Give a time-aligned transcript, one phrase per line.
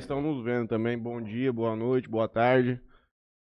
[0.00, 0.98] estão nos vendo também.
[0.98, 2.80] Bom dia, boa noite, boa tarde.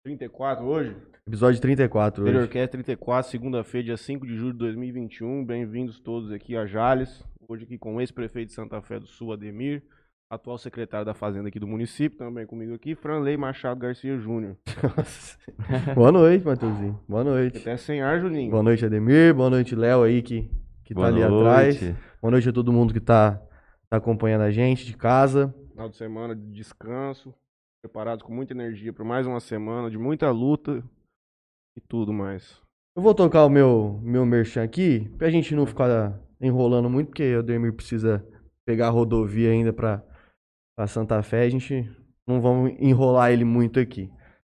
[0.03, 0.95] 34 hoje?
[1.27, 2.31] Episódio 34 hoje.
[2.31, 5.45] Interiorcast 34, segunda-feira, dia 5 de julho de 2021.
[5.45, 7.23] Bem-vindos todos aqui a Jales.
[7.47, 9.83] Hoje aqui com o ex-prefeito de Santa Fé do Sul, Ademir.
[10.29, 14.55] Atual secretário da Fazenda aqui do município, também comigo aqui, Franley Machado Garcia Júnior.
[15.93, 16.99] Boa noite, Matheusinho.
[17.07, 17.59] Boa noite.
[17.59, 18.49] Até sem ar, Juninho.
[18.49, 19.33] Boa noite, Ademir.
[19.35, 20.49] Boa noite, Léo aí que,
[20.83, 21.35] que tá Boa ali noite.
[21.37, 21.95] atrás.
[22.21, 23.39] Boa noite a todo mundo que tá,
[23.87, 25.53] tá acompanhando a gente de casa.
[25.75, 27.35] Final de semana de descanso.
[27.83, 30.81] Preparados com muita energia para mais uma semana de muita luta
[31.77, 32.61] e tudo mais.
[32.95, 37.35] Eu vou tocar o meu, meu merchan aqui, pra gente não ficar enrolando muito, porque
[37.35, 38.25] o Ademir precisa
[38.65, 40.01] pegar a rodovia ainda pra,
[40.77, 41.41] pra Santa Fé.
[41.43, 41.83] A gente
[42.25, 44.09] não vamos enrolar ele muito aqui.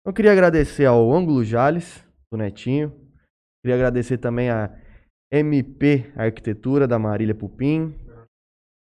[0.05, 2.91] Eu queria agradecer ao Ângulo Jales, do Netinho.
[3.63, 4.69] Queria agradecer também a
[5.31, 7.95] MP Arquitetura, da Marília Pupim.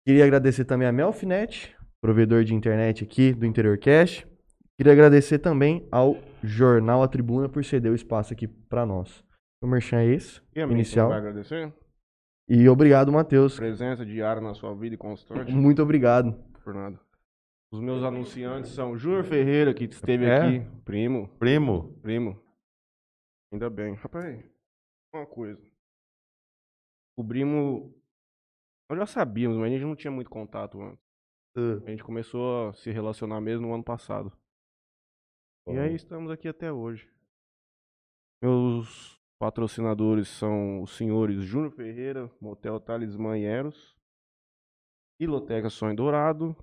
[0.07, 4.27] Queria agradecer também a Melfinet, provedor de internet aqui do Interior Cash.
[4.77, 9.25] Queria agradecer também ao Jornal A Tribuna por ceder o espaço aqui pra nós.
[9.63, 11.09] O merchan é esse, E a inicial.
[11.11, 11.73] vai agradecer?
[12.49, 13.57] E obrigado, Matheus.
[13.57, 15.53] Presença diária na sua vida e constante.
[15.53, 16.33] Muito obrigado.
[16.65, 16.99] Por nada.
[17.73, 20.37] Os meus anunciantes são Júnior Ferreira, que esteve É?
[20.37, 20.67] aqui.
[20.85, 22.43] Primo, Primo, primo.
[23.53, 23.95] Ainda bem.
[23.95, 24.45] Rapaz,
[25.15, 25.63] uma coisa.
[27.17, 27.95] O primo.
[28.91, 31.03] Nós já sabíamos, mas a gente não tinha muito contato antes.
[31.57, 34.33] A gente começou a se relacionar mesmo no ano passado.
[35.69, 37.09] E aí estamos aqui até hoje.
[38.43, 43.97] Meus patrocinadores são os senhores Júnior Ferreira, Motel Talismã e Eros,
[45.21, 46.57] Iloteca Sonho Dourado,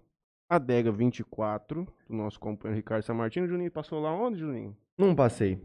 [0.49, 3.47] Adega 24, do nosso companheiro Ricardo Samartino.
[3.47, 4.75] Juninho passou lá onde, Juninho?
[4.97, 5.61] Não passei.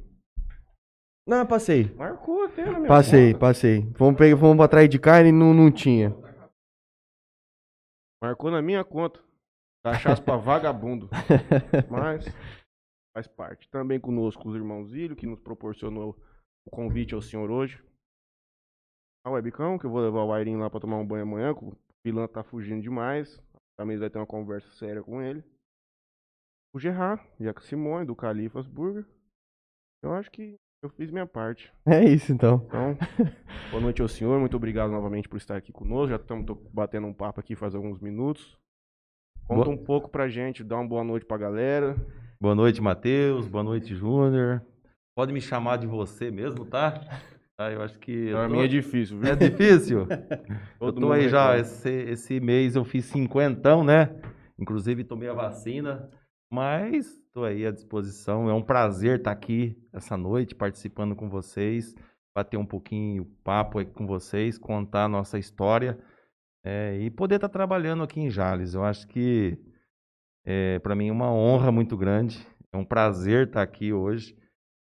[1.26, 1.90] Não, passei.
[1.94, 3.38] Marcou até na minha Passei, conta.
[3.46, 3.92] passei.
[3.94, 6.14] Fomos, pegar, fomos pra trás de carne e não, não tinha.
[8.24, 9.22] Marcou na minha conta.
[9.84, 11.10] Cachaça pra vagabundo.
[11.92, 12.24] Mas
[13.14, 13.68] faz parte.
[13.68, 16.18] Também conosco os irmãos Ilho, que nos proporcionou
[16.66, 17.84] o convite ao senhor hoje.
[19.26, 21.66] A Webcam, que eu vou levar o Airinho lá pra tomar um banho amanhã, que
[21.66, 23.38] o pilantra tá fugindo demais.
[23.76, 25.44] Também vai ter uma conversa séria com ele.
[26.74, 29.06] O Gerard, Jaca Simone, do Califas Burger.
[30.02, 31.72] Eu acho que eu fiz minha parte.
[31.86, 32.62] É isso então.
[32.66, 32.96] Então,
[33.70, 34.38] boa noite ao senhor.
[34.38, 36.08] Muito obrigado novamente por estar aqui conosco.
[36.10, 38.58] Já estamos batendo um papo aqui faz alguns minutos.
[39.46, 41.96] Conta Boa- um pouco pra gente, dá uma boa noite pra galera.
[42.40, 44.62] boa noite, Matheus, boa noite, Júnior.
[45.16, 47.00] Pode me chamar de você mesmo, tá?
[47.56, 48.32] Tá, eu acho que.
[48.32, 49.30] Pra tô- mim é difícil, viu?
[49.32, 50.08] É difícil?
[50.80, 54.10] eu tô aí já, esse, esse mês eu fiz cinquentão, né?
[54.58, 56.10] Inclusive tomei a vacina,
[56.54, 58.48] mas tô aí à disposição.
[58.48, 61.96] É um prazer estar aqui essa noite participando com vocês,
[62.32, 65.98] bater um pouquinho papo com vocês, contar a nossa história
[66.64, 68.74] é, e poder estar trabalhando aqui em Jales.
[68.74, 69.58] Eu acho que
[70.46, 74.38] é, para mim é uma honra muito grande, é um prazer estar aqui hoje.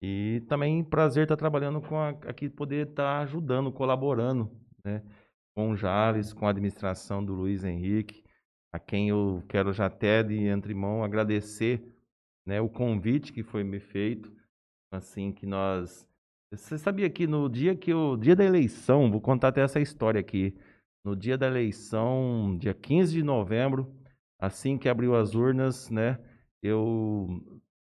[0.03, 4.51] E também prazer estar trabalhando com a, aqui, poder estar ajudando, colaborando,
[4.83, 5.01] né?
[5.55, 8.23] Com o Jales, com a administração do Luiz Henrique,
[8.75, 11.81] a quem eu quero já até de antemão agradecer,
[12.45, 12.59] né?
[12.59, 14.31] O convite que foi me feito,
[14.91, 16.07] assim, que nós...
[16.51, 20.19] Você sabia que no dia que o dia da eleição, vou contar até essa história
[20.19, 20.53] aqui,
[21.03, 23.93] no dia da eleição, dia 15 de novembro,
[24.39, 26.19] assim que abriu as urnas, né?
[26.61, 27.41] Eu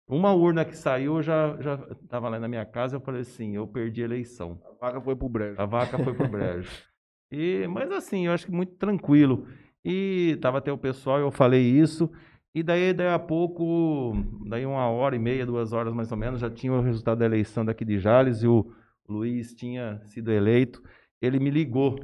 [0.08, 3.56] uma urna que saiu, eu já já estava lá na minha casa, eu falei assim,
[3.56, 4.62] eu perdi a eleição.
[4.66, 5.62] A vaca foi pro brejo.
[5.62, 6.70] A vaca foi pro brejo.
[7.36, 9.48] E, mas assim, eu acho que muito tranquilo.
[9.86, 12.10] E tava até o pessoal, eu falei isso.
[12.56, 14.14] E daí, daí a pouco,
[14.46, 17.26] daí uma hora e meia, duas horas mais ou menos, já tinha o resultado da
[17.26, 18.72] eleição daqui de Jales e o
[19.10, 20.82] Luiz tinha sido eleito.
[21.22, 21.96] Ele me ligou.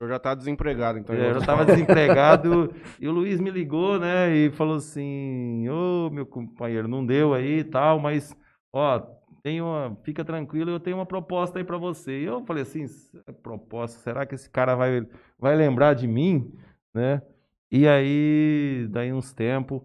[0.00, 1.14] Eu já tá desempregado, então.
[1.14, 4.34] É, eu vou- estava desempregado e o Luiz me ligou, né?
[4.34, 8.34] E falou assim: Ô, meu companheiro, não deu aí e tal, mas,
[8.72, 8.98] ó,
[9.44, 12.20] tem uma, fica tranquilo, eu tenho uma proposta aí para você.
[12.22, 15.06] E eu falei assim: "Essa proposta, será que esse cara vai,
[15.38, 16.52] vai lembrar de mim,
[16.94, 17.22] né?
[17.70, 19.82] E aí, daí uns tempos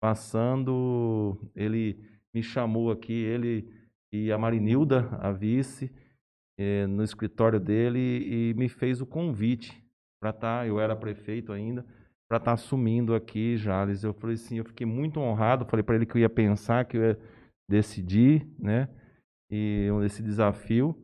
[0.00, 1.96] passando, ele
[2.34, 3.72] me chamou aqui, ele
[4.12, 5.92] e a Marinilda, a vice,
[6.58, 9.84] eh, no escritório dele e me fez o convite
[10.20, 11.86] para estar, eu era prefeito ainda,
[12.28, 14.02] para estar assumindo aqui Jales.
[14.02, 16.96] Eu falei assim, eu fiquei muito honrado, falei para ele que eu ia pensar, que
[16.96, 17.18] eu ia
[17.70, 18.88] decidir, né?
[19.50, 20.96] E esse desafio.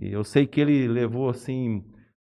[0.00, 1.84] E eu sei que ele levou assim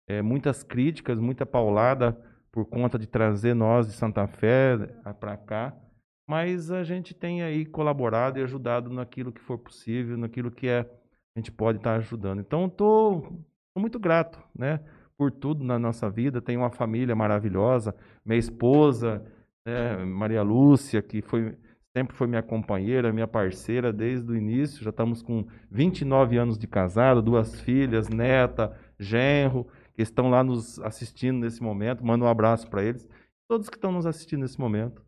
[0.09, 2.17] eh, muitas críticas, muita paulada
[2.55, 4.77] por conta de trazer nós de Santa Fé
[5.19, 5.77] para cá,
[6.25, 10.89] mas a gente tem aí colaborado e ajudado naquilo que for possível, naquilo que é
[11.37, 12.39] a gente pode estar ajudando.
[12.39, 13.45] Então, estou
[13.77, 14.79] muito grato, né,
[15.19, 16.41] por tudo na nossa vida.
[16.41, 17.93] Tenho uma família maravilhosa,
[18.25, 19.21] minha esposa,
[19.67, 21.57] né, Maria Lúcia, que foi,
[21.93, 24.85] sempre foi minha companheira, minha parceira desde o início.
[24.85, 30.79] Já estamos com 29 anos de casado, duas filhas, neta, genro, que estão lá nos
[30.81, 32.05] assistindo nesse momento.
[32.05, 33.09] Mando um abraço para eles.
[33.49, 35.03] Todos que estão nos assistindo nesse momento.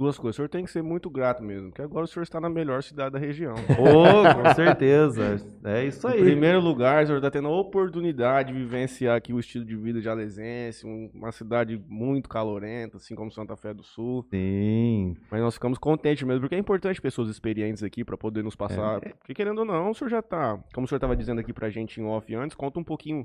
[0.00, 0.34] Duas coisas.
[0.34, 2.82] O senhor tem que ser muito grato mesmo, porque agora o senhor está na melhor
[2.82, 3.54] cidade da região.
[3.78, 5.36] Oh, com certeza.
[5.62, 6.18] É isso aí.
[6.20, 9.76] Em primeiro lugar, o senhor está tendo a oportunidade de vivenciar aqui o estilo de
[9.76, 14.26] vida de Alesense, um- uma cidade muito calorenta, assim como Santa Fé do Sul.
[14.30, 15.14] Sim.
[15.30, 18.98] Mas nós ficamos contentes mesmo, porque é importante pessoas experientes aqui para poder nos passar.
[19.00, 21.70] Porque querendo ou não, o senhor já tá, como o senhor estava dizendo aqui pra
[21.70, 23.24] gente em off antes, conta um pouquinho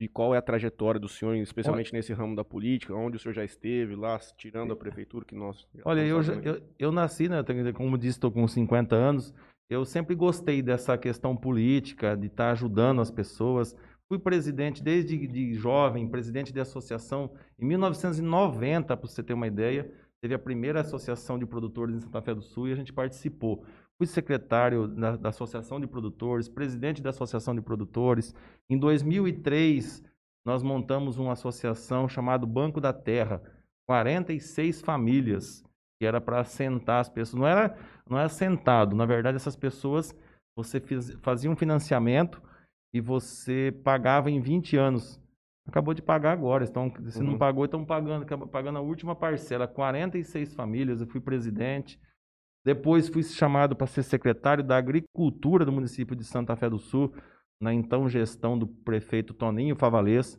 [0.00, 3.34] de qual é a trajetória do senhor, especialmente nesse ramo da política, onde o senhor
[3.34, 5.66] já esteve lá, tirando a prefeitura que nós.
[5.84, 7.42] Olha, eu, eu, eu nasci, né?
[7.74, 9.34] Como disse, estou com 50 anos.
[9.68, 13.76] Eu sempre gostei dessa questão política, de estar ajudando as pessoas.
[14.08, 17.32] Fui presidente desde de jovem, presidente de associação.
[17.58, 19.90] Em 1990, para você ter uma ideia,
[20.22, 23.64] teve a primeira associação de produtores em Santa Fé do Sul e a gente participou.
[23.98, 28.32] Fui secretário da, da Associação de Produtores, presidente da Associação de Produtores.
[28.70, 30.04] Em 2003,
[30.46, 33.42] nós montamos uma associação chamada Banco da Terra.
[33.88, 35.64] 46 famílias
[35.98, 37.40] que era para assentar as pessoas.
[37.40, 37.76] Não era,
[38.08, 40.14] não era sentado, na verdade essas pessoas
[40.56, 42.40] você fiz- fazia um financiamento
[42.94, 45.20] e você pagava em 20 anos.
[45.66, 47.38] Acabou de pagar agora, então se não Uhum.
[47.38, 51.98] pagou, estão pagando, pagando a última parcela, 46 famílias, eu fui presidente.
[52.68, 57.10] Depois fui chamado para ser secretário da Agricultura do município de Santa Fé do Sul,
[57.58, 60.38] na então gestão do prefeito Toninho Favalês.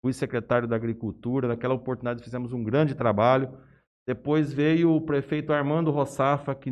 [0.00, 3.58] Fui secretário da Agricultura, naquela oportunidade fizemos um grande trabalho.
[4.06, 6.70] Depois veio o prefeito Armando Rossafa, que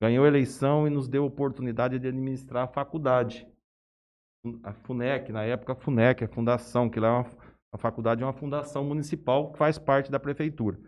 [0.00, 3.46] ganhou a eleição e nos deu a oportunidade de administrar a faculdade.
[4.62, 7.26] A FUNEC, na época a FUNEC, a fundação, que lá é uma,
[7.74, 10.78] a faculdade é uma fundação municipal que faz parte da prefeitura.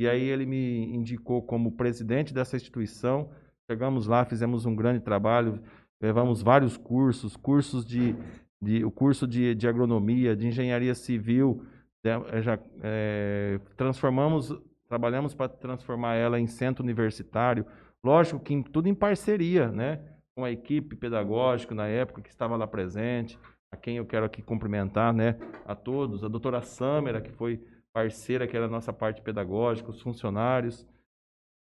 [0.00, 3.28] E aí ele me indicou como presidente dessa instituição.
[3.70, 5.60] Chegamos lá, fizemos um grande trabalho,
[6.00, 8.16] levamos vários cursos, cursos de,
[8.62, 11.66] de o curso de, de agronomia, de engenharia civil,
[12.02, 14.58] né, eh, já eh, transformamos,
[14.88, 17.66] trabalhamos para transformar ela em centro universitário.
[18.02, 20.00] Lógico que tudo em parceria, né?
[20.34, 23.38] Com a equipe pedagógica na época que estava lá presente,
[23.70, 25.36] a quem eu quero aqui cumprimentar, né?
[25.66, 27.60] A todos, a doutora Samera, que foi
[27.92, 30.86] parceira, que era a nossa parte pedagógica, os funcionários.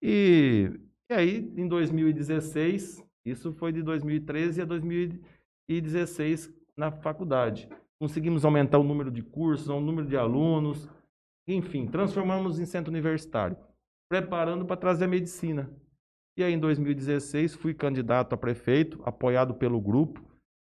[0.01, 0.71] E,
[1.09, 7.69] e aí, em 2016, isso foi de 2013 a 2016 na faculdade.
[7.99, 10.87] Conseguimos aumentar o número de cursos, o número de alunos,
[11.47, 13.57] enfim, transformamos em centro universitário,
[14.09, 15.69] preparando para trazer a medicina.
[16.37, 20.23] E aí, em 2016, fui candidato a prefeito, apoiado pelo grupo,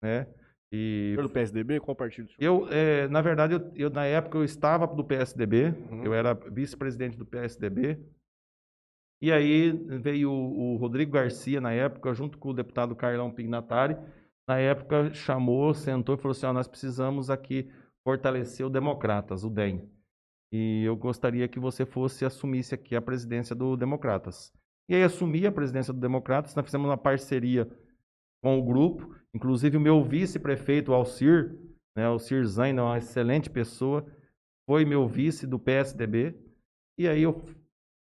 [0.02, 0.28] né?
[0.76, 2.32] E Pelo PSDB, qual partido?
[2.40, 6.04] eu, eh, na verdade, eu, eu, na época eu estava do PSDB, Uhum.
[6.04, 8.00] eu era vice-presidente do PSDB.
[9.22, 9.72] E aí
[10.02, 13.96] veio o, o Rodrigo Garcia, na época, junto com o deputado Carlão Pignatari,
[14.48, 17.72] na época chamou, sentou e falou assim, ó, nós precisamos aqui
[18.04, 19.88] fortalecer o Democratas, o DEM.
[20.52, 24.52] E eu gostaria que você fosse, assumisse aqui a presidência do Democratas.
[24.90, 27.70] E aí assumi a presidência do Democratas, nós fizemos uma parceria
[28.44, 31.58] com o grupo, inclusive o meu vice-prefeito, Alcir,
[31.96, 32.18] né, o
[32.62, 34.06] é uma excelente pessoa,
[34.70, 36.38] foi meu vice do PSDB,
[37.00, 37.42] e aí eu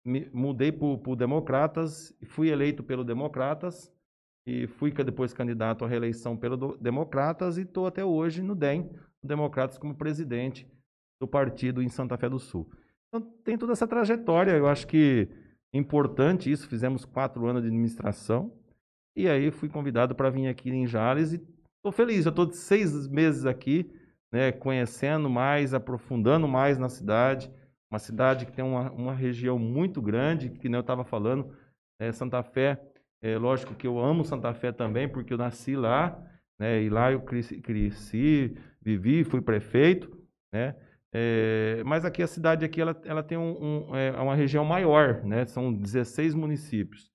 [0.05, 3.91] me mudei para o Democratas, fui eleito pelo Democratas,
[4.47, 8.91] e fui depois candidato à reeleição pelo Democratas, e estou até hoje no DEM,
[9.23, 10.71] Democratas, como presidente
[11.19, 12.69] do partido em Santa Fé do Sul.
[13.09, 15.27] Então tem toda essa trajetória, eu acho que
[15.73, 18.53] é importante isso, fizemos quatro anos de administração,
[19.17, 21.35] e aí fui convidado para vir aqui em Jales e
[21.77, 22.25] estou feliz.
[22.25, 23.91] Eu estou seis meses aqui,
[24.31, 27.51] né, conhecendo mais, aprofundando mais na cidade.
[27.89, 31.51] Uma cidade que tem uma, uma região muito grande, que nem eu estava falando.
[31.99, 32.79] né, Santa Fé,
[33.19, 36.15] é lógico que eu amo Santa Fé também, porque eu nasci lá,
[36.59, 40.15] né, e lá eu cresci, cresci vivi, fui prefeito,
[40.53, 40.75] né?
[41.11, 45.23] É, mas aqui a cidade aqui ela, ela tem um, um, é, uma região maior,
[45.25, 45.45] né?
[45.47, 47.11] São 16 municípios.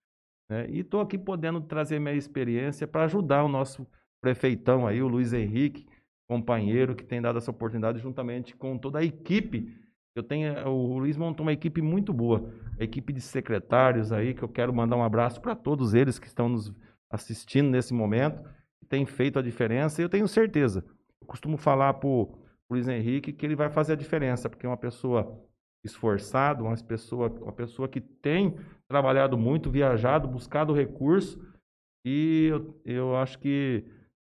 [0.49, 0.67] Né?
[0.69, 3.87] E estou aqui podendo trazer minha experiência para ajudar o nosso
[4.21, 5.87] prefeitão aí, o Luiz Henrique,
[6.29, 9.77] companheiro que tem dado essa oportunidade juntamente com toda a equipe.
[10.15, 14.43] Eu tenho, o Luiz montou uma equipe muito boa, a equipe de secretários aí, que
[14.43, 16.73] eu quero mandar um abraço para todos eles que estão nos
[17.11, 18.43] assistindo nesse momento,
[18.79, 20.85] que tem feito a diferença, e eu tenho certeza.
[21.21, 22.39] Eu costumo falar para o
[22.71, 25.39] Luiz Henrique que ele vai fazer a diferença, porque é uma pessoa
[25.85, 28.57] esforçada, uma pessoa, uma pessoa que tem
[28.89, 31.41] trabalhado muito, viajado, buscado recurso,
[32.07, 33.85] e eu, eu acho que,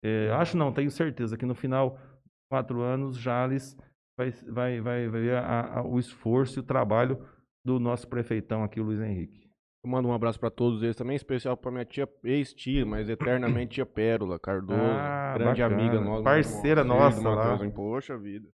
[0.03, 3.77] é, acho não, tenho certeza que no final de quatro anos, Jales
[4.17, 7.25] vai, vai, vai ver a- a- o esforço e o trabalho
[7.65, 9.41] do nosso prefeitão aqui, o Luiz Henrique.
[9.83, 13.75] Eu mando um abraço pra todos eles também, especial pra minha tia, ex-tia, mas eternamente
[13.75, 15.81] tia Pérola, Cardoso, Ah, grande bacana.
[15.81, 16.23] amiga nossa.
[16.23, 17.51] Parceira nossa lá.
[17.53, 18.47] Matheus, Poxa vida.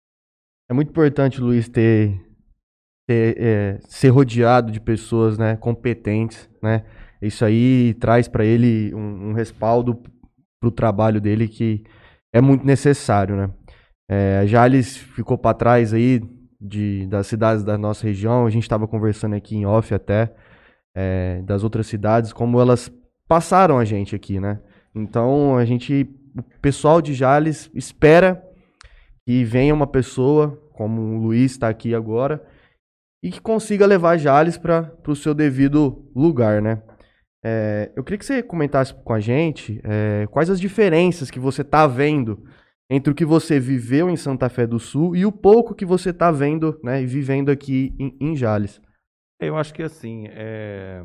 [0.68, 2.25] É muito importante, Luiz, ter,
[3.08, 6.84] é, ser rodeado de pessoas, né, competentes, né?
[7.20, 10.00] Isso aí traz para ele um, um respaldo
[10.60, 11.82] pro trabalho dele que
[12.32, 13.50] é muito necessário, né?
[14.08, 16.22] É, Jales ficou para trás aí
[16.60, 18.46] de, das cidades da nossa região.
[18.46, 20.32] A gente estava conversando aqui em off até
[20.94, 22.92] é, das outras cidades, como elas
[23.26, 24.60] passaram a gente aqui, né?
[24.94, 28.42] Então a gente, o pessoal de Jales espera
[29.26, 32.42] que venha uma pessoa como o Luiz está aqui agora
[33.22, 36.82] e que consiga levar Jales para o seu devido lugar, né?
[37.44, 41.62] É, eu queria que você comentasse com a gente é, quais as diferenças que você
[41.62, 42.44] está vendo
[42.90, 46.10] entre o que você viveu em Santa Fé do Sul e o pouco que você
[46.10, 48.80] está vendo né, e vivendo aqui em, em Jales.
[49.40, 51.02] Eu acho que assim, é,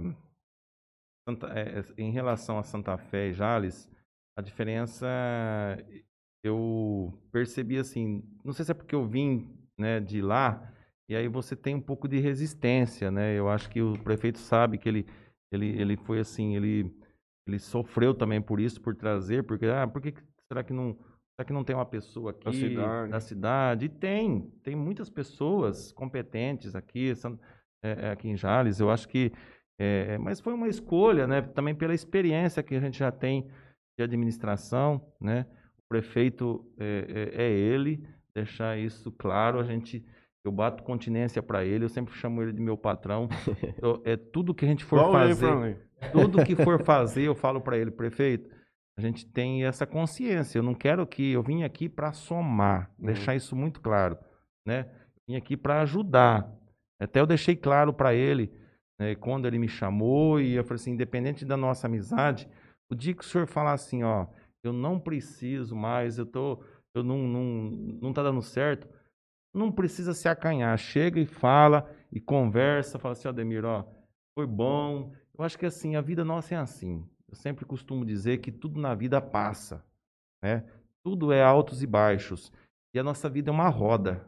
[1.28, 3.90] Santa- é, em relação a Santa Fé e Jales,
[4.38, 5.08] a diferença
[6.44, 10.71] eu percebi assim, não sei se é porque eu vim né, de lá,
[11.12, 13.38] e aí você tem um pouco de resistência, né?
[13.38, 15.06] Eu acho que o prefeito sabe que ele,
[15.52, 16.90] ele, ele foi assim, ele,
[17.46, 20.14] ele sofreu também por isso, por trazer, porque, ah, por que
[20.48, 20.96] será que não,
[21.36, 23.12] será que não tem uma pessoa aqui Da cidade.
[23.12, 23.86] da cidade?
[23.86, 27.38] E tem, tem muitas pessoas competentes aqui, San-
[27.84, 29.34] é, é, aqui em Jales, eu acho que,
[29.78, 31.42] é, mas foi uma escolha, né?
[31.42, 33.50] Também pela experiência que a gente já tem
[33.98, 35.46] de administração, né?
[35.78, 40.06] O prefeito é, é- é ele, deixar isso claro, a gente,
[40.44, 43.28] eu bato continência para ele, eu sempre chamo ele de meu patrão,
[43.82, 45.78] Eu- é tudo que a gente for hein, fazer,
[46.12, 48.50] tudo que for fazer, eu falo para ele, prefeito,
[48.98, 50.60] a gente tem essa consciência.
[50.60, 53.06] Eu não quero que eu vim aqui para somar, Uhum.
[53.08, 54.18] deixar isso muito claro,
[54.68, 54.88] né?
[55.28, 56.52] Vim aqui para ajudar.
[57.00, 58.52] Até eu deixei claro para ele,
[59.00, 62.48] né, quando ele me chamou e eu falei assim, independente da nossa amizade,
[62.92, 64.28] o dia que o senhor falar assim, ó,
[64.64, 67.44] eu não preciso mais, eu tô, eu não, não,
[68.02, 68.88] não tá dando certo,
[69.54, 73.86] não precisa se acanhar, chega e fala e conversa, fala assim, Ademir, ó,
[74.34, 75.14] foi bom.
[75.38, 77.06] Eu acho que assim, a vida nossa é assim.
[77.28, 79.86] Eu sempre costumo dizer que tudo na vida passa,
[80.42, 80.66] né?
[81.04, 82.52] Tudo é altos e baixos.
[82.94, 84.28] E a nossa vida é uma roda.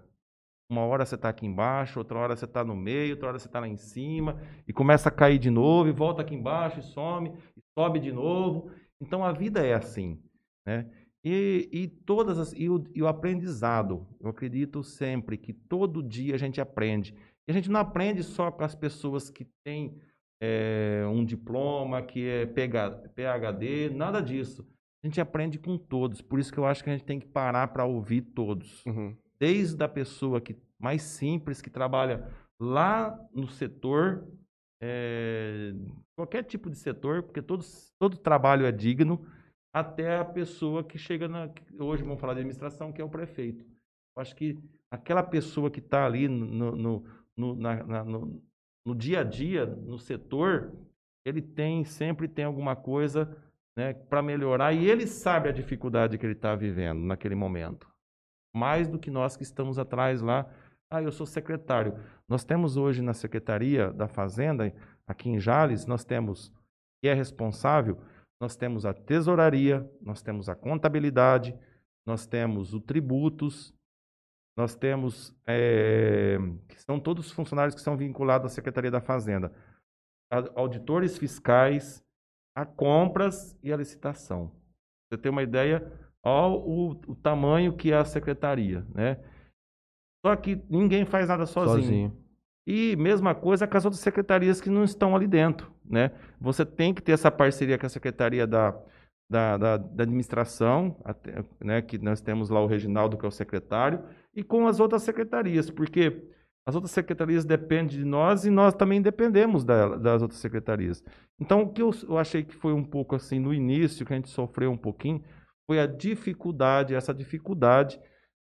[0.69, 3.47] Uma hora você está aqui embaixo, outra hora você está no meio, outra hora você
[3.47, 6.83] está lá em cima, e começa a cair de novo, e volta aqui embaixo, e
[6.83, 8.71] some, e sobe de novo.
[8.99, 10.19] Então a vida é assim,
[10.65, 10.89] né?
[11.25, 16.35] E, e todas as, e, o, e o aprendizado, eu acredito sempre que todo dia
[16.35, 17.15] a gente aprende.
[17.47, 19.97] E a gente não aprende só com as pessoas que têm
[20.41, 24.67] eh, um diploma, que é PH PhD, nada disso.
[25.01, 26.21] A gente aprende com todos.
[26.21, 29.15] Por isso que eu acho que a gente tem que parar para ouvir todos Uhum.
[29.39, 32.27] desde a pessoa que mais simples que trabalha
[32.59, 34.27] lá no setor,
[34.81, 35.73] eh,
[36.15, 39.25] qualquer tipo de setor, porque todos, todo trabalho é digno,
[39.73, 41.49] até a pessoa que chega na.
[41.79, 43.65] Hoje vamos falar de administração, que é o prefeito.
[44.15, 44.59] Eu acho que
[44.91, 48.41] aquela pessoa que está ali no, no, no, na- na- no-
[48.85, 50.71] no dia a dia, no setor,
[51.25, 53.35] ele tem, sempre tem alguma coisa
[53.75, 57.91] né, para melhorar e ele sabe a dificuldade que ele está vivendo naquele momento
[58.55, 60.47] mais do que nós que estamos atrás lá.
[60.91, 61.97] Ah, eu sou secretário.
[62.29, 64.71] Nós temos hoje na Secretaria da Fazenda,
[65.07, 66.53] aqui em Jales, nós temos,
[67.01, 67.97] que é responsável,
[68.43, 71.57] nós temos a tesouraria, nós temos a contabilidade,
[72.05, 73.73] nós temos o tributos,
[74.57, 79.50] nós temos, eh, que são todos os funcionários que são vinculados à Secretaria da Fazenda,
[80.29, 82.05] a- auditores fiscais,
[82.53, 84.51] a compras e a licitação.
[85.09, 85.89] Você tem uma ideia,
[86.25, 89.17] Olha o, o tamanho que é a secretaria, né?
[90.25, 91.81] Só que ninguém faz nada sozinho.
[91.83, 92.23] Sozinho.
[92.67, 96.11] E mesma coisa com as outras secretarias que não estão ali dentro, né?
[96.39, 98.75] Você tem que ter essa parceria com a secretaria da,
[99.29, 101.81] da, da, da administração, até, né?
[101.81, 104.03] Que nós temos lá o Reginaldo, que é o secretário,
[104.35, 106.23] e com as outras secretarias, porque
[106.65, 111.03] as outras secretarias dependem de nós e nós também dependemos da- das outras secretarias.
[111.39, 114.15] Então, o que eu, eu achei que foi um pouco assim, no início, que a
[114.15, 115.21] gente sofreu um pouquinho,
[115.67, 117.99] foi a dificuldade, essa dificuldade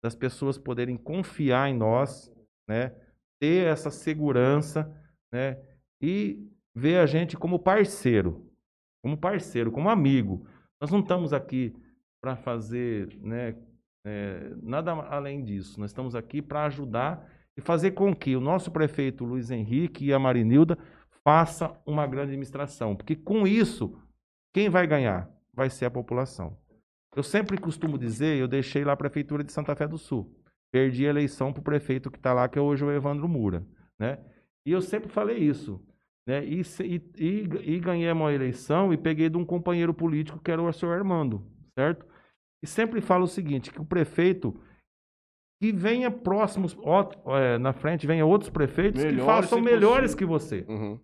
[0.03, 2.31] das pessoas poderem confiar em nós,
[2.67, 2.93] né?
[3.39, 4.91] Ter essa segurança,
[5.31, 5.59] né?
[6.01, 8.45] E ver a gente como parceiro,
[9.01, 10.45] como parceiro, como amigo.
[10.79, 11.75] Nós não estamos aqui
[12.21, 13.55] para fazer, né?
[14.05, 15.79] é, nada além disso.
[15.79, 20.13] Nós estamos aqui para ajudar e fazer com que o nosso prefeito Luiz Henrique e
[20.13, 20.77] a Marinilda
[21.23, 23.99] faça uma grande administração, porque com isso
[24.53, 26.55] quem vai ganhar vai ser a população.
[27.15, 30.31] Eu sempre costumo dizer, eu deixei lá a prefeitura de Santa Fé do Sul.
[30.71, 33.65] Perdi a eleição para o prefeito que está lá, que é hoje o Evandro Mura.
[33.97, 34.19] Né?
[34.63, 35.83] E eu sempre falei isso.
[36.27, 36.45] Né?
[36.45, 40.73] E, e, e, ganhei uma eleição e peguei de um companheiro político que era o
[40.73, 41.41] senhor Armando,
[41.73, 42.05] certo?
[42.61, 44.53] E sempre falo o seguinte, que o prefeito
[45.61, 50.13] que venha próximos, ó, é, na frente, venha outros prefeitos que Melhores, façam se melhores
[50.13, 50.17] possível.
[50.17, 50.65] que você.
[50.67, 50.99] Uhum.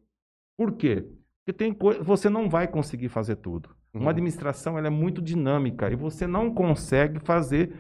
[0.57, 1.07] Por quê?
[1.45, 3.69] Porque tem você não vai conseguir fazer tudo.
[3.93, 4.01] Uhum.
[4.01, 7.73] Uma administração ela é muito dinâmica e você não consegue fazer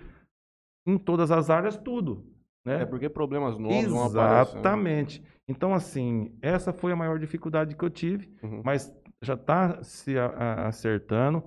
[0.87, 2.25] em todas as áreas tudo.
[2.65, 2.83] Né?
[2.83, 4.59] É porque problemas novos vão aparecendo.
[4.59, 5.23] Exatamente.
[5.47, 8.61] Então, assim, essa foi a maior dificuldade que eu tive, Uhum.
[8.63, 11.43] mas já está se acertando.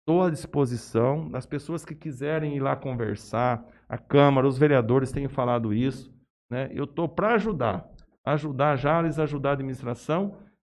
[0.00, 3.64] Estou à disposição das pessoas que quiserem ir lá conversar.
[3.88, 6.12] A Câmara, os vereadores têm falado isso.
[6.50, 6.68] Né?
[6.72, 7.88] Eu estou para ajudar.
[8.24, 10.36] Ajudar a Jales, ajudar a administração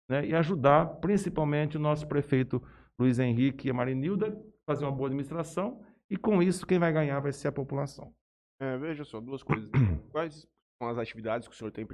[0.10, 0.26] né?
[0.26, 2.62] e ajudar principalmente o nosso prefeito
[3.00, 5.82] Luiz Henrique e a Marinilda fazer uma boa administração.
[6.10, 8.14] E com isso, quem vai ganhar vai ser a população.
[8.60, 9.70] É, veja só, duas coisas.
[10.12, 11.88] Quais são as atividades que o senhor tem.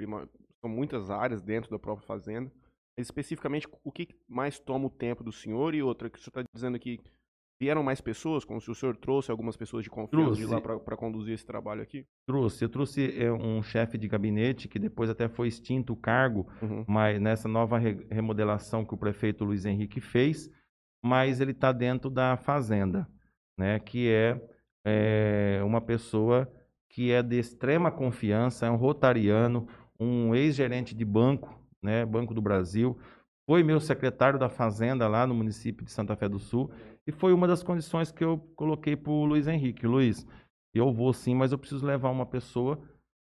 [0.60, 2.50] São muitas áreas dentro da própria fazenda.
[2.96, 6.40] Mas, especificamente, o que mais toma o tempo do senhor e outra, que o senhor
[6.40, 7.00] está dizendo que
[7.58, 10.84] vieram mais pessoas, como se o senhor trouxe algumas pessoas de confiança de lá Trouxe.
[10.84, 12.06] para conduzir esse trabalho aqui?
[12.26, 12.64] Trouxe.
[12.64, 16.84] Eu trouxe é, um chefe de gabinete que depois até foi extinto o cargo, Uhum.
[16.88, 20.50] mas nessa nova re- remodelação que o prefeito Luiz Henrique fez,
[21.02, 23.06] mas ele está dentro da fazenda,
[23.58, 23.78] né?
[23.78, 24.40] Que é,
[24.84, 26.50] é, uma pessoa
[26.88, 29.68] que é de extrema confiança, é um rotariano,
[30.00, 32.04] um ex-gerente de banco, né?
[32.06, 32.98] Banco do Brasil,
[33.48, 36.70] foi meu secretário da fazenda lá no município de Santa Fé do Sul
[37.06, 39.86] e foi uma das condições que eu coloquei para o Luiz Henrique.
[39.86, 40.26] Luiz,
[40.74, 42.80] eu vou sim, mas eu preciso levar uma pessoa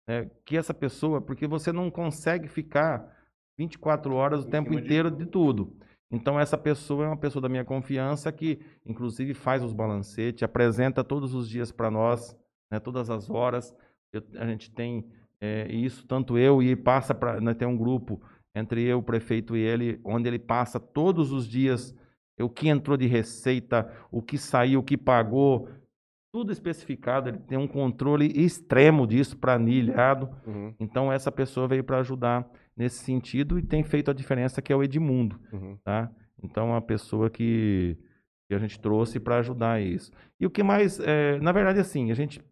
[0.08, 3.14] né, que essa pessoa, porque você não consegue ficar
[3.58, 5.76] 24 horas o Em tempo inteiro de tudo.
[6.10, 11.02] Então essa pessoa é uma pessoa da minha confiança que, inclusive, faz os balancetes, apresenta
[11.02, 12.36] todos os dias para nós,
[12.70, 13.74] né, todas as horas.
[14.12, 15.04] Eu- a gente tem
[15.40, 18.20] é, isso, tanto eu e passa para, nós tem um grupo
[18.54, 21.94] entre eu, o prefeito e ele, onde ele passa todos os dias
[22.40, 25.68] o que entrou de receita, o que saiu, o que pagou,
[26.32, 27.30] tudo especificado.
[27.30, 30.28] Ele tem um controle extremo disso, planilhado.
[30.46, 30.74] Uhum.
[30.78, 32.46] Então essa pessoa veio para ajudar
[32.76, 35.78] nesse sentido e tem feito a diferença que é o Edmundo, Uhum.
[35.82, 36.10] tá?
[36.42, 37.96] Então é uma pessoa que,
[38.48, 40.12] que a gente trouxe para ajudar isso.
[40.38, 42.42] E o que mais, é, na verdade, assim, a gente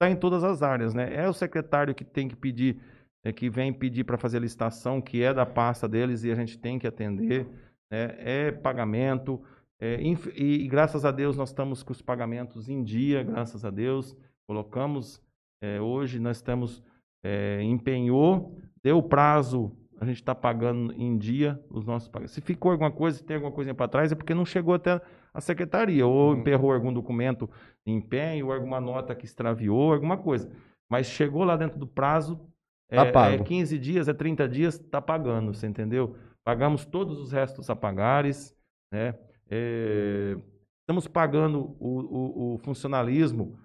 [0.00, 1.14] está em todas as áreas, né?
[1.14, 2.78] É o secretário que tem que pedir,
[3.22, 6.34] é, que vem pedir para fazer a licitação, que é da pasta deles e a
[6.34, 7.46] gente tem que atender,
[7.90, 8.14] né?
[8.18, 9.42] É pagamento,
[9.78, 13.70] é, e, e graças a Deus nós estamos com os pagamentos em dia, graças a
[13.70, 14.16] Deus.
[14.48, 15.22] Colocamos,
[15.62, 16.82] é, hoje nós estamos,
[17.22, 22.34] é, empenhou, deu o prazo, a gente está pagando em dia os nossos pagamentos.
[22.34, 24.98] Se ficou alguma coisa, se tem alguma coisa para trás, é porque não chegou até
[25.32, 26.38] a secretaria, ou Uhum.
[26.38, 27.48] emperrou algum documento
[27.86, 30.50] empenho, ou alguma nota que extraviou, alguma coisa.
[30.90, 32.40] Mas chegou lá dentro do prazo,
[32.90, 33.34] Tá é, pago.
[33.42, 36.16] é 15 dias, é 30 dias, está pagando, você entendeu?
[36.44, 38.56] Pagamos todos os restos a pagares,
[38.92, 39.14] né?
[39.48, 40.36] É,
[40.82, 43.56] estamos pagando o, o- o funcionalismo,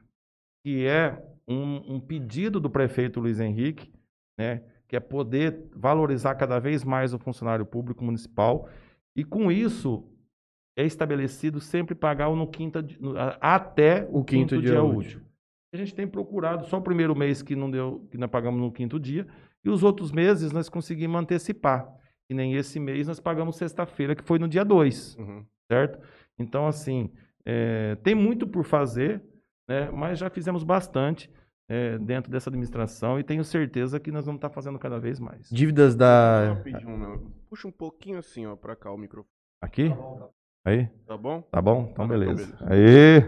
[0.64, 3.92] que é um, um pedido do prefeito Luiz Henrique,
[4.38, 4.62] né?
[4.88, 8.70] Que é poder valorizar cada vez mais o funcionário público municipal.
[9.16, 10.04] E com isso,
[10.76, 15.00] é estabelecido sempre pagar no quinta, no- até o, quinto quinto, dia dia, útil.
[15.00, 15.22] útil.
[15.74, 18.72] A gente tem procurado só o primeiro mês que não deu, que nós pagamos no
[18.72, 19.28] quinto dia,
[19.64, 21.88] e os outros meses nós conseguimos antecipar.
[22.30, 25.46] E nem esse mês nós pagamos sexta-feira, que foi no dia 2, Uhum.
[25.72, 26.00] certo?
[26.40, 27.12] Então, assim,
[27.46, 29.22] é, tem muito por fazer,
[29.68, 31.30] né, mas já fizemos bastante
[31.68, 35.50] é, dentro dessa administração e tenho certeza que nós vamos estar fazendo cada vez mais.
[35.50, 36.54] Dívidas da.
[36.54, 37.32] Rapidinho.
[37.50, 39.32] Puxa um pouquinho assim, ó, pra cá o microfone.
[39.62, 39.90] Aqui?
[40.66, 40.88] Aí?
[41.06, 41.42] Tá bom?
[41.44, 41.90] Tá bom?
[41.92, 42.54] Então, Tá, beleza.
[42.56, 43.22] então, Aí!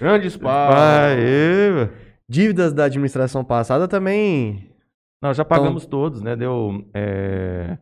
[0.00, 0.76] Grande espaço.
[0.78, 1.70] Aê!
[1.70, 1.88] meu.
[2.28, 4.74] Dívidas da administração passada também.
[5.22, 6.34] Não, já pagamos todos, né?
[6.34, 7.76] Deu é,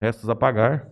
[0.00, 0.88] restos a pagar.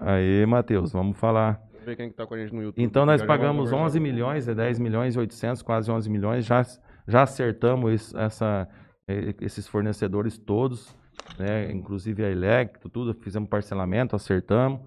[0.00, 1.60] Aí, Matheus, vamos falar.
[1.72, 2.82] Vamos ver quem que tá com a gente no YouTube.
[2.84, 3.84] Então, nós pagamos conversar.
[3.86, 6.44] 11 milhões, é 10 milhões e 800, quase 11 milhões.
[6.44, 6.62] Já,
[7.08, 8.68] já acertamos es- essa,
[9.08, 10.94] eh, esses fornecedores todos,
[11.38, 11.70] né?
[11.72, 13.14] inclusive a Electro, tudo.
[13.14, 14.80] Fizemos parcelamento, acertamos.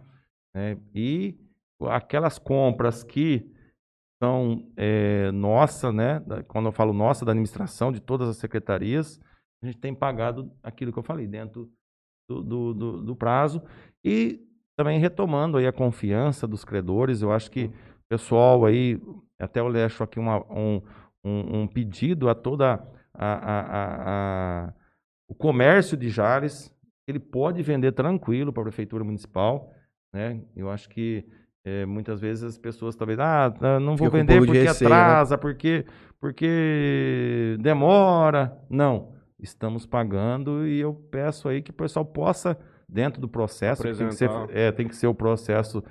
[0.54, 0.78] né?
[0.94, 1.36] E
[1.90, 3.52] aquelas compras que
[4.22, 6.22] são eh, nossa, né?
[6.48, 9.20] quando eu falo nossa, da administração, de todas as secretarias,
[9.62, 11.70] a gente tem pagado aquilo que eu falei, dentro
[12.30, 13.62] do, do, do- do prazo.
[14.04, 14.42] E
[14.76, 17.74] também retomando aí a confiança dos credores, eu acho que o
[18.10, 19.00] pessoal aí,
[19.40, 20.82] até eu deixo aqui uma- um,
[21.24, 22.74] um, um pedido a toda
[23.14, 24.74] a, a- a- a-
[25.28, 26.74] o comércio de Jales,
[27.08, 29.72] ele pode vender tranquilo para a prefeitura municipal,
[30.14, 30.42] né?
[30.56, 31.26] Eu acho que
[31.66, 34.90] é, muitas vezes as pessoas talvez, ah, tá, não vou Fica um vender porque receio,
[34.90, 34.96] né?
[34.96, 35.86] atrasa, porque,
[36.20, 38.58] porque demora.
[38.70, 43.94] Não, estamos pagando e eu peço aí que o pessoal possa, dentro do processo, que
[43.94, 45.84] tem que, ser, é, tem que ser o processo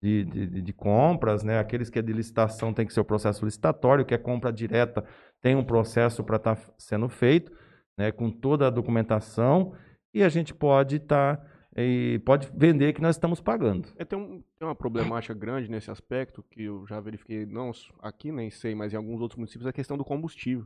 [0.00, 1.58] de, de, de- compras, né?
[1.58, 5.04] Aqueles que é de licitação tem que ser o processo licitatório, que é compra direta,
[5.40, 7.50] tem um processo para estar sendo feito,
[7.98, 8.10] né?
[8.12, 9.74] Com toda a documentação
[10.12, 13.88] e a gente pode estar e pode vender que nós estamos pagando.
[13.96, 18.30] É, tem, um- tem uma problemática grande nesse aspecto que eu já verifiquei, não aqui
[18.30, 20.64] nem sei, mas em alguns outros municípios, a questão do combustível.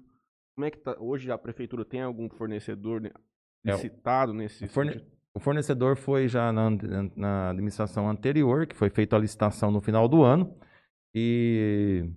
[0.54, 3.12] Como é que tá, hoje a prefeitura tem algum fornecedor É,
[3.72, 5.02] licitado nesse o forne-?
[5.34, 6.68] O fornecedor foi já na,
[7.16, 10.52] na administração anterior, que foi feita a licitação no final do ano.
[11.14, 12.10] E,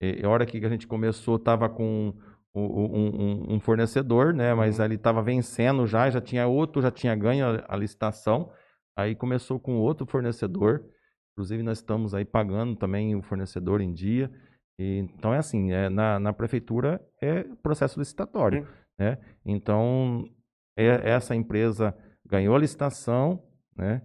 [0.00, 2.14] e a hora que a gente começou, estava com
[2.54, 4.52] um, um- um fornecedor, né?
[4.54, 4.84] Mas Uhum.
[4.86, 8.50] ele estava vencendo já, já tinha outro, já tinha ganho a, a licitação.
[8.96, 10.84] Aí começou com outro fornecedor.
[11.32, 14.30] Inclusive, nós estamos aí pagando também o fornecedor em dia.
[14.78, 18.64] E, então, é assim, é, na, na prefeitura é processo licitatório.
[18.64, 18.70] Sim.
[18.98, 19.18] Né?
[19.46, 20.24] Então,
[20.76, 21.94] é- essa empresa
[22.26, 23.42] ganhou a licitação,
[23.76, 24.02] né?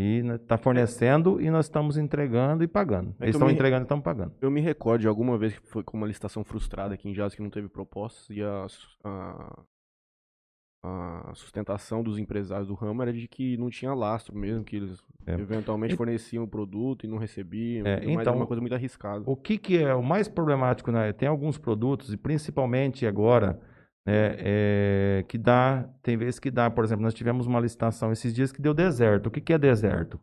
[0.00, 3.14] E está fornecendo e nós estamos entregando e pagando.
[3.18, 4.32] É Eles estão me- entregando e estamos pagando.
[4.40, 7.34] Eu me recordo de alguma vez que foi com uma licitação frustrada aqui em Jazz
[7.34, 8.66] que não teve propostas e a,
[9.02, 9.62] a,
[10.84, 15.02] a sustentação dos empresários do ramo era de que não tinha lastro mesmo, que eles
[15.26, 15.34] É.
[15.34, 19.24] eventualmente forneciam o produto e não recebiam, É, mas é então, uma coisa muito arriscada.
[19.26, 21.12] O que, que é o mais problemático, né?
[21.12, 23.60] Tem alguns produtos, e principalmente agora,
[24.10, 28.52] é, que dá, tem vezes que dá, por exemplo, nós tivemos uma licitação esses dias
[28.52, 29.26] que deu deserto.
[29.26, 30.20] O que, que é deserto?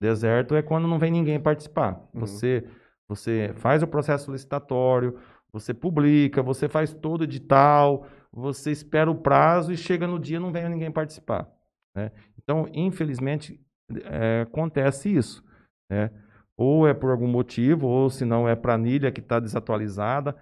[0.00, 2.00] Deserto é quando não vem ninguém participar.
[2.12, 2.20] Uhum.
[2.20, 2.64] Você,
[3.08, 5.18] você faz o processo licitatório,
[5.52, 10.36] você publica, você faz todo o edital, você espera o prazo e chega no dia
[10.36, 11.48] e não vem ninguém participar.
[11.94, 12.12] né?
[12.38, 13.58] Então, infelizmente,
[14.04, 15.42] é, acontece isso.
[15.90, 16.10] né?
[16.56, 20.34] ou é por algum motivo, ou se não é planilha que está desatualizada.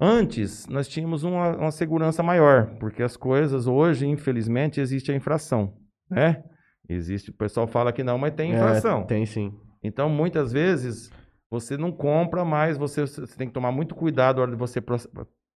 [0.00, 5.74] Antes, nós tínhamos uma, uma segurança maior, porque as coisas hoje, infelizmente, existe a infração,
[6.10, 6.42] né?
[6.88, 9.02] Existe, o pessoal fala que não, mas tem infração.
[9.02, 9.52] É, tem sim.
[9.82, 11.10] Então, muitas vezes,
[11.50, 14.82] você não compra mais, você, você tem que tomar muito cuidado na hora de você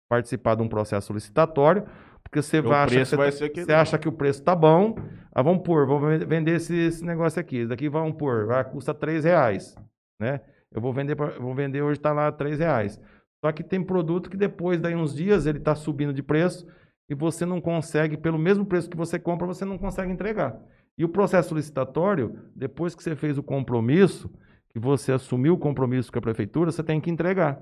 [0.08, 1.84] participar de um processo licitatório,
[2.22, 3.30] porque você vai, que você, vai
[3.74, 4.94] acha que o preço tá bom,
[5.32, 8.62] ah, vamos pôr, vamos ven- vender esse, esse negócio aqui, esse daqui vamos pôr, vai,
[8.64, 9.74] custa 3 reais,
[10.20, 10.40] né?
[10.70, 13.00] Eu vou vender, pra- vou vender hoje, está lá 3 reais.
[13.44, 16.66] Só que tem produto que depois, daí uns dias, ele está subindo de preço
[17.10, 20.58] e você não consegue, pelo mesmo preço que você compra, você não consegue entregar.
[20.96, 24.32] E o processo licitatório, depois que você fez o compromisso,
[24.70, 27.60] que você assumiu o compromisso com a prefeitura, você tem que entregar.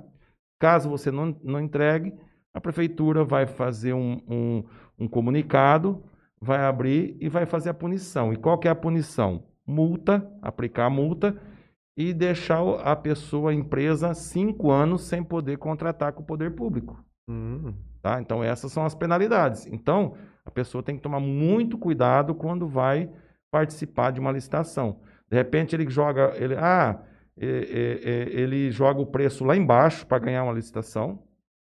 [0.60, 2.14] Caso você não, não entregue,
[2.54, 4.64] a prefeitura vai fazer um, um,
[4.96, 6.00] um comunicado,
[6.40, 8.32] vai abrir e vai fazer a punição.
[8.32, 9.42] E qual que é a punição?
[9.66, 11.36] Multa, aplicar a multa
[11.96, 17.02] e deixar a pessoa, a empresa, cinco anos sem poder contratar com o poder público.
[17.28, 17.74] Hum.
[18.02, 18.20] Tá?
[18.20, 19.66] Então, essas são as penalidades.
[19.66, 23.10] Então, a pessoa tem que tomar muito cuidado quando vai
[23.50, 25.00] participar de uma licitação.
[25.30, 27.00] De repente, ele joga, ele, ah,
[27.36, 31.22] ele joga o preço lá embaixo para ganhar uma licitação.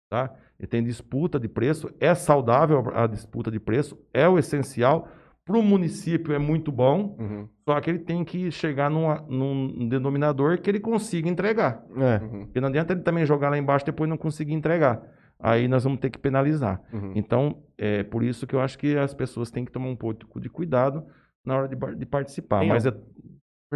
[0.10, 0.34] Tá?
[0.60, 5.08] Ele tem disputa de preço, é saudável a disputa de preço, é o essencial.
[5.52, 9.88] Para o município é muito bom, Uhum, só que ele tem que chegar numa- num
[9.90, 11.84] denominador que ele consiga entregar.
[11.98, 12.24] É.
[12.24, 15.02] uhum, Porque não adianta ele também jogar lá embaixo e depois não conseguir entregar.
[15.38, 16.80] Aí nós vamos ter que penalizar.
[16.94, 17.12] uhum.
[17.16, 20.40] Então, é por isso que eu acho que as pessoas têm que tomar um pouco
[20.40, 21.04] de cuidado
[21.44, 22.60] na hora de, de participar.
[22.60, 22.94] Tem Mas é,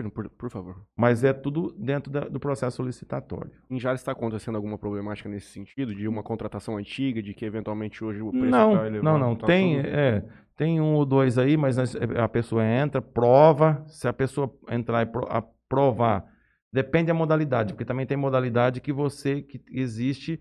[0.03, 0.75] por, por favor.
[0.95, 3.51] mas é tudo dentro da- do processo licitatório.
[3.69, 5.95] Em Jales está acontecendo alguma problemática nesse sentido?
[5.95, 9.03] De uma contratação antiga, de que eventualmente hoje o preço Não, tá elevado?
[9.03, 9.36] não, não.
[9.36, 10.25] tá Tem, tudo- é,
[10.58, 13.84] tem um ou dois aí, mas nós- a pessoa entra, prova.
[13.88, 16.25] Se a pessoa entrar e pro- aprovar,
[16.73, 20.39] depende da modalidade, porque também tem modalidade que você que existe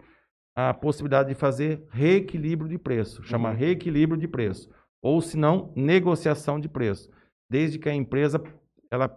[0.56, 3.56] a possibilidade de fazer reequilíbrio de preço, chama Uhum.
[3.56, 4.68] reequilíbrio de preço,
[5.02, 7.08] ou se não, negociação de preço,
[7.50, 8.42] desde que a empresa
[8.90, 9.08] ela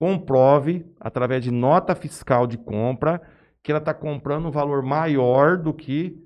[0.00, 3.20] comprove através de nota fiscal de compra
[3.62, 6.18] que ela está comprando um valor maior do que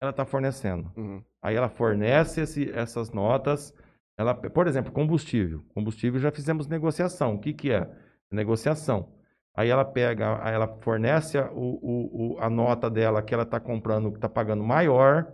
[0.00, 0.92] ela está fornecendo.
[0.96, 3.74] Uhum, Aí ela fornece esse- essas notas.
[4.18, 5.64] Ela, por exemplo, combustível.
[5.74, 7.34] Combustível já fizemos negociação.
[7.34, 7.90] O que, que é?
[8.30, 9.08] Negociação.
[9.54, 13.58] Aí ela pega, aí ela fornece a, o- o- a nota dela que ela está
[13.58, 15.32] comprando, que está pagando maior.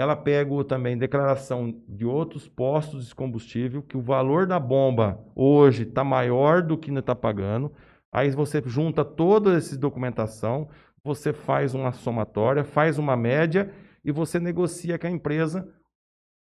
[0.00, 5.82] Ela pega também declaração de outros postos de combustível, que o valor da bomba hoje
[5.82, 7.70] está maior do que está pagando.
[8.10, 10.70] Aí você junta toda essa documentação,
[11.04, 13.70] você faz uma somatória, faz uma média
[14.02, 15.68] e você negocia com a empresa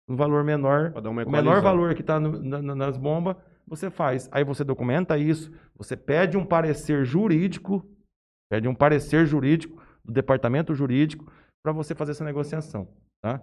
[0.09, 0.93] um valor menor,
[1.27, 3.35] o menor valor que está nas bombas,
[3.67, 4.29] você faz.
[4.31, 7.85] Aí você documenta isso, você pede um parecer jurídico,
[8.49, 11.33] pede um parecer jurídico do departamento jurídico
[11.65, 12.87] para você fazer essa negociação,
[13.23, 13.41] tá?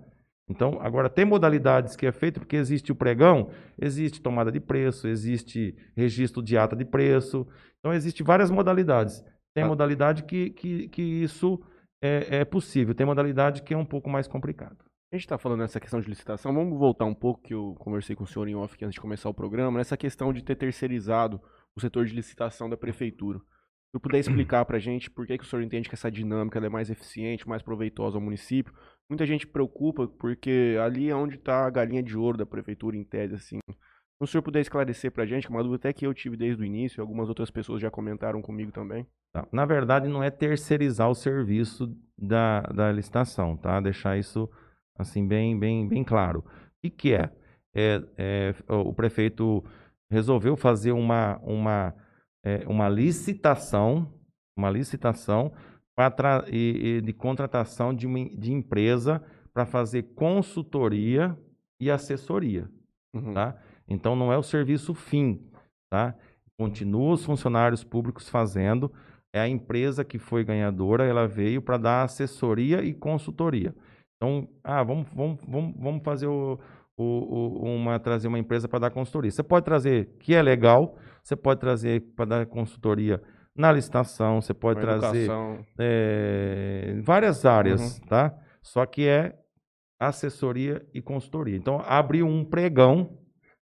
[0.49, 5.07] Então, agora tem modalidades que é feito porque existe o pregão, existe tomada de preço,
[5.07, 7.45] existe registro de ata de preço.
[7.79, 9.21] Então, existe várias modalidades.
[9.53, 9.67] Tem Ah.
[9.67, 11.59] modalidade que, que, que isso
[12.01, 14.77] é, é possível, tem modalidade que é um pouco mais complicado.
[15.11, 18.15] A gente está falando nessa questão de licitação, vamos voltar um pouco, que eu conversei
[18.15, 21.41] com o senhor em off antes de começar o programa, nessa questão de ter terceirizado
[21.75, 23.39] o setor de licitação da prefeitura.
[23.39, 26.11] Se eu puder explicar para a gente por que, que o senhor entende que essa
[26.11, 28.73] dinâmica é mais eficiente, mais proveitosa ao município.
[29.09, 33.03] Muita gente preocupa porque ali é onde está a galinha de ouro da prefeitura, em
[33.03, 33.59] tese, assim.
[33.69, 36.13] Se o senhor puder esclarecer para a gente, que é uma dúvida até que eu
[36.13, 39.05] tive desde o início, algumas outras pessoas já comentaram comigo também.
[39.31, 39.47] Tá?
[39.51, 43.79] Na verdade, não é terceirizar o serviço da, da licitação, tá?
[43.79, 44.49] Deixar isso
[44.97, 46.39] assim bem, bem, bem claro.
[46.39, 46.43] O
[46.81, 47.31] que, que é?
[47.75, 49.63] É, é, O prefeito
[50.09, 51.93] resolveu fazer uma, uma,
[52.43, 54.11] é, uma licitação,
[54.57, 55.53] uma licitação
[56.05, 59.21] pra e- e de contratação de, uma, de empresa
[59.53, 61.36] para fazer consultoria
[61.79, 62.69] e assessoria
[63.13, 63.33] Uhum.
[63.33, 63.55] tá?
[63.88, 65.41] Então não é o serviço fim,
[65.89, 66.13] tá?
[66.60, 68.91] Continua os funcionários públicos fazendo,
[69.33, 73.73] é a empresa que foi ganhadora, ela veio para dar assessoria e consultoria.
[74.17, 76.60] Então, ah, vamos, vamos, vamos, vamos fazer o,
[76.97, 79.31] o- o- uma trazer uma empresa para dar consultoria.
[79.31, 83.21] Você pode trazer que é legal, você pode trazer para dar consultoria
[83.57, 85.27] na licitação, você pode Uma trazer
[85.79, 88.33] é, várias áreas, tá?
[88.61, 89.33] Só que é
[89.99, 91.55] assessoria e consultoria.
[91.57, 93.17] Então, abre um pregão,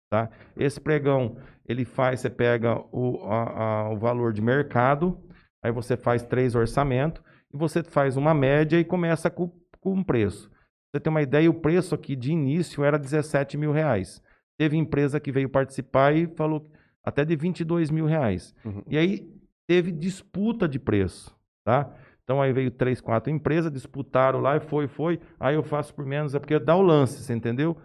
[0.09, 0.29] tá?
[0.57, 5.19] Esse pregão, ele faz, você pega o, a- a- o valor de mercado,
[5.63, 7.21] aí você faz três orçamentos,
[7.53, 10.49] e você faz uma média e começa com, com um preço.
[10.91, 14.21] Você tem uma ideia, o preço aqui de início era 17 mil reais.
[14.57, 16.69] Teve empresa que veio participar e falou
[17.03, 18.55] até de 22 mil reais.
[18.63, 18.83] Uhum.
[18.87, 19.27] E aí
[19.73, 21.89] teve disputa de preço, tá?
[22.23, 25.19] Então aí veio três, quatro empresas, disputaram lá e foi, foi.
[25.39, 27.75] Aí eu faço por menos, é porque dá o lance, você entendeu?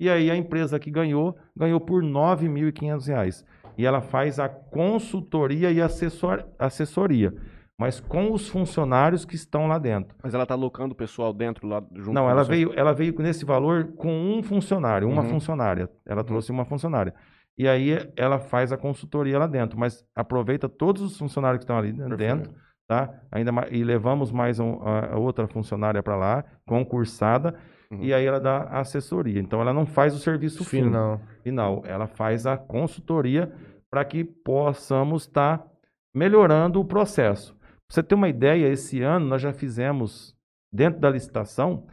[0.00, 3.44] E aí a empresa que ganhou, ganhou por 9.500 reais.
[3.76, 7.34] E ela faz a consultoria e assessor, assessoria,
[7.78, 10.16] mas com os funcionários que estão lá dentro.
[10.22, 12.50] Mas ela tá alocando o pessoal dentro lá junto Não, ela você?
[12.50, 15.28] veio, ela veio nesse valor com um funcionário, uma Uhum.
[15.28, 15.88] funcionária.
[16.06, 17.14] Ela trouxe uma funcionária.
[17.56, 21.78] E aí ela faz a consultoria lá dentro, mas aproveita todos os funcionários que estão
[21.78, 22.54] ali dentro, Perfeito.
[22.88, 23.14] tá?
[23.30, 27.54] Ainda mais, e levamos mais um- a, outra funcionária para lá, concursada,
[27.92, 28.02] Uhum.
[28.02, 29.38] e aí ela dá a assessoria.
[29.40, 31.20] Então ela não faz o serviço Final.
[31.44, 33.52] final, ela faz a consultoria
[33.90, 35.64] para que possamos estar
[36.12, 37.54] melhorando o processo.
[37.54, 40.34] Pra você ter uma ideia, esse ano nós já fizemos,
[40.72, 41.86] dentro da licitação,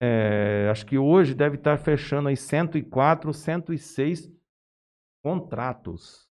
[0.00, 4.30] eh, acho que hoje deve estar fechando aí 104, 106
[5.24, 6.28] contratos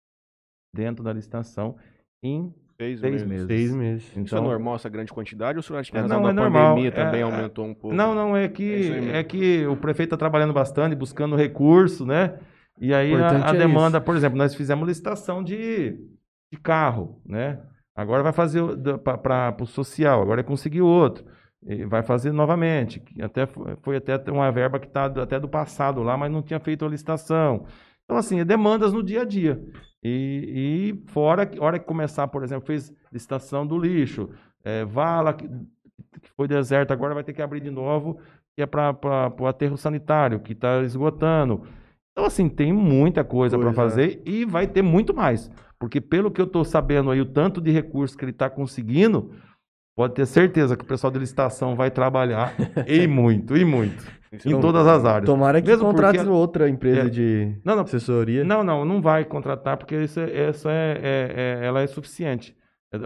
[0.75, 1.77] dentro da licitação
[2.23, 3.29] em Seis, seis meses.
[3.29, 3.47] meses.
[3.47, 4.03] Seis meses.
[4.09, 5.57] Isso é Então, normal, essa grande quantidade?
[5.57, 6.69] Ou o senhor acha que É, a razão não, da é normal.
[6.71, 7.95] pandemia também É, aumentou um pouco?
[7.97, 9.11] Não, não, é É que, mesmo.
[9.11, 12.39] é que o prefeito está trabalhando bastante, buscando recurso, né?
[12.81, 15.93] E aí a, a é demanda, por exemplo, nós fizemos licitação de,
[16.53, 17.61] de carro, né?
[17.95, 18.63] Agora vai fazer
[18.99, 21.25] para o social, agora é conseguir outro.
[21.65, 23.01] E vai fazer novamente.
[23.21, 26.59] Até foi, foi até uma verba que está até do passado lá, mas não tinha
[26.59, 27.67] feito a licitação.
[28.13, 29.59] Então, assim, é demandas no dia a dia.
[30.05, 34.29] E, e fora, que- hora que começar, por exemplo, fez licitação do lixo,
[34.63, 38.19] é, vala, que, que foi deserto, agora vai ter que abrir de novo,
[38.55, 38.95] que é para
[39.41, 41.63] o aterro sanitário, que está esgotando.
[42.13, 43.81] Então, assim, tem muita coisa para Coisa.
[43.81, 45.51] fazer e vai ter muito mais.
[45.81, 49.33] Porque, pelo que eu estou sabendo aí, o tanto de recursos que ele está conseguindo,
[49.97, 52.53] pode ter certeza que o pessoal de licitação vai trabalhar
[52.87, 54.05] e muito, e muito.
[54.33, 55.27] Isso Em não- todas as áreas.
[55.27, 57.09] Tomara que Mesmo contrate porque- outra empresa É.
[57.11, 58.43] de Não, não, assessoria.
[58.43, 62.57] não, não, não vai contratar, porque isso é, essa é, é- é- ela é suficiente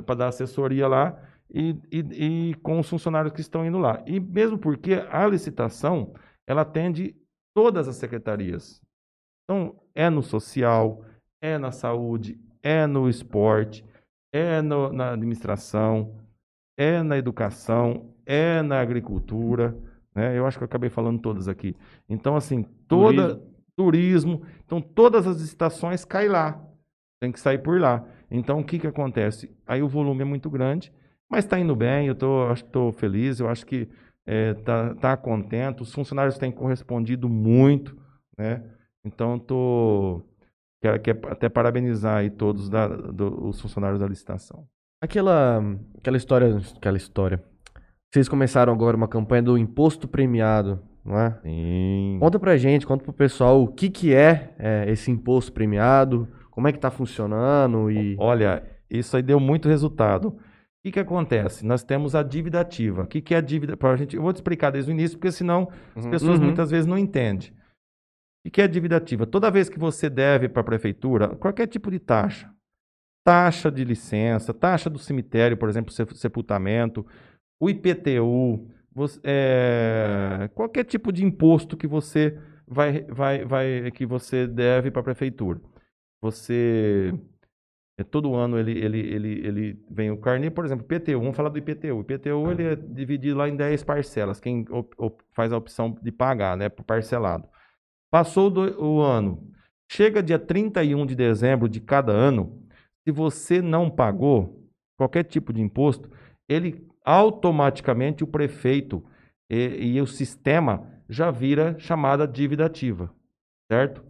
[0.05, 1.19] para dar assessoria lá
[1.53, 4.03] e, e- e com os funcionários que estão indo lá.
[4.07, 6.15] E mesmo porque a licitação,
[6.47, 7.17] ela atende
[7.55, 8.81] todas as secretarias.
[9.45, 11.03] Então, é no social,
[11.43, 13.85] é na saúde, é no esporte,
[14.33, 16.15] é no- na administração,
[16.79, 19.77] é na educação, é na agricultura,
[20.17, 20.37] né?
[20.37, 21.77] Eu acho que eu acabei falando todas aqui.
[22.09, 23.41] Então, assim, toda
[23.77, 26.59] turismo, então todas as estações caem lá.
[27.21, 28.03] Tem que sair por lá.
[28.31, 29.55] Então, o que que acontece?
[29.67, 30.91] Aí o volume é muito grande,
[31.31, 33.89] mas está indo bem, eu tô, estou feliz, eu acho que
[34.27, 37.97] está tá contente, os funcionários têm correspondido muito,
[38.37, 38.63] né?
[39.05, 40.23] Então, tô
[40.83, 44.67] quero, quero até parabenizar aí todos da- do- os funcionários da licitação.
[45.01, 45.61] Aquela,
[45.99, 47.43] aquela história, aquela história.
[48.17, 51.39] Vocês começaram agora uma campanha do imposto premiado não é?
[51.43, 52.17] Sim.
[52.19, 56.67] Conta pra gente, conta pro pessoal o que que é, é, esse imposto premiado, como
[56.67, 58.17] é que tá funcionando e...
[58.19, 60.29] Olha, isso aí deu muito resultado.
[60.29, 60.39] O
[60.83, 61.65] que, que acontece?
[61.67, 63.03] Nós temos a dívida ativa.
[63.03, 63.77] O que, que é a dívida?
[63.77, 66.11] Pra gente, eu vou te explicar desde o início, porque senão as Uhum.
[66.11, 66.47] pessoas Uhum.
[66.47, 67.51] muitas vezes não entendem.
[67.51, 69.27] O que, que é a dívida ativa?
[69.27, 72.51] Toda vez que você deve para a prefeitura, qualquer tipo de taxa,
[73.23, 77.07] taxa de licença, taxa do cemitério, por exemplo, se- sepultamento,
[77.61, 84.47] o IPTU, você- é, qualquer tipo de imposto que você vai, vai, vai que você
[84.47, 85.61] deve para a prefeitura.
[86.23, 87.13] Você
[87.99, 91.49] é, todo ano ele, ele, ele, ele vem o carnê, por exemplo, IPTU, vamos falar
[91.49, 91.97] do IPTU.
[91.97, 95.97] O IPTU ele é dividido lá em 10 parcelas, quem op- op- faz a opção
[96.03, 97.49] de pagar, né, parcelado.
[98.11, 99.51] Passou do- o ano,
[99.91, 102.63] chega dia 31 de dezembro de cada ano,
[103.07, 104.63] se você não pagou
[104.99, 106.11] qualquer tipo de imposto,
[106.49, 109.03] ele automaticamente o prefeito
[109.51, 113.15] e, e o sistema já vira chamada dívida ativa,
[113.71, 114.05] certo?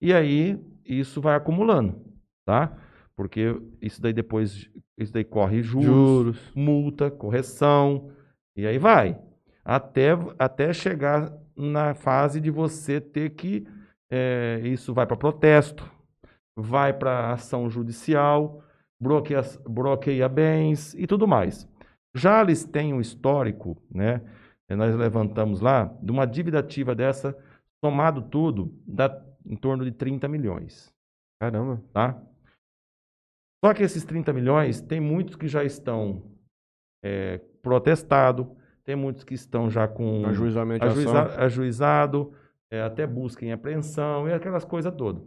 [0.00, 2.00] E aí isso vai acumulando,
[2.46, 2.74] tá?
[3.14, 6.52] Porque isso daí depois isso daí corre juros, Juros.
[6.54, 8.10] multa, correção,
[8.56, 9.20] e aí vai.
[9.64, 13.66] Até, até chegar na fase de você ter que.
[14.10, 15.84] eh, isso vai para protesto,
[16.56, 18.62] vai para ação judicial,
[19.00, 21.68] bloqueia, bloqueia bens e tudo mais.
[22.14, 24.22] Já eles têm um histórico, né?
[24.68, 27.36] Nós levantamos lá, de uma dívida ativa dessa,
[27.82, 30.92] somado tudo, dá em torno de 30 milhões
[31.40, 31.82] Caramba.
[31.92, 32.20] tá?
[33.64, 36.22] Só que esses 30 milhões, tem muitos que já estão
[37.02, 40.26] é, protestado, tem muitos que estão já com
[40.90, 42.34] ajuiza- ajuizado,
[42.70, 45.22] é, até busca em apreensão e aquelas coisas todas.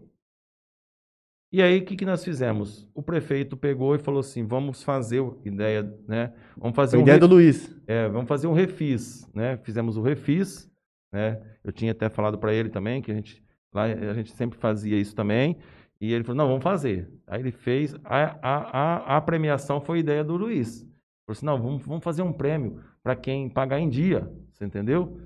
[1.51, 2.87] E aí, o que, que nós fizemos?
[2.93, 6.33] O prefeito pegou e falou assim: vamos fazer o- ideia, né?
[6.57, 7.75] Vamos fazer Foi um ideia do Luiz.
[7.87, 9.57] é, vamos fazer um refis, né?
[9.57, 10.71] Fizemos o refis,
[11.11, 11.41] né?
[11.63, 14.97] Eu tinha até falado para ele também que a gente lá a gente sempre fazia
[14.97, 15.57] isso também.
[15.99, 17.09] E ele falou: não, vamos fazer.
[17.27, 17.93] Aí ele fez.
[18.05, 20.81] A, a, a, a premiação foi ideia do Luiz.
[20.83, 20.89] Ele
[21.27, 24.31] falou assim: não, vamos, vamos fazer um prêmio para quem pagar em dia.
[24.53, 25.19] Você entendeu?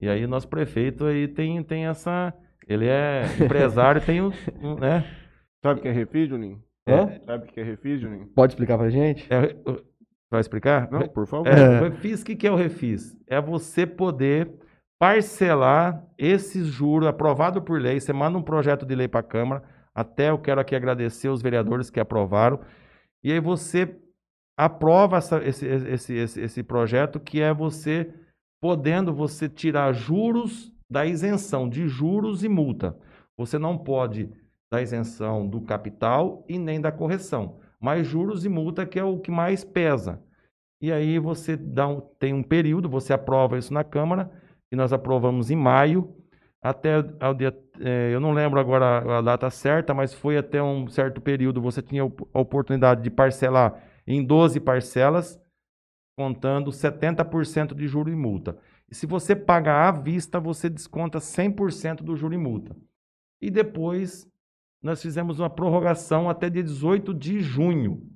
[0.00, 2.34] E aí o nosso prefeito aí tem, tem essa.
[2.66, 5.04] Ele é empresário, tem um, um, né?
[5.62, 6.62] Sabe o que é refis, Juninho?
[6.88, 7.20] Hã?
[7.26, 8.26] Sabe o que é refis, Juninho?
[8.34, 9.26] Pode explicar pra gente?
[9.32, 9.54] É,
[10.30, 10.90] vai explicar?
[10.90, 11.46] Não, por favor.
[11.48, 13.16] É, o refis, o que, que é o refis?
[13.26, 14.50] É você poder
[14.98, 17.98] parcelar esses juros aprovado por lei.
[18.00, 19.62] Você manda um projeto de lei para a Câmara.
[19.94, 22.60] Até eu quero aqui agradecer os vereadores que aprovaram.
[23.24, 23.96] E aí você
[24.58, 28.12] aprova essa- esse, esse, esse, esse projeto que é você
[28.62, 32.96] podendo você tirar juros da isenção de juros e multa.
[33.38, 34.30] Você não pode
[34.70, 37.58] da isenção do capital e nem da correção.
[37.80, 40.22] Mas juros e multa que é o que mais pesa.
[40.80, 44.30] E aí você dá um- tem um período, você aprova isso na Câmara,
[44.70, 46.14] e nós aprovamos em maio,
[46.62, 50.88] até ao dia, eh, eu não lembro agora a, data certa, mas foi até um
[50.88, 55.40] certo período, você tinha a oportunidade de parcelar em 12 parcelas,
[56.16, 58.58] contando 70% de juro e multa.
[58.90, 62.76] E se você pagar à vista, você desconta 100% do juro e multa.
[63.40, 64.29] E depois
[64.82, 68.08] nós fizemos uma prorrogação até dia 18 de junho.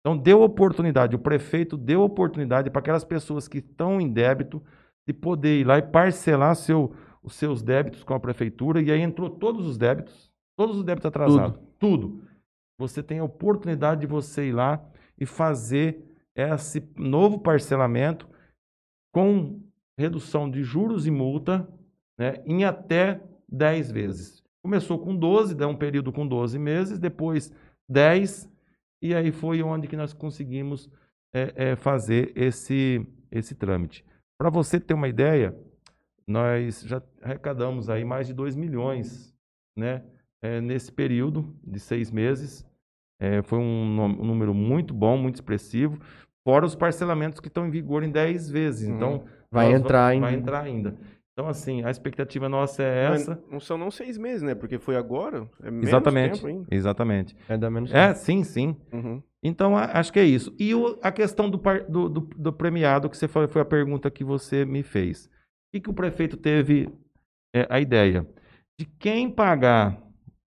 [0.00, 4.62] Então deu oportunidade, o prefeito deu oportunidade para aquelas pessoas que estão em débito
[5.06, 8.80] de poder ir lá e parcelar seu, os seus débitos com a prefeitura.
[8.80, 12.24] E aí entrou todos os débitos, todos os débitos atrasados, tudo.
[12.78, 14.84] Você tem a oportunidade de você ir lá
[15.18, 16.04] e fazer
[16.34, 18.28] esse novo parcelamento
[19.12, 19.60] com
[19.96, 21.68] redução de juros e multa
[22.18, 24.41] né, em até 10 vezes.
[24.62, 27.52] Começou com 12, dá um período com 12 meses, depois
[27.88, 28.48] 10,
[29.02, 30.88] e aí foi onde que nós conseguimos
[31.34, 34.04] é, é, fazer esse, esse trâmite.
[34.38, 35.56] Para você ter uma ideia,
[36.26, 39.34] nós já arrecadamos aí mais de 2 milhões
[39.76, 40.04] né,
[40.40, 42.64] é, nesse período de seis meses.
[43.20, 46.00] É, foi um, um número muito bom, muito expressivo,
[46.44, 48.88] fora os parcelamentos que estão em vigor em 10 vezes.
[48.88, 50.26] Então, Vai entrar ainda.
[50.26, 50.96] Vai entrar ainda.
[51.32, 53.42] Então, assim, a expectativa nossa é Mas essa.
[53.50, 54.54] Não são não seis meses, né?
[54.54, 55.48] Porque foi agora.
[55.62, 56.34] É menos Exatamente.
[56.34, 56.66] tempo ainda.
[56.70, 57.36] Exatamente.
[57.48, 58.76] É da menos É, sim, sim.
[58.92, 59.22] Uhum.
[59.42, 60.54] Então, acho que é isso.
[60.58, 61.56] E o- a questão do,
[61.88, 65.24] do- do- do premiado, que você foi, foi a pergunta que você me fez.
[65.26, 65.30] O
[65.72, 66.88] que, que o prefeito teve
[67.54, 68.28] é, a ideia?
[68.78, 70.00] De quem pagar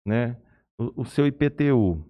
[0.06, 0.36] né,
[0.78, 2.04] o, o seu IPTU.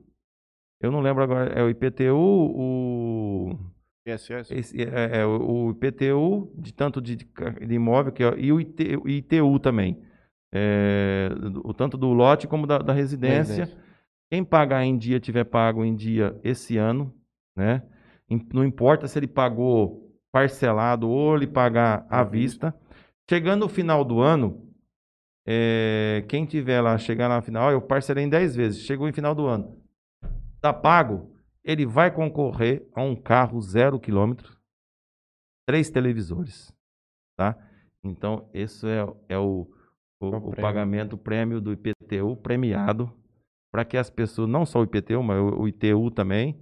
[0.83, 3.59] Eu não lembro agora, é o IPTU, o,
[4.07, 4.51] ISS.
[4.51, 8.99] esse, é, é, o IPTU, de tanto de, de imóvel, que é, e o IT
[9.07, 10.03] ITU também.
[10.53, 11.31] É,
[11.65, 13.69] o tanto do lote como da, da residência.
[14.31, 17.13] Quem pagar em dia tiver pago em dia esse ano,
[17.57, 17.83] né?
[18.53, 22.75] Não importa se ele pagou parcelado ou ele pagar à À vista.
[23.29, 24.69] Chegando o final do ano,
[25.47, 29.13] é, quem tiver lá, chegar lá no final, eu parcelei em 10 vezes, chegou em
[29.13, 29.79] final do ano,
[30.61, 31.34] tá pago,
[31.65, 34.57] ele vai concorrer a um carro zero quilômetro,
[35.67, 36.73] três televisores,
[37.37, 37.57] tá?
[38.03, 39.01] Então, esse é,
[39.31, 39.67] é o,
[40.21, 40.61] o, É o o prêmio.
[40.61, 43.11] pagamento, o prêmio do IPTU premiado,
[43.73, 46.61] para que as pessoas, não só o IPTU, mas o, o ITU também,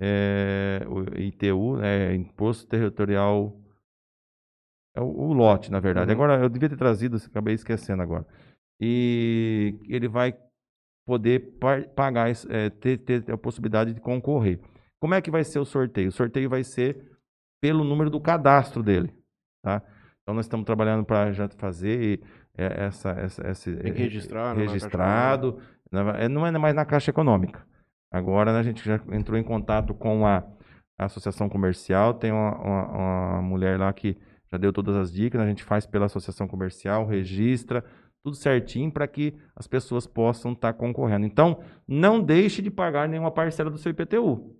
[0.00, 3.60] é, o ITU, é Imposto Territorial,
[4.96, 6.10] é o, o lote, na verdade.
[6.10, 6.16] Uhum.
[6.16, 8.26] Agora, eu devia ter trazido, acabei esquecendo agora.
[8.80, 10.32] E ele vai
[11.08, 11.58] poder
[11.96, 14.60] pagar, é, ter, ter a possibilidade de concorrer.
[15.00, 16.08] Como é que vai ser o sorteio?
[16.10, 17.16] O sorteio vai ser
[17.62, 19.10] pelo número do cadastro dele,
[19.64, 19.82] tá?
[20.22, 22.20] Então nós estamos trabalhando para já fazer
[22.58, 25.58] é, essa, essa, esse Tem que registrar, né, na registrado.
[25.90, 27.66] Na- é, Não é mais na Caixa Econômica.
[28.12, 30.44] Agora né, a gente já entrou em contato com a,
[30.98, 32.12] a associação comercial.
[32.12, 32.86] Tem uma, uma-
[33.32, 34.14] uma mulher lá que
[34.52, 35.40] já deu todas as dicas.
[35.40, 37.82] A gente faz pela associação comercial, registra
[38.28, 41.24] tudo certinho para que as pessoas possam estar concorrendo.
[41.26, 44.54] Então, não deixe de pagar nenhuma parcela do seu IPTU.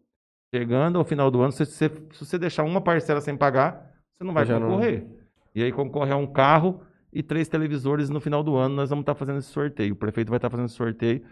[0.54, 4.24] Chegando ao final do ano, se você, se você deixar uma parcela sem pagar, você
[4.24, 5.06] não vai Já não- concorrer.
[5.54, 6.80] E aí concorre a um carro
[7.12, 8.74] e três televisores no final do ano.
[8.74, 9.92] Nós vamos estar fazendo esse sorteio.
[9.92, 11.22] O prefeito vai estar fazendo esse sorteio.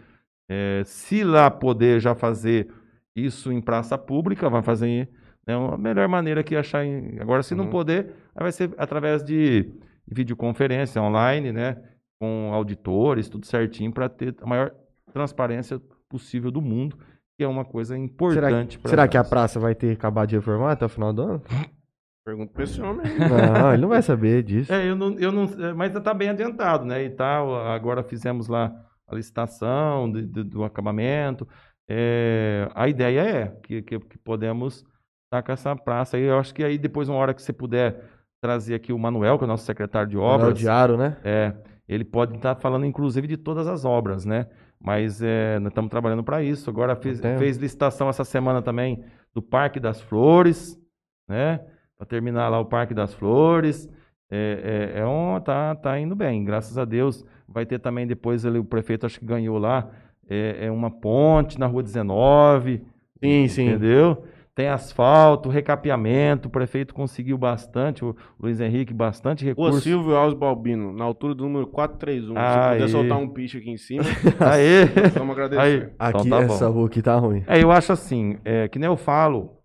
[0.49, 2.67] É, se lá poder já fazer
[3.15, 5.09] isso em praça pública, vai fazer
[5.47, 6.85] né, a melhor maneira que achar.
[6.85, 7.69] em- Agora, se não Uhum.
[7.71, 9.71] poder, aí vai ser através de
[10.05, 11.77] videoconferência online, né?
[12.19, 14.71] Com auditores, tudo certinho, para ter a maior
[15.13, 16.97] transparência possível do mundo,
[17.37, 18.79] que é uma coisa Será, importante.
[18.79, 21.41] pra será que a praça vai ter acabado de reformar até o final do ano?
[22.25, 23.05] Pergunta pra esse homem.
[23.17, 24.73] Não, ele não vai saber disso.
[24.73, 27.01] É, eu não, eu não, é, mas está bem adiantado, né?
[27.03, 27.55] E tal.
[27.67, 28.73] Agora fizemos lá
[29.07, 31.47] a licitação de- de- do acabamento.
[31.89, 34.83] É, a ideia é que, que, que podemos
[35.25, 36.23] estar com essa praça aí.
[36.23, 38.03] Eu acho que aí depois, uma hora que você puder
[38.43, 41.15] trazer aqui o Manuel, que é o nosso secretário de Manuel obras, Diaro, né?
[41.23, 41.53] é,
[41.87, 44.47] ele pode estar falando, inclusive, de todas as obras, né?
[44.79, 46.69] Mas é, nós estamos trabalhando para isso.
[46.69, 50.79] Agora fez, fez licitação essa semana também do Parque das Flores,
[51.27, 51.61] né?
[51.97, 53.89] Para terminar lá o Parque das Flores.
[54.29, 57.25] É, é, é um, tá, tá indo bem, graças a Deus.
[57.47, 59.89] Vai ter também depois ali, o prefeito acho que ganhou lá,
[60.29, 62.83] é, é uma ponte na rua 19.
[63.23, 63.69] Sim, sim.
[63.69, 64.25] Entendeu?
[64.57, 69.81] Tem asfalto, recapeamento, o prefeito conseguiu bastante, o Luiz Henrique, bastante recurso.
[69.81, 72.33] Silvio Alves Balbino, na altura do número 431.
[72.33, 72.73] Se Aê.
[72.73, 74.01] puder soltar um piche aqui em cima,
[74.41, 74.85] Aê!
[75.13, 75.61] vamos agradecer.
[75.61, 75.75] Aí.
[76.09, 76.73] Então Aqui, tá essa bom.
[76.73, 77.43] rua aqui tá ruim.
[77.45, 79.59] É, eu acho assim, é, que nem eu falo,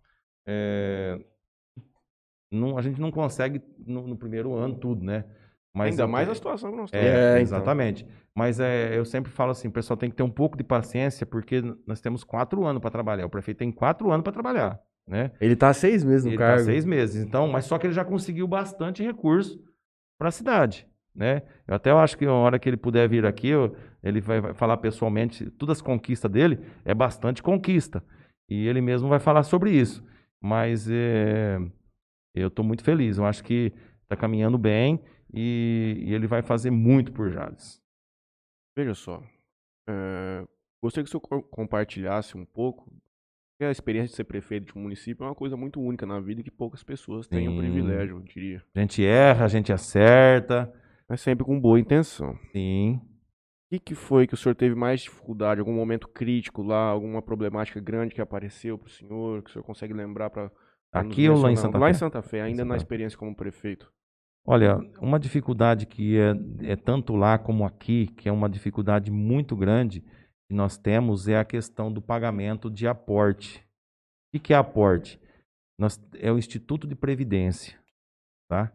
[0.47, 1.19] é,
[2.51, 5.25] não- a gente não consegue no, no primeiro ano tudo, né?
[5.75, 7.09] Mas Ainda mais a situação que nós É, temos.
[7.17, 7.41] É, então.
[7.43, 8.07] exatamente.
[8.37, 11.25] Mas é, eu sempre falo assim, o pessoal tem que ter um pouco de paciência,
[11.27, 13.25] porque nós temos quatro anos para trabalhar.
[13.27, 15.31] O prefeito tem quatro anos para trabalhar, né?
[15.41, 16.65] Ele tá seis meses no ele tá cargo.
[16.65, 17.25] seis meses.
[17.25, 19.63] Então, mas só que ele já conseguiu bastante recurso
[20.19, 21.43] para a cidade, né?
[21.67, 24.55] Eu até acho que a hora que ele puder vir aqui, eu- ele vai, vai
[24.55, 28.03] falar pessoalmente, todas as conquistas dele é bastante conquista.
[28.49, 30.05] E ele mesmo vai falar sobre isso.
[30.43, 31.59] Mas é,
[32.35, 33.17] eu estou muito feliz.
[33.17, 35.01] Eu acho que está caminhando bem
[35.33, 37.81] e, e ele vai fazer muito por Jales.
[38.77, 39.23] Veja só.
[39.89, 40.45] é,
[40.83, 42.91] gostaria que o senhor co- compartilhasse um pouco.
[43.61, 46.41] A experiência de ser prefeito de um município é uma coisa muito única na vida
[46.41, 47.59] e que poucas pessoas têm o Sim.
[47.59, 48.61] privilégio, eu diria.
[48.75, 50.73] A gente erra, a gente acerta.
[51.09, 52.37] Mas sempre com boa intenção.
[52.51, 52.95] Sim.
[52.97, 55.61] O que, que foi que o senhor teve mais dificuldade?
[55.61, 56.87] Algum momento crítico lá?
[56.89, 59.43] Alguma problemática grande que apareceu para o senhor?
[59.45, 60.51] Que o senhor consegue lembrar para.
[60.93, 61.99] Aqui ou lá em Santa Lá em Fé?
[62.01, 63.93] Santa Fé, ainda Santa na experiência como prefeito.
[64.45, 66.35] Olha, uma dificuldade que é,
[66.73, 70.01] é tanto lá como aqui, que é uma dificuldade muito grande
[70.49, 73.65] que nós temos, é a questão do pagamento de aporte.
[74.35, 75.21] O que é aporte?
[75.79, 77.79] Nós, é o Instituto de Previdência.
[78.51, 78.73] Tá?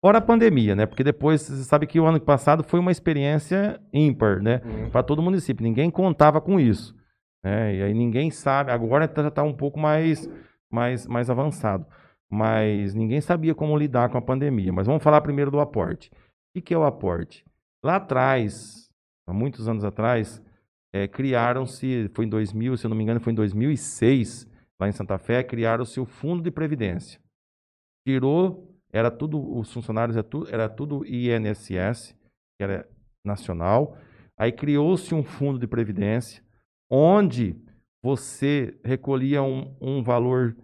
[0.00, 0.86] Fora a pandemia, né?
[0.86, 4.60] Porque depois, você sabe que o ano passado foi uma experiência ímpar, né?
[4.92, 5.64] Para todo o município.
[5.64, 6.96] Ninguém contava com isso.
[7.42, 7.76] Né?
[7.76, 8.70] E aí ninguém sabe.
[8.70, 10.28] Agora tá- já está um pouco mais,
[10.70, 11.84] mais, mais avançado.
[12.30, 14.72] Mas ninguém sabia como lidar com a pandemia.
[14.72, 16.10] Mas vamos falar primeiro do aporte.
[16.54, 17.44] O que, é o aporte?
[17.82, 18.90] Lá atrás,
[19.26, 20.42] há muitos anos atrás,
[20.92, 24.48] eh, criaram-se, foi em 2000, se eu não me engano, foi em 2006,
[24.80, 27.20] lá em Santa Fé, criaram-se o Fundo de Previdência.
[28.06, 32.14] Tirou, era tudo, os funcionários era tudo, era tudo INSS,
[32.56, 32.88] que era
[33.24, 33.96] nacional.
[34.36, 36.42] Aí criou-se um fundo de previdência,
[36.90, 37.56] onde
[38.02, 40.56] você recolhia um, um valor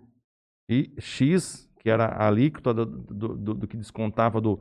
[0.69, 4.61] I- X, que era a alíquota do, do- do- do que descontava do-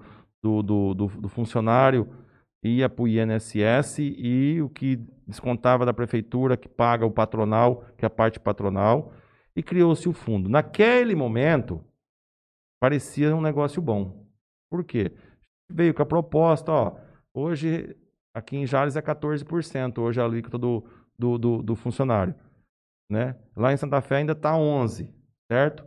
[1.08, 2.08] do funcionário,
[2.64, 4.97] ia para o INSS e o que
[5.28, 9.14] descontava da prefeitura, que paga o patronal, que é a parte patronal,
[9.56, 10.49] e criou-se o fundo.
[10.49, 11.84] Naquele momento,
[12.82, 14.26] parecia um negócio bom.
[14.70, 15.12] Por quê?
[15.70, 16.97] veio com a proposta, ó,
[17.34, 17.95] hoje
[18.34, 20.84] aqui em Jales é 14%, hoje a alíquota do,
[21.18, 22.36] do, do, do funcionário.
[23.10, 23.36] Né?
[23.56, 25.12] Lá em Santa Fé ainda está 11%,
[25.51, 25.84] certo?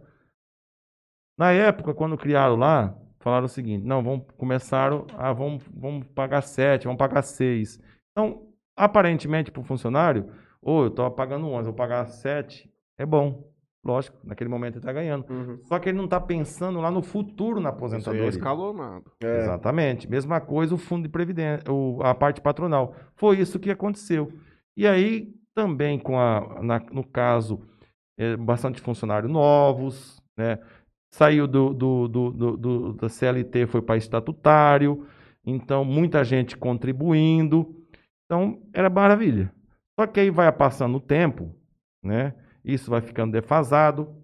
[1.38, 6.42] Na época, quando criaram lá, falaram o seguinte: não, vamos começar, a, vamos, vamos pagar
[6.42, 7.80] 7, vamos pagar 6.
[8.12, 8.42] Então,
[8.76, 10.30] aparentemente, para o funcionário,
[10.62, 13.50] ou eu estou pagando 11, vou pagar 7, é bom.
[13.84, 15.24] Lógico, naquele momento ele está ganhando.
[15.30, 15.60] Uhum.
[15.62, 18.28] Só que ele não está pensando lá no futuro na Isso aí é aposentadoria.
[18.30, 19.12] escalonado.
[19.22, 19.38] É.
[19.42, 20.10] Exatamente.
[20.10, 22.96] Mesma coisa o fundo de previdência, o- a parte patronal.
[23.14, 24.32] Foi isso que aconteceu.
[24.76, 27.60] E aí, também com a, na- no caso,
[28.18, 30.58] eh, bastante funcionários novos, né?
[31.16, 35.06] Saiu do, do, do, do- da CLT, foi para estatutário,
[35.46, 37.74] então muita gente contribuindo.
[38.26, 39.50] Então, era maravilha.
[39.98, 41.56] Só que aí vai passando o tempo,
[42.04, 42.34] né?
[42.62, 44.14] Isso vai ficando defasado,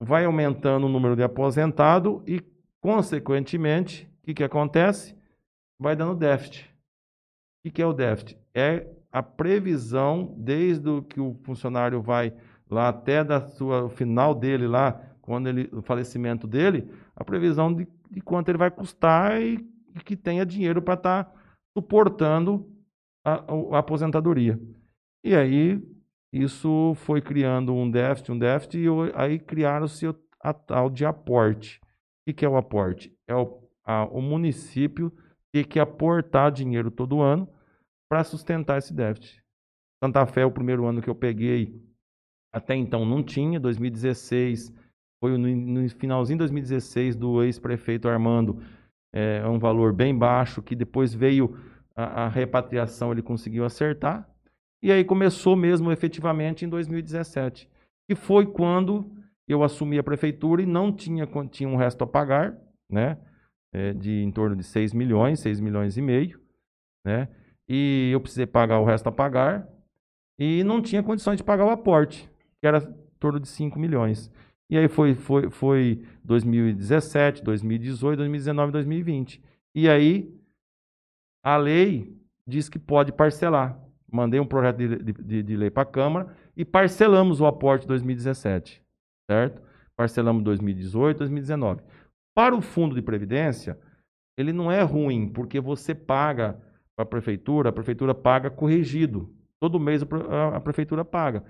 [0.00, 2.40] vai aumentando o número de aposentado e,
[2.80, 5.16] consequentemente, o que, que acontece?
[5.76, 6.70] Vai dando déficit.
[6.70, 8.38] O que, que é o déficit?
[8.54, 12.32] É a previsão, desde que o funcionário vai
[12.70, 17.74] lá até da sua, o final dele lá, quando ele, o falecimento dele, a previsão
[17.74, 19.54] de, de quanto ele vai custar e,
[19.94, 21.32] e que tenha dinheiro para estar
[21.76, 22.66] suportando
[23.24, 23.44] a,
[23.76, 24.58] a aposentadoria.
[25.24, 25.82] E aí,
[26.32, 30.06] isso foi criando um déficit, um déficit, e aí criaram-se
[30.40, 31.80] a tal de aporte.
[31.82, 31.86] O
[32.26, 33.12] que, que é o aporte?
[33.28, 35.12] É o, a- o município
[35.52, 37.48] ter que aportar dinheiro todo ano
[38.08, 39.42] para sustentar esse déficit.
[40.02, 41.80] Santa Fé, o primeiro ano que eu peguei,
[42.52, 44.72] até então não tinha, 2016,
[45.20, 48.62] foi no, no finalzinho de 2016 do ex-prefeito Armando,
[49.12, 51.58] é um valor bem baixo, que depois veio
[51.94, 54.28] a, a repatriação, ele conseguiu acertar,
[54.82, 57.68] e aí começou mesmo efetivamente em 2017,
[58.06, 59.10] que foi quando
[59.48, 62.56] eu assumi a prefeitura e não tinha, tinha um resto a pagar,
[62.90, 63.16] né,
[63.72, 66.40] é, de em torno de 6 milhões, 6 milhões e meio,
[67.04, 67.28] né,
[67.68, 69.66] e eu precisei pagar o resto a pagar,
[70.38, 74.30] e não tinha condições de pagar o aporte, que era em torno de 5 milhões.
[74.70, 79.42] E aí foi, foi, foi 2017, 2018, 2019, 2020.
[79.74, 80.34] E aí
[81.44, 83.80] a lei diz que pode parcelar.
[84.10, 88.82] Mandei um projeto de, de- de- lei para a Câmara e parcelamos o aporte 2017,
[89.30, 89.62] certo?
[89.96, 91.82] Parcelamos 2018, 2019.
[92.34, 93.78] Para o fundo de previdência,
[94.38, 96.60] ele não é ruim, porque você paga
[96.96, 99.32] para a prefeitura, a prefeitura paga corrigido.
[99.60, 100.02] Todo mês
[100.54, 101.44] a prefeitura paga.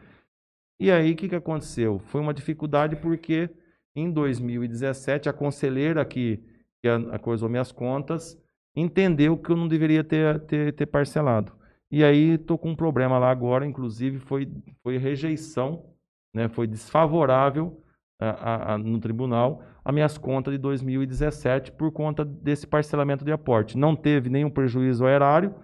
[0.78, 1.98] E aí, o que, que aconteceu?
[1.98, 3.48] Foi uma dificuldade porque
[3.94, 6.42] em 2017 a conselheira que,
[6.82, 8.38] que acusou minhas contas
[8.74, 11.52] entendeu que eu não deveria ter, ter, ter parcelado.
[11.90, 14.52] E aí estou com um problema lá agora, inclusive foi,
[14.82, 15.94] foi rejeição,
[16.34, 17.82] né, foi desfavorável
[18.20, 23.30] a- a- a- no tribunal as minhas contas de 2017 por conta desse parcelamento de
[23.32, 23.78] aporte.
[23.78, 25.54] Não teve nenhum prejuízo ao erário,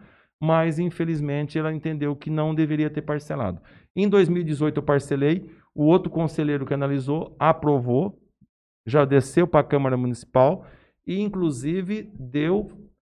[0.40, 3.60] mas infelizmente ela entendeu que não deveria ter parcelado.
[3.96, 8.18] Em 2018 eu parcelei, o outro conselheiro que analisou aprovou,
[8.86, 10.66] já desceu para a Câmara Municipal
[11.06, 12.70] e inclusive deu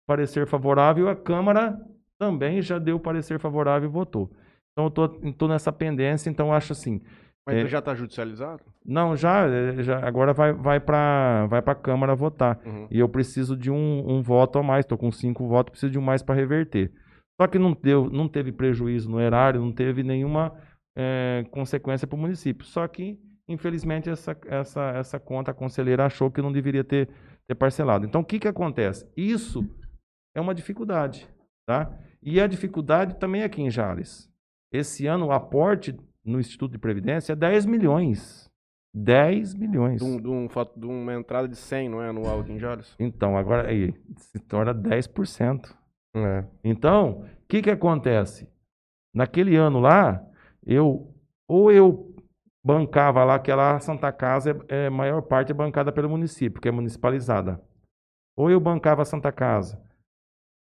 [0.08, 1.80] parecer favorável, a Câmara
[2.20, 4.32] também já deu parecer favorável e votou.
[4.72, 7.02] Então eu estou nessa pendência, então acho assim,
[7.46, 7.68] Mas É.
[7.68, 8.62] já tá judicializado?
[8.86, 12.60] não, já, eh, já agora vai, vai para vai a Câmara votar.
[12.66, 12.88] Uhum.
[12.92, 15.98] E eu preciso de um, um voto a mais, estou com cinco votos, preciso de
[15.98, 16.92] um mais para reverter.
[17.40, 20.54] Só que não, deu, não teve prejuízo no erário, não teve nenhuma
[20.98, 22.66] eh, consequência para o município.
[22.66, 27.08] Só que, infelizmente, essa, essa, essa conta a conselheira achou que não deveria ter,
[27.48, 28.06] ter parcelado.
[28.06, 29.08] Então, o que, que acontece?
[29.16, 29.64] Isso
[30.36, 31.28] é uma dificuldade.
[31.68, 31.96] Tá?
[32.24, 34.28] E a dificuldade também aqui em Jales.
[34.74, 35.96] Esse ano, o aporte
[36.26, 38.50] no Instituto de Previdência é 10 milhões.
[38.94, 40.02] 10 milhões.
[40.02, 42.10] De, um, de, um fato- de uma entrada de 100, não é?
[42.10, 42.96] Anual aqui em Jales.
[43.00, 45.76] Então, agora aí, se torna 10%.
[46.16, 46.46] É.
[46.64, 48.50] Então, o que, que acontece?
[49.14, 50.26] Naquele ano lá,
[50.68, 51.14] eu
[51.48, 52.14] ou eu
[52.64, 56.68] bancava lá, que lá Santa Casa, é, é, maior parte é bancada pelo município, que
[56.68, 57.62] é municipalizada.
[58.36, 59.82] Ou eu bancava a Santa Casa,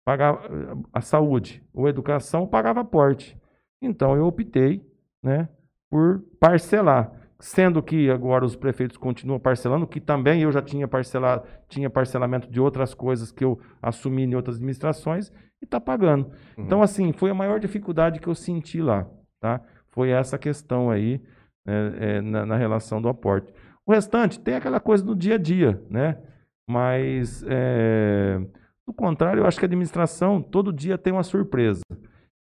[0.05, 3.37] pagava eh, a saúde, ou a educação, pagava aporte.
[3.81, 4.87] Então, eu optei
[5.23, 5.49] né,
[5.91, 7.11] por parcelar.
[7.39, 12.51] Sendo que agora os prefeitos continuam parcelando, que também eu já tinha parcelado, tinha parcelamento
[12.51, 15.31] de outras coisas que eu assumi em outras administrações
[15.61, 16.31] e está pagando.
[16.57, 16.65] Uhum.
[16.65, 19.07] Então, assim, foi a maior dificuldade que eu senti lá,
[19.39, 19.61] tá?
[19.97, 21.23] Foi essa questão aí
[21.67, 23.51] é, é, na, na relação do aporte.
[23.87, 26.19] O restante tem aquela coisa do dia a dia, né?
[26.69, 28.39] Mas, é,
[28.87, 31.81] do contrário, eu acho que a administração todo dia tem uma surpresa.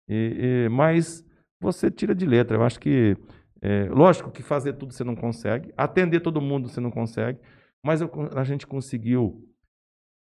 [0.08, 1.26] E- e- mas
[1.60, 2.56] você tira de letra.
[2.56, 3.16] Eu acho que,
[3.60, 7.40] é, lógico que fazer tudo você não consegue, atender todo mundo você não consegue,
[7.84, 9.44] mas eu a gente conseguiu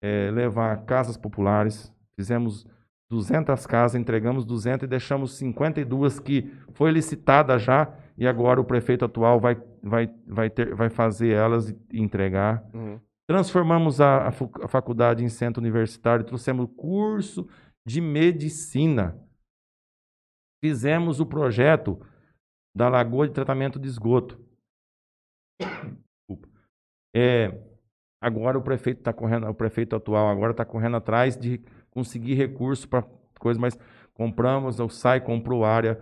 [0.01, 1.93] eh, levar casas populares.
[2.15, 2.65] Fizemos
[3.11, 9.03] 200 casas, entregamos 200 e deixamos 52 que foi licitada já e agora o prefeito
[9.03, 12.63] atual vai, vai, vai, ter, vai fazer elas e entregar.
[12.73, 13.01] Uhum.
[13.27, 17.49] Transformamos a, a faculdade em centro universitário, trouxemos curso
[17.85, 19.19] de medicina.
[20.63, 21.99] Fizemos o projeto
[22.73, 24.39] da Lagoa de Tratamento de Esgoto.
[27.13, 27.59] É,
[28.21, 32.87] agora o prefeito está correndo, o prefeito atual agora está correndo atrás de conseguir recurso
[32.87, 33.05] para
[33.39, 33.77] coisas, mas
[34.13, 35.99] compramos, o SAI comprou área,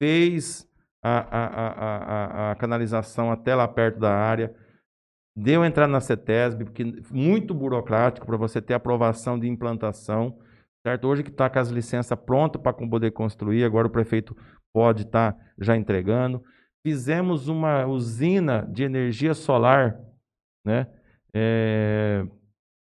[0.00, 0.68] fez
[1.02, 4.54] a, a, a, a, canalização até lá perto da área,
[5.36, 10.38] deu entrada na CETESB, porque muito burocrático para você ter aprovação de implantação,
[10.86, 11.08] certo?
[11.08, 14.36] Hoje que está com as licenças prontas para poder construir, agora o prefeito
[14.72, 16.42] pode estar já entregando.
[16.86, 19.98] Fizemos uma usina de energia solar,
[20.64, 20.86] né?
[21.32, 22.26] É,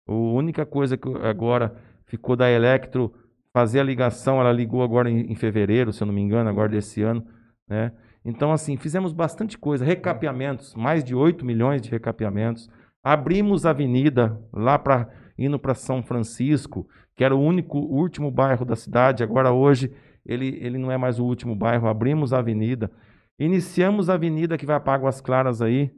[0.09, 1.76] a única coisa que agora
[2.13, 3.11] ficou da Electro
[3.55, 6.69] fazer a ligação, ela ligou agora em, em fevereiro, se eu não me engano, agora
[6.69, 7.27] desse ano,
[7.67, 7.91] né?
[8.23, 12.69] Então, assim, fizemos bastante coisa, recapeamentos, mais de 8 milhões de recapeamentos.
[13.03, 15.09] Abrimos avenida lá para
[15.39, 16.87] indo para São Francisco,
[17.17, 19.25] que era o único, último bairro da cidade.
[19.25, 19.91] Agora, hoje,
[20.25, 21.89] ele, ele não é mais o último bairro.
[21.89, 22.91] Abrimos a avenida.
[23.39, 25.91] Iniciamos a avenida que vai para Águas Claras aí,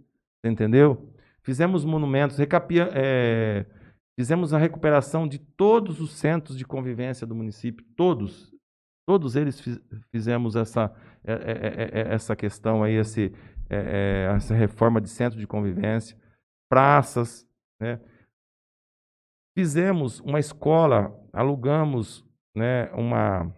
[0.42, 1.12] entendeu?
[1.42, 3.66] Fizemos monumentos, recapia, é,
[4.18, 8.52] fizemos a recuperação de todos os centros de convivência do município, todos.
[9.06, 10.94] Todos eles fiz- fizemos essa,
[11.24, 13.32] é, é, é, essa questão aí, esse,
[13.68, 16.16] essa reforma de centro de convivência,
[16.70, 17.46] praças,
[17.80, 18.00] né?
[19.56, 22.24] Fizemos uma escola, alugamos
[22.56, 23.54] né, uma,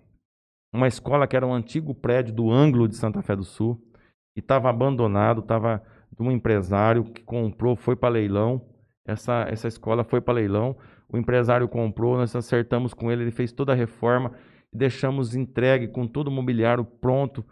[0.74, 3.82] uma escola que era um antigo prédio do ângulo de Santa Fé do Sul,
[4.36, 5.82] e estava abandonado, estava
[6.12, 8.75] de um empresário que comprou, foi para leilão.
[9.06, 10.76] Essa, essa escola foi para leilão.
[11.08, 14.32] O empresário comprou, nós acertamos com ele, ele fez toda a reforma
[14.72, 17.44] e deixamos entregue com todo o mobiliário pronto,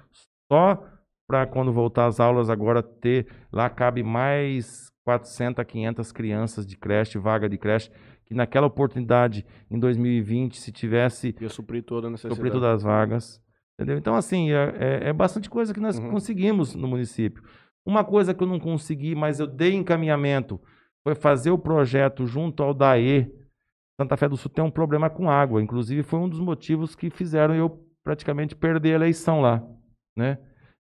[0.51, 0.85] só
[1.27, 6.77] para quando voltar às aulas agora ter, lá cabe mais 400 a 500 crianças de
[6.77, 7.91] creche, vaga de creche,
[8.27, 12.35] que naquela oportunidade, em 2020, se tivesse Ia suprir toda a necessidade.
[12.37, 13.41] suprir todas as vagas.
[13.79, 13.99] Entendeu?
[13.99, 16.11] Então, assim, é, é- é bastante coisa que nós Uhum.
[16.11, 17.43] conseguimos no município.
[17.85, 20.61] Uma coisa que eu não consegui, mas eu dei encaminhamento,
[21.05, 23.31] foi fazer o projeto junto ao DAE.
[24.01, 25.63] Santa Fé do Sul tem um problema com água.
[25.63, 29.63] Inclusive, foi um dos motivos que fizeram eu praticamente perder a eleição lá.
[30.17, 30.39] Né?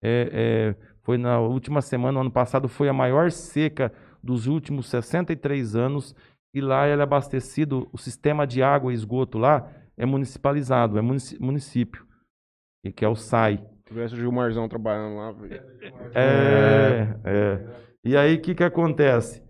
[0.01, 3.91] É, é, foi na última semana, ano passado, foi a maior seca
[4.21, 6.15] dos últimos 63 anos.
[6.53, 11.01] E lá ele é abastecido, o sistema de água e esgoto lá é municipalizado, é
[11.01, 12.05] município,
[12.83, 13.57] e que é o SAI.
[13.57, 15.35] Se tivesse o Gilmarzão trabalhando lá.
[16.13, 17.67] É, é.
[18.03, 19.43] E aí, o que, que acontece?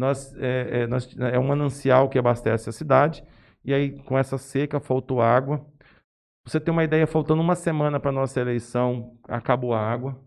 [0.00, 3.22] Nós, é, é, nós, é um manancial que abastece a cidade,
[3.62, 5.58] e aí, com essa seca, faltou água.
[5.58, 10.18] Pra você ter uma ideia, faltando uma semana para nossa eleição, acabou a água.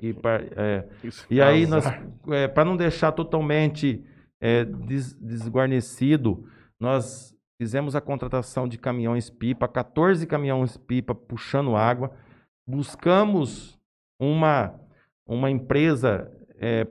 [0.00, 1.84] E, pa- é, isso e aí, nós,
[2.54, 4.04] para não deixar totalmente
[4.40, 6.46] é, des- desguarnecido,
[6.78, 12.12] nós fizemos a contratação de caminhões pipa, 14 caminhões pipa puxando água.
[12.64, 13.76] Buscamos
[14.20, 14.78] uma,
[15.26, 16.30] uma empresa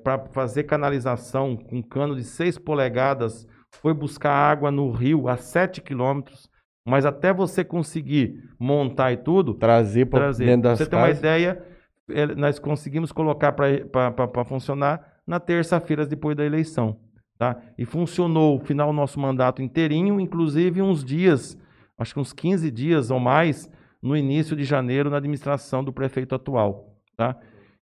[0.03, 3.47] para fazer canalização com cano de 6 polegadas.
[3.81, 6.49] Foi buscar água no rio a 7 quilômetros.
[6.85, 10.45] Mas até você conseguir montar e tudo, Trazer trazer.
[10.45, 11.63] dentro das você ter uma ideia,
[12.09, 16.99] eh, nós conseguimos colocar para funcionar na terça-feira depois da eleição.
[17.37, 17.57] Tá?
[17.77, 21.57] E funcionou o final do nosso mandato inteirinho, inclusive uns dias,
[21.97, 23.69] acho que uns 15 dias ou mais,
[24.01, 26.97] no início de janeiro, na administração do prefeito atual.
[27.15, 27.35] Tá?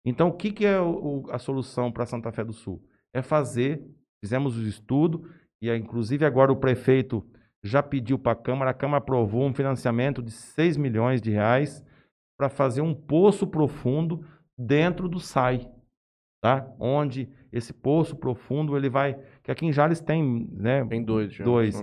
[0.05, 2.83] Então, o que, que é o- a solução para Santa Fé do Sul?
[3.13, 3.83] É fazer,
[4.23, 5.29] fizemos o estudo,
[5.63, 7.25] e inclusive agora o prefeito
[7.63, 11.83] já pediu para a Câmara, a Câmara aprovou um financiamento de 6 milhões de reais
[12.39, 14.27] para fazer um poço profundo
[14.59, 15.71] dentro do SAI,
[16.43, 16.69] tá?
[16.79, 20.85] Onde esse poço profundo ele vai, que aqui em Jales tem, né?
[20.85, 21.75] Tem dois já, Dois.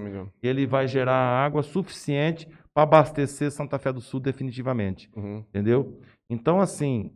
[0.43, 5.39] Ele vai gerar água suficiente para abastecer Santa Fé do Sul definitivamente, Uhum.
[5.49, 5.99] entendeu?
[6.29, 7.11] Então assim,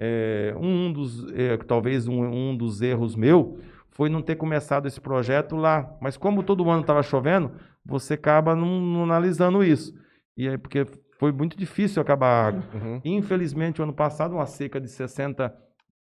[0.00, 3.58] é, um dos, é, talvez um, um dos erros meu
[3.90, 5.96] foi não ter começado esse projeto lá.
[6.00, 7.52] Mas como todo ano estava chovendo,
[7.84, 9.94] você acaba não, não analisando isso.
[10.36, 10.84] E aí, porque
[11.18, 12.64] foi muito difícil acabar a água.
[12.74, 13.00] Uhum.
[13.04, 15.54] Infelizmente, o ano passado, uma seca de 60,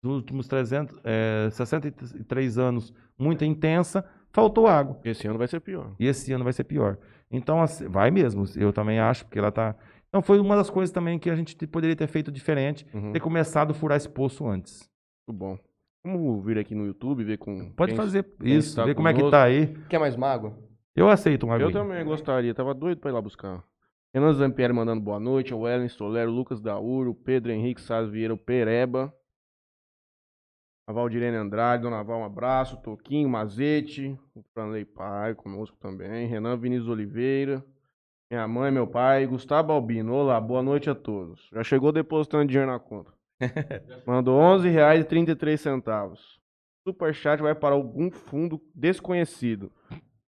[0.03, 4.99] dos últimos 300, é, 63 anos, muito intensa, faltou água.
[5.05, 5.95] Esse ano vai ser pior.
[6.01, 6.97] E esse ano vai ser pior.
[7.31, 9.75] Então, assim, vai mesmo, eu também acho, porque ela tá.
[10.13, 13.13] Então, foi uma das coisas também que a gente te- poderia ter feito diferente, Uhum.
[13.13, 14.87] ter começado a furar esse poço antes.
[15.27, 15.59] Muito bom.
[16.05, 17.71] Vamos vir aqui no YouTube, ver com.
[17.73, 19.69] Pode quem- fazer quem isso, ver como é que tá aí.
[19.89, 20.53] Quer mais mágoa?
[20.95, 21.83] Eu aceito uma Eu aguinha.
[21.83, 23.65] também gostaria, tava doido pra ir lá buscar.
[24.15, 28.37] Renan Zampieri mandando boa noite, o Ellen Solero, Lucas Dauro, Pedro Henrique Salles Vieira, o
[28.37, 29.15] Pereba.
[30.87, 32.77] A Valdirene Andrade, Dona Val, um abraço.
[32.83, 36.27] Toquinho, Mazete, o Franley Pai conosco também.
[36.27, 37.65] Renan Vinícius Oliveira.
[38.33, 40.15] Minha mãe, meu pai, Gustavo Albino.
[40.15, 41.51] Olá, boa noite a todos.
[41.53, 43.13] Já chegou depositando dinheiro na conta.
[44.07, 46.19] Mandou R$ 11,33.
[46.89, 49.71] Superchat vai para algum fundo desconhecido.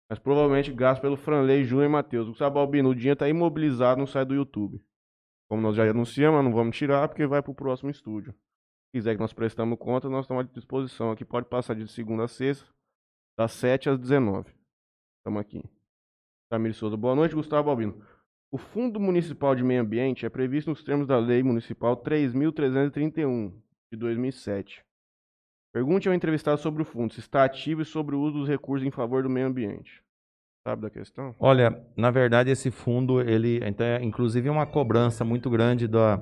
[0.09, 2.29] Mas provavelmente gasto pelo Franley, Júnior e Matheus.
[2.29, 4.83] Gustavo Albino, o dinheiro tá imobilizado, não sai do YouTube.
[5.47, 8.33] Como nós já anunciamos, não vamos tirar porque vai pro próximo estúdio.
[8.33, 11.23] Se quiser que nós prestamos conta, nós estamos à disposição aqui.
[11.23, 12.67] Pode passar de segunda a sexta,
[13.37, 14.51] das 7 às 19.
[15.19, 15.63] Estamos aqui.
[16.53, 17.99] Tamir Souza, boa noite, Gustavo Albino.
[18.51, 23.51] O Fundo Municipal de Meio Ambiente é previsto nos termos da Lei Municipal 3.331,
[23.91, 24.85] de 2007.
[25.73, 28.87] Pergunte ao entrevistado sobre o fundo, se está ativo e sobre o uso dos recursos
[28.87, 30.03] em favor do meio ambiente.
[30.63, 31.35] Sabe da questão?
[31.39, 36.21] Olha, na verdade esse fundo, ele, então, é, inclusive uma cobrança muito grande da,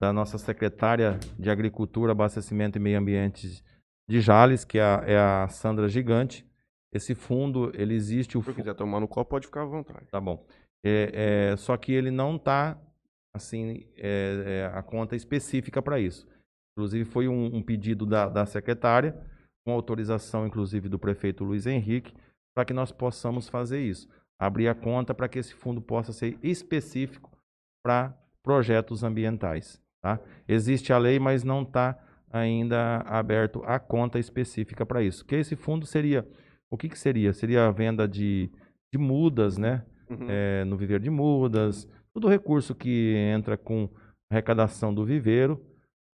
[0.00, 3.60] da nossa secretária de Agricultura, Abastecimento e Meio Ambiente
[4.08, 6.48] de Jales, que é a, é a Sandra Gigante.
[6.94, 10.06] Esse fundo, ele existe, o Se quiser tomar no copo, pode ficar à vontade.
[10.10, 10.46] Tá bom.
[10.84, 12.78] É, é, só que ele não está,
[13.34, 16.26] assim, é, é, a conta específica para isso.
[16.76, 19.12] Inclusive, foi um, um pedido da, da secretária,
[19.66, 22.14] com autorização, inclusive, do prefeito Luiz Henrique,
[22.54, 24.08] para que nós possamos fazer isso.
[24.38, 27.30] Abrir a conta para que esse fundo possa ser específico
[27.84, 29.82] para projetos ambientais.
[30.02, 30.20] Tá?
[30.46, 31.98] Existe a lei, mas não está
[32.30, 35.24] ainda aberto a conta específica para isso.
[35.24, 36.28] Que esse fundo seria,
[36.74, 37.32] o que, que seria?
[37.32, 38.50] Seria a venda de,
[38.92, 39.84] de mudas, né?
[40.10, 40.26] Uhum.
[40.28, 43.88] eh, no viveiro de mudas, todo recurso que entra com
[44.30, 45.64] arrecadação do viveiro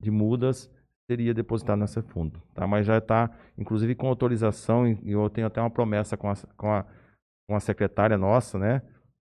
[0.00, 0.70] de mudas
[1.10, 2.66] seria depositado nesse fundo, tá?
[2.68, 6.72] Mas já está, inclusive com autorização e eu tenho até uma promessa com a, com
[6.72, 6.84] a,
[7.48, 8.80] com a secretária nossa, né,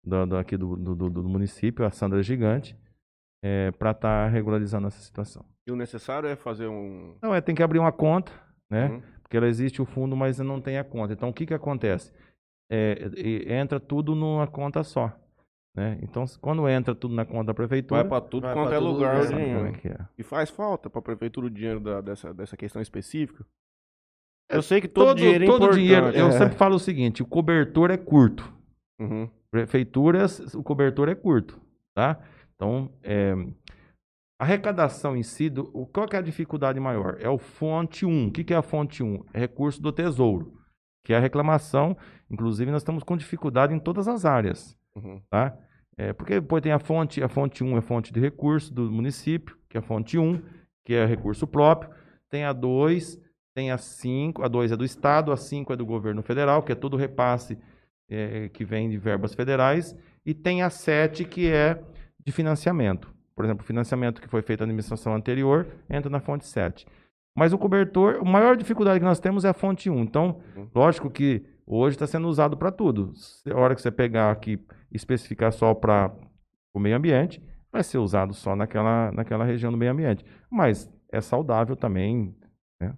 [0.04, 2.76] do, do- aqui do, do, do- município, a Sandra Gigante,
[3.78, 5.44] para estar regularizando essa situação.
[5.66, 7.16] E o necessário é fazer um.
[7.20, 8.30] Não, é tem que abrir uma conta,
[8.70, 8.86] né?
[8.88, 9.02] Uhum.
[9.34, 11.12] Porque ela existe o fundo, mas não tem a conta.
[11.12, 12.12] Então, o que, que acontece?
[12.70, 15.12] É, e- entra tudo numa conta só.
[15.76, 15.98] Né?
[16.02, 18.78] Então, quando entra tudo na conta da prefeitura, Vai pra tudo Vai quanto pra é
[18.78, 19.30] todo lugar o lugar.
[19.32, 19.98] como é é.
[20.16, 23.44] E faz falta pra prefeitura o dinheiro da- dessa, dessa questão específica.
[24.48, 25.82] Eu sei que todo, dinheiro é todo importante.
[25.82, 26.30] dinheiro, eu É.
[26.30, 28.52] sempre falo o seguinte, o cobertor é curto.
[29.00, 29.28] Uhum.
[29.50, 31.60] Prefeituras, o cobertor é curto,
[31.92, 32.20] tá?
[32.54, 33.34] Então, é,
[34.44, 37.16] a arrecadação em si, do, qual é a dificuldade maior?
[37.18, 38.26] É o fonte 1.
[38.26, 39.24] O que, que é a fonte 1?
[39.32, 40.52] É recurso do tesouro,
[41.02, 41.96] que é a reclamação.
[42.30, 45.20] Inclusive, nós estamos com dificuldade em todas as áreas, Uhum.
[45.30, 45.56] tá?
[45.96, 49.56] É, porque depois tem a fonte, a fonte 1 é fonte de recurso do município,
[49.68, 50.42] que é a fonte 1,
[50.84, 51.90] que é recurso próprio.
[52.28, 53.18] Tem a 2,
[53.54, 56.72] tem a 5, a 2 é do Estado, a 5 é do governo federal, que
[56.72, 57.58] é todo repasse
[58.10, 61.80] é, que vem de verbas federais, e tem a 7, que é
[62.24, 63.13] de financiamento.
[63.36, 66.86] Por exemplo, o financiamento que foi feito na administração anterior entra na fonte 7.
[67.36, 69.98] Mas o cobertor, a maior dificuldade que nós temos é a fonte 1.
[70.02, 70.68] Então, Uhum.
[70.74, 73.12] lógico que hoje está sendo usado para tudo.
[73.16, 74.52] Se- A hora que você pegar aqui
[74.92, 76.14] e especificar só para
[76.72, 80.24] o meio ambiente, vai ser usado só naquela, naquela região do meio ambiente.
[80.48, 82.32] Mas é saudável também.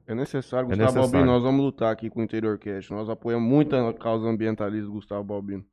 [0.07, 1.11] É necessário, É Gustavo necessário.
[1.13, 1.33] Balbino.
[1.33, 2.91] Nós vamos lutar aqui com o Interior Cast.
[2.91, 5.65] Nós apoiamos muito a causa ambientalista do Gustavo Balbino.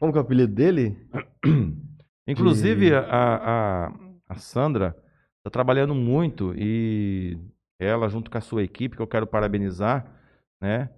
[0.00, 0.96] Como que é o apelido dele?
[2.26, 3.86] Inclusive, a, a,
[4.28, 4.96] a Sandra
[5.38, 7.38] está trabalhando muito e
[7.80, 10.06] ela, junto com a sua equipe, que eu quero parabenizar,
[10.60, 10.90] né?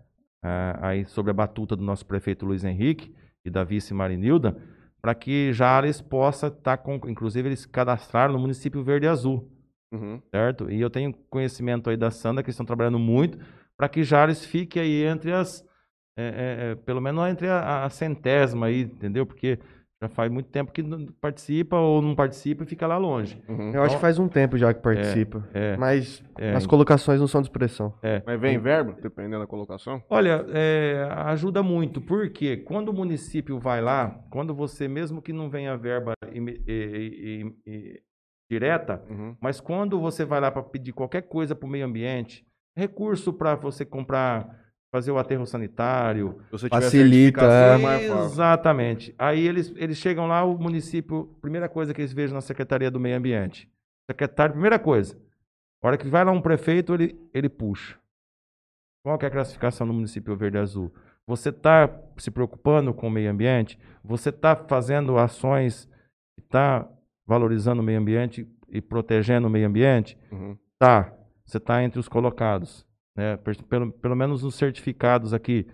[0.43, 3.14] ah, aí sobre a batuta do nosso prefeito Luiz Henrique
[3.45, 4.57] e da vice Marinilda,
[5.01, 6.95] para que Jales possa estar com.
[7.07, 9.51] Inclusive, eles cadastraram no município Verde e Azul,
[9.93, 10.22] Uhum.
[10.35, 10.70] certo?
[10.70, 13.39] E eu tenho conhecimento aí da Sandra, que estão trabalhando muito,
[13.76, 15.64] para que Jales fique aí entre as.
[16.16, 19.24] é, é, é, pelo menos entre a, a centésima aí, entendeu?
[19.26, 19.59] Porque
[20.03, 23.42] já faz muito tempo que não participa ou não participa e fica lá longe.
[23.46, 23.70] Uhum.
[23.74, 25.46] Eu acho que faz um tempo já que participa.
[25.53, 27.92] É, Mas é, as colocações não são de expressão.
[28.03, 28.22] é.
[28.24, 30.03] Mas vem verba, dependendo da colocação?
[30.09, 35.51] Olha, é, ajuda muito, porque quando o município vai lá, quando você, mesmo que não
[35.51, 38.03] venha verba e- e- e- e-
[38.51, 39.36] direta, Uhum.
[39.40, 42.44] mas quando você vai lá para pedir qualquer coisa para o meio ambiente,
[42.74, 44.60] recurso para você comprar,
[44.91, 47.82] fazer o aterro sanitário, Facilita, é.
[47.82, 48.24] é.
[48.24, 49.14] Exatamente.
[49.16, 52.99] Aí eles, eles chegam lá, o município, primeira coisa que eles vejam na Secretaria do
[52.99, 53.70] Meio Ambiente.
[54.11, 55.16] Secretário, primeira coisa.
[55.82, 57.97] A hora que vai lá um prefeito, ele, ele puxa.
[59.03, 60.93] Qual que é a classificação no município verde azul?
[61.26, 61.88] Você está
[62.18, 63.78] se preocupando com o meio ambiente?
[64.05, 65.88] Você está fazendo ações
[66.36, 66.86] que está
[67.26, 70.18] valorizando o meio ambiente e protegendo o meio ambiente?
[70.32, 70.59] Uhum.
[70.78, 71.14] Tá,
[71.45, 72.86] você está entre os colocados.
[73.17, 73.37] Né?
[73.69, 75.67] Pelo, pelo menos nos certificados aqui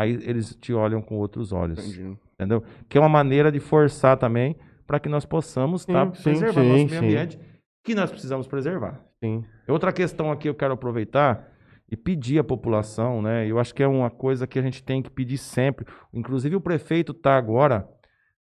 [0.00, 1.78] aí eles te olham com outros olhos.
[1.78, 2.18] Entendi.
[2.34, 2.62] Entendeu?
[2.88, 4.56] Que é uma maneira de forçar também
[4.86, 7.38] para que nós possamos estar Sim, sim, preservando sim, nosso meio ambiente,
[7.84, 9.00] que nós precisamos preservar.
[9.22, 9.44] Sim.
[9.68, 11.48] Outra questão aqui eu quero aproveitar
[11.88, 13.46] e pedir à população, né?
[13.46, 15.86] Eu acho que é uma coisa que a gente tem que pedir sempre.
[16.12, 17.88] Inclusive o prefeito está agora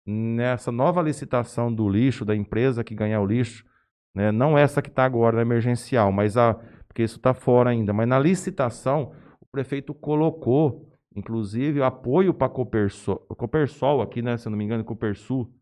[0.05, 3.65] nessa nova licitação do lixo, da empresa que ganhar o lixo,
[4.13, 4.31] né?
[4.31, 6.59] Não essa que está agora, emergencial, mas a
[6.95, 7.91] porque isso está fora ainda.
[7.91, 14.37] Mas na licitação o prefeito colocou, inclusive, apoio para Copersol, Copersol aqui, né?
[14.37, 15.53] Se eu não me engano, Copersul.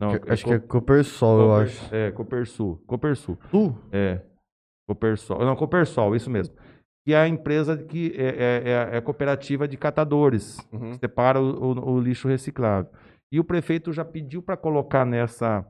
[0.00, 1.94] Não, Acho que é Copersol, eu Coper- acho.
[1.94, 2.82] É, Copersul.
[2.88, 3.38] Copersul.
[3.52, 3.72] Tu?
[3.92, 4.20] É.
[4.88, 5.38] Copersol.
[5.44, 6.56] Não, Copersol, isso mesmo.
[7.06, 8.62] Que é a empresa que é, é-
[8.94, 10.58] é é cooperativa de catadores.
[10.72, 10.90] Uhum.
[10.94, 12.90] que Separa o, o- o lixo reciclável.
[13.32, 15.64] E o prefeito já pediu para colocar nessa,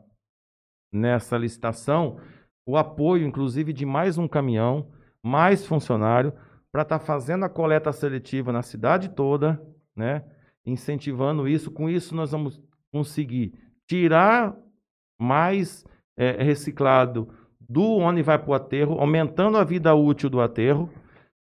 [0.93, 2.19] nessa licitação
[2.67, 4.89] o apoio, inclusive, de mais um caminhão,
[5.23, 6.33] mais funcionário,
[6.73, 9.63] para estar fazendo a coleta seletiva na cidade toda,
[9.95, 10.25] né?
[10.67, 11.71] Incentivando isso.
[11.71, 12.61] Com isso, nós vamos
[12.91, 13.53] conseguir
[13.87, 14.57] tirar
[15.21, 15.85] mais
[16.17, 17.29] eh, reciclado
[17.61, 20.91] do onde vai para o aterro, aumentando a vida útil do aterro,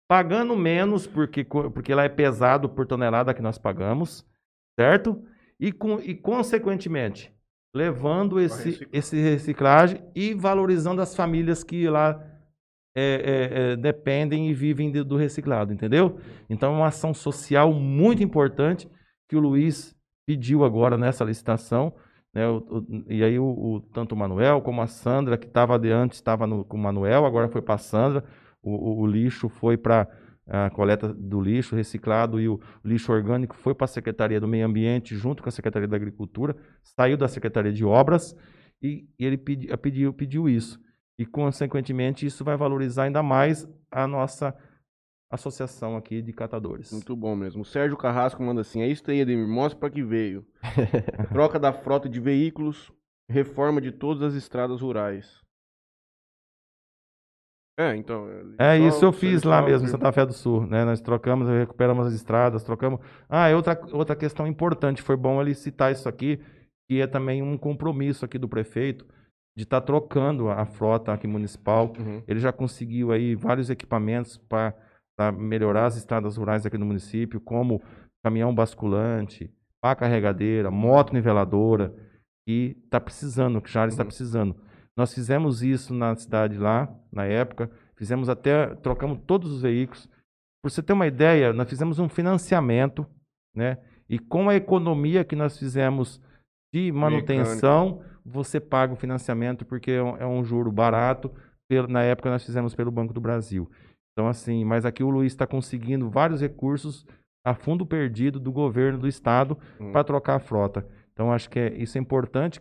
[0.07, 4.26] pagando menos, porque, porque lá é pesado por tonelada que nós pagamos,
[4.80, 5.24] certo?
[5.59, 7.34] E, com, e consequentemente,
[7.74, 12.20] levando esse, esse reciclagem e valorizando as famílias que lá
[12.95, 16.20] é, é, é, dependem e vivem de- do reciclado, entendeu?
[16.49, 18.89] Então é uma ação social muito importante
[19.30, 19.95] que o Luiz
[20.28, 21.93] pediu agora nessa licitação.
[22.34, 25.78] Né, o- o- e aí o, o- tanto o Manuel como a Sandra, que estava
[25.78, 28.24] de antes, estava com o Manuel, agora foi para a Sandra.
[28.61, 30.05] O lixo foi para
[30.50, 34.66] a coleta do lixo reciclado e o lixo orgânico foi para a Secretaria do Meio
[34.66, 38.36] Ambiente, junto com a Secretaria da Agricultura, saiu da Secretaria de Obras
[38.82, 40.80] e, e ele pedi- pediu, pediu isso.
[41.20, 44.56] E, consequentemente, isso vai valorizar ainda mais a nossa
[45.32, 46.91] associação aqui de catadores.
[46.91, 47.62] Muito bom mesmo.
[47.62, 49.47] O Sérgio Carrasco manda assim: é isso aí, Ademir.
[49.47, 50.45] Mostra pra que veio.
[51.32, 52.91] Troca da frota de veículos,
[53.30, 55.41] reforma de todas as estradas rurais.
[57.80, 58.27] É, então.
[58.57, 60.84] É só- isso eu fiz lá mesmo em Santa Fé do Sul, né?
[60.84, 62.99] Nós trocamos, recuperamos as estradas, trocamos.
[63.30, 66.41] Ah, e outra, outra questão importante, foi bom ele citar isso aqui,
[66.89, 69.05] que é também um compromisso aqui do prefeito
[69.55, 71.93] de estar trocando a frota aqui municipal.
[71.97, 72.21] Uhum.
[72.27, 74.73] Ele já conseguiu aí vários equipamentos para
[75.32, 77.82] melhorar as estradas rurais aqui no município, como
[78.21, 79.49] caminhão basculante,
[79.82, 81.93] pá carregadeira, moto niveladora,
[82.45, 84.07] que está precisando, que já está Uhum.
[84.07, 84.55] precisando.
[85.00, 90.10] Nós fizemos isso na cidade lá, na época, fizemos até, trocamos todos os veículos.
[90.62, 93.06] Por você ter uma ideia, nós fizemos um financiamento,
[93.56, 93.78] né?
[94.10, 96.22] E com a economia que nós fizemos
[96.74, 101.32] de manutenção, você paga o financiamento porque é um, é um juro barato.
[101.70, 103.72] Pelo- na época nós fizemos pelo Banco do Brasil.
[104.12, 107.06] Então assim, mas aqui o Luiz está conseguindo vários recursos
[107.45, 109.93] a fundo perdido do governo do estado Hum.
[109.93, 110.86] para trocar a frota.
[111.14, 112.60] Então acho que é- isso é importante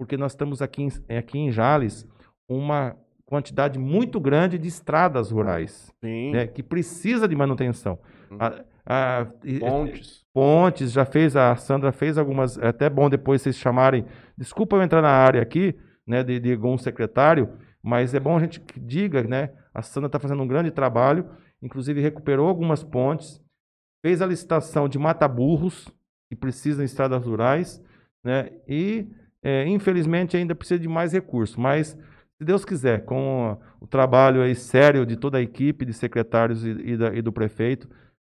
[0.00, 2.08] porque nós estamos aqui em, aqui em Jales
[2.48, 2.96] uma
[3.26, 5.92] quantidade muito grande de estradas rurais,
[6.32, 7.98] né, que precisa de manutenção.
[8.30, 8.38] Hum.
[8.40, 9.26] A- a-
[9.60, 10.24] Pontes.
[10.32, 14.06] pontes, já fez, a Sandra fez algumas, é até bom depois vocês chamarem,
[14.38, 15.76] desculpa eu entrar na área aqui,
[16.06, 17.50] né, de, de algum secretário,
[17.82, 21.28] mas é bom a gente que diga, né, a Sandra está fazendo um grande trabalho,
[21.62, 23.38] inclusive recuperou algumas pontes,
[24.02, 25.88] fez a licitação de mata-burros,
[26.30, 27.84] que precisam de estradas rurais,
[28.24, 29.06] né, e
[29.42, 31.88] é, infelizmente ainda precisa de mais recursos, mas
[32.38, 36.70] se Deus quiser, com o trabalho aí sério de toda a equipe de secretários e,
[36.70, 37.88] e da- e do prefeito,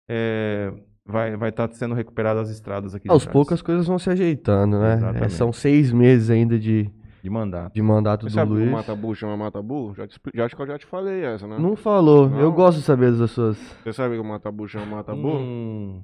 [0.09, 0.71] é,
[1.05, 3.09] vai vai estar sendo recuperadas as estradas aqui.
[3.09, 4.99] Aos poucos as coisas vão se ajeitando, né?
[5.21, 6.89] É, são seis meses ainda de,
[7.23, 7.73] de mandato.
[7.73, 8.71] de mandato Você do sabe o Luiz.
[8.71, 9.93] Matabu chama Matabu?
[9.95, 11.57] Já, te, já acho que eu já te falei essa, né?
[11.59, 12.25] Não falou.
[12.31, 12.51] Eu Não?
[12.51, 13.57] gosto de saber das suas.
[13.83, 15.27] Você sabe que o Matabu chama Matabu?
[15.37, 16.01] Hum.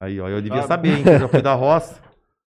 [0.00, 0.88] Aí, ó, eu devia Sabe?
[0.90, 2.00] saber, hein, que eu já fui da roça.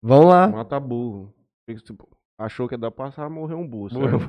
[0.02, 0.48] Vamos lá.
[0.50, 1.34] Matabu.
[1.76, 2.08] Tipo,
[2.40, 3.90] Achou que ia dar pra passar, morreu um burro.
[4.00, 4.20] Morreu.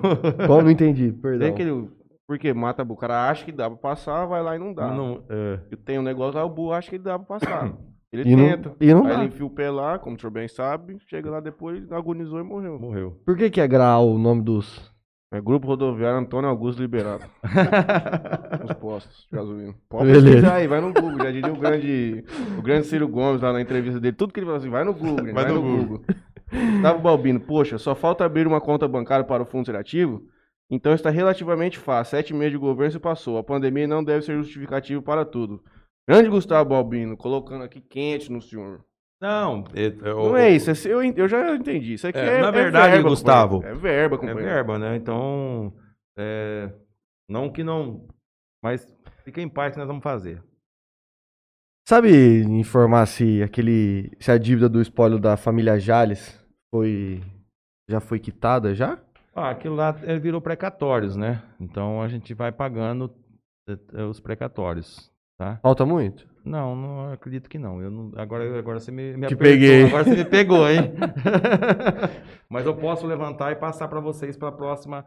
[0.47, 1.13] Como não entendi?
[1.13, 1.49] Tem Perdão.
[1.49, 1.89] aquele.
[2.27, 4.89] Porque Matabu, o cara acha que dá pra passar, vai lá e não dá.
[4.93, 5.61] Não, é.
[5.71, 7.73] E Tem um negócio lá, o burro acha que dá pra passar.
[8.11, 8.75] Ele E não, tenta.
[8.81, 9.15] e não Aí dá.
[9.19, 12.43] ele enfia o pé lá, como o senhor bem sabe, chega lá depois, agonizou e
[12.43, 12.79] morreu.
[12.81, 13.21] Morreu.
[13.27, 14.91] Por que, que é Graal o nome dos.
[15.31, 17.25] É Grupo Rodoviário Antônio Augusto Liberado.
[18.65, 19.75] Os postos de gasolina.
[19.87, 21.19] Pode pesquisar aí, vai no Google.
[21.19, 22.25] Já diria o grande,
[22.59, 24.17] o grande Ciro Gomes lá na entrevista dele.
[24.17, 26.03] Tudo que ele falou assim, vai no Google, gente, vai, no, Google.
[26.51, 30.23] Gustavo Balbino, poxa, só falta abrir uma conta bancária para o fundo seletivo?
[30.71, 32.11] Então está relativamente fácil.
[32.11, 33.39] Sete meses de governo se passou.
[33.39, 35.63] A pandemia não deve ser justificativo para tudo.
[36.09, 38.85] Grande Gustavo Balbino, colocando aqui quente no senhor.
[39.21, 41.95] Não, é, é, o- Não é isso, é eu, eu já entendi.
[41.95, 43.79] Isso aqui É, é, na é verdade, verba, Gustavo, companheiro.
[43.79, 44.45] É verba, É companheiro.
[44.45, 44.97] verba, né?
[44.97, 45.73] Então,
[46.17, 46.73] é,
[47.29, 48.07] não que não.
[48.63, 48.87] Mas
[49.25, 50.43] fica em paz que nós vamos fazer.
[51.89, 54.13] Sabe informar se aquele.
[54.21, 56.38] se a dívida do espólio da família Jales
[56.71, 57.23] foi.
[57.89, 58.99] já foi quitada já?
[59.35, 61.43] Ah, aquilo lá eh, virou precatórios, né?
[61.61, 63.13] Então a gente vai pagando
[63.69, 65.59] eh, eh, os precatórios, tá?
[65.63, 66.27] Falta muito?
[66.45, 67.81] Não, não acredito que não.
[67.83, 69.85] Eu não agora, agora você me, me Te peguei.
[69.85, 70.93] Agora você me pegou, hein?
[72.49, 75.05] mas eu posso levantar e passar para vocês para a próxima.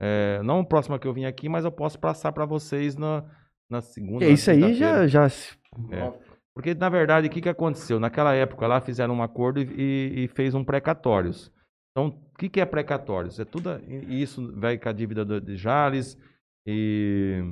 [0.00, 3.24] eh, não a próxima que eu vim aqui, mas eu posso passar para vocês na,
[3.70, 4.24] na segunda.
[4.26, 5.06] Que isso aí já.
[5.06, 5.56] já se-
[5.90, 6.12] É.
[6.54, 8.00] Porque, na verdade, o que, que aconteceu?
[8.00, 11.50] Naquela época lá fizeram um acordo e, e- fez um precatórios.
[11.92, 13.38] Então, o que, que é precatórios?
[13.38, 13.70] É tudo.
[14.08, 16.18] Isso vai com a dívida de Jales.
[16.66, 17.42] E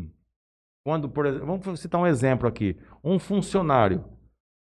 [0.85, 2.77] quando, por exemplo, vamos citar um exemplo aqui.
[3.03, 4.05] Um funcionário,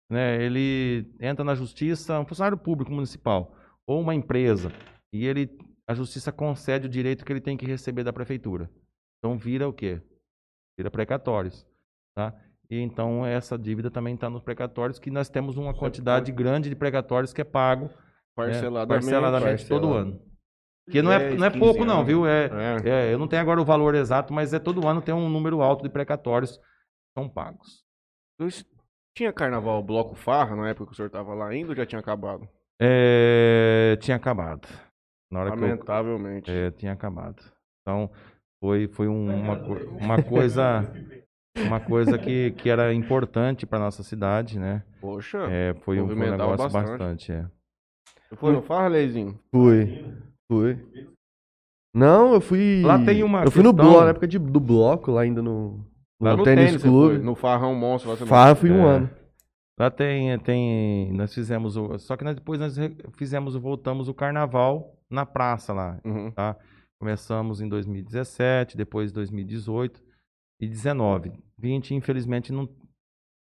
[0.10, 3.56] né, ele entra na justiça, um funcionário público municipal,
[3.88, 4.72] ou uma empresa,
[5.14, 5.50] e ele,
[5.88, 8.70] a justiça concede o direito que ele tem que receber da prefeitura.
[9.20, 10.02] Então vira o quê?
[10.78, 11.66] Vira precatórios.
[12.16, 12.34] Tá?
[12.70, 16.76] E então essa dívida também está nos precatórios, que nós temos uma quantidade grande de
[16.76, 17.92] precatórios que é pago né,
[18.36, 18.88] Parceladamente.
[19.06, 20.20] parceladamente todo ano.
[20.90, 22.08] Que não é, 10, não é 15 pouco, não, anos.
[22.08, 22.28] viu?
[22.28, 22.46] É,
[22.84, 22.90] É.
[23.10, 25.62] é, eu não tenho agora o valor exato, mas é todo ano tem um número
[25.62, 26.64] alto de precatórios que
[27.18, 27.84] são pagos.
[29.16, 32.00] Tinha carnaval bloco farra na época que o senhor tava lá ainda ou já tinha
[32.00, 32.48] acabado?
[32.80, 34.68] É, tinha acabado.
[35.32, 36.52] Na hora que eu, Lamentavelmente.
[36.52, 37.42] é, tinha acabado.
[37.82, 38.12] Então
[38.62, 40.84] foi, foi um- uma, uma coisa
[41.58, 44.84] uma coisa que, que era importante para nossa cidade, né?
[45.02, 46.90] Poxa, É, foi, um, foi um negócio bastante.
[46.90, 47.32] bastante.
[47.32, 47.46] é.
[48.30, 49.40] você foi no farra, Leizinho?
[49.54, 50.06] Fui.
[50.52, 50.78] Fui.
[51.94, 52.82] Não, eu fui.
[52.84, 55.86] Lá tem uma Eu fui no bloco, na época de, do bloco, lá ainda no.
[56.20, 57.18] No, Lá no tênis, tênis clube.
[57.20, 58.10] No farrão monstro.
[58.10, 58.96] lá você não- Farra fui um É.
[58.96, 59.10] ano.
[59.78, 62.78] Lá tem, tem, nós fizemos o, só que nós, depois nós
[63.18, 66.00] fizemos, voltamos o carnaval na praça lá.
[66.06, 66.32] Uhum.
[66.98, 70.02] Começamos em 2017, depois 2018
[70.60, 71.32] e 19.
[71.58, 72.68] 20, infelizmente, não.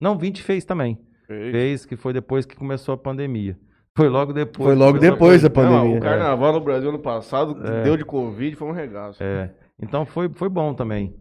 [0.01, 0.99] Não, 20 fez também.
[1.25, 1.51] Fez.
[1.51, 3.57] Fez, que foi depois que começou a pandemia.
[3.97, 4.67] Foi logo depois.
[4.67, 5.97] Foi logo depois da Não, pandemia.
[5.97, 7.83] o carnaval no Brasil ano passado É.
[7.83, 9.23] deu de Covid, foi um regaço.
[9.23, 11.15] É, então foi, foi bom também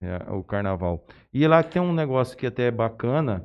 [0.00, 1.04] é, o carnaval.
[1.34, 3.44] E lá tem um negócio que até é bacana,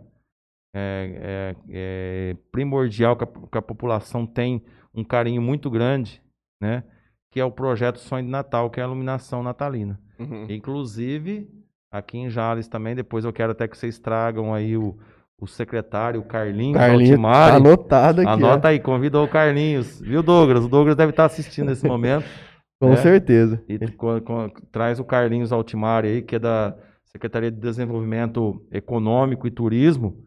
[0.73, 6.21] é, é- é primordial que a, que a população tem um carinho muito grande,
[6.61, 6.83] né?
[7.31, 9.99] Que é o projeto Sonho de Natal, que é a iluminação natalina.
[10.19, 10.45] Uhum.
[10.49, 11.49] Inclusive,
[11.97, 14.97] aqui em Jales também, depois eu quero até que vocês tragam aí o,
[15.39, 17.55] o secretário, o Carlinhos, Carlinhos tá Altimari.
[17.55, 18.29] anotado aqui.
[18.29, 19.99] Anota aí, convida o Carlinhos.
[20.01, 20.65] Viu, Douglas?
[20.65, 22.25] O Douglas deve estar assistindo nesse momento.
[22.81, 22.97] Com É.
[22.97, 23.63] certeza.
[23.69, 26.75] E co- co- traz o Carlinhos Altimari aí, que é da
[27.05, 30.21] Secretaria de Desenvolvimento Econômico e Turismo.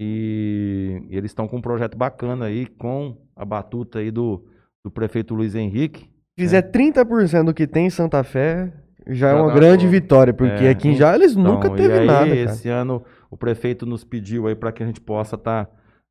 [0.00, 4.44] E, e eles estão com um projeto bacana aí, com a batuta aí do,
[4.84, 6.00] do prefeito Luiz Henrique.
[6.38, 8.72] Se fizer 30% do que tem em Santa Fé,
[9.08, 9.98] já é Já uma grande conta.
[10.00, 12.52] vitória, porque É, aqui em Jales nunca Então, teve e aí, nada, cara.
[12.52, 15.68] esse ano o prefeito nos pediu aí para que a gente possa estar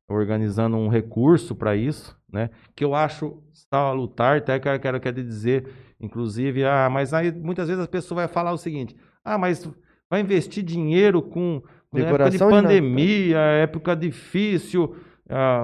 [0.08, 2.50] organizando um recurso para isso, né?
[2.74, 5.66] Que eu acho salutar, até quero, quero, quero dizer,
[6.00, 9.68] inclusive, ah, mas aí muitas vezes a pessoa vai falar o seguinte: ah, mas
[10.10, 14.96] vai investir dinheiro com, com época de Decoração de pandemia, época difícil,
[15.28, 15.62] ah,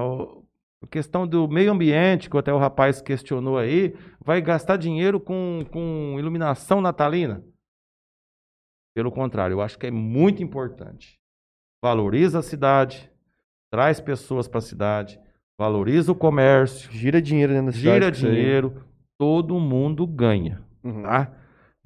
[0.84, 5.64] a questão do meio ambiente, que até o rapaz questionou aí, vai gastar dinheiro com,
[5.72, 7.42] com iluminação natalina?
[8.94, 11.18] Pelo contrário, eu acho que é muito importante.
[11.82, 13.10] Valoriza a cidade,
[13.72, 15.20] traz pessoas para a cidade,
[15.58, 17.94] valoriza o comércio, Gira dinheiro dentro da cidade.
[17.94, 18.84] gira dinheiro,
[19.18, 21.02] todo mundo ganha, Uhum.
[21.02, 21.32] tá?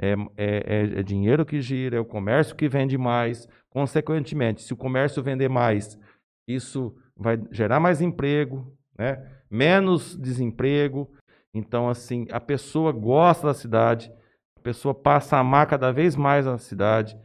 [0.01, 0.65] É, é-
[0.97, 3.49] é- é dinheiro que gira, é o comércio que vende mais.
[3.71, 5.99] Consequentemente, se o comércio vender mais,
[6.47, 9.27] isso vai gerar mais emprego, né?
[9.51, 11.11] menos desemprego.
[11.55, 14.13] Então, assim, a pessoa gosta da cidade,
[14.57, 17.17] a pessoa passa a amar cada vez mais a cidade.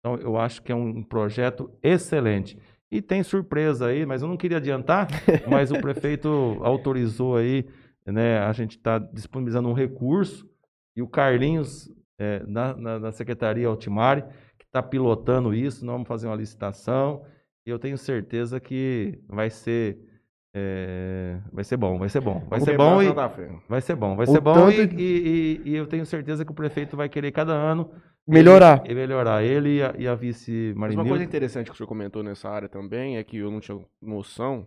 [0.00, 2.58] Então, eu acho que é um projeto excelente.
[2.90, 5.06] E tem surpresa aí, mas eu não queria adiantar,
[5.48, 7.64] mas o prefeito autorizou aí,
[8.04, 8.40] né?
[8.40, 10.50] A gente está disponibilizando um recurso
[10.96, 14.22] e o Carlinhos, é, na, na, na Secretaria Altimari,
[14.58, 17.24] que está pilotando isso, nós vamos fazer uma licitação
[17.64, 19.98] e eu tenho certeza que vai ser,
[20.52, 23.12] é, vai ser bom, vai ser bom, vai ser bom e
[23.68, 26.44] vai ser bom, vai O ser bom tanto e, e- e- e eu tenho certeza
[26.44, 27.90] que o prefeito vai querer cada ano
[28.26, 28.82] Melhorar.
[28.84, 31.86] ele, melhorar ele e a, e a vice Mas uma coisa interessante que o senhor
[31.88, 34.66] comentou nessa área também é que eu não tinha noção.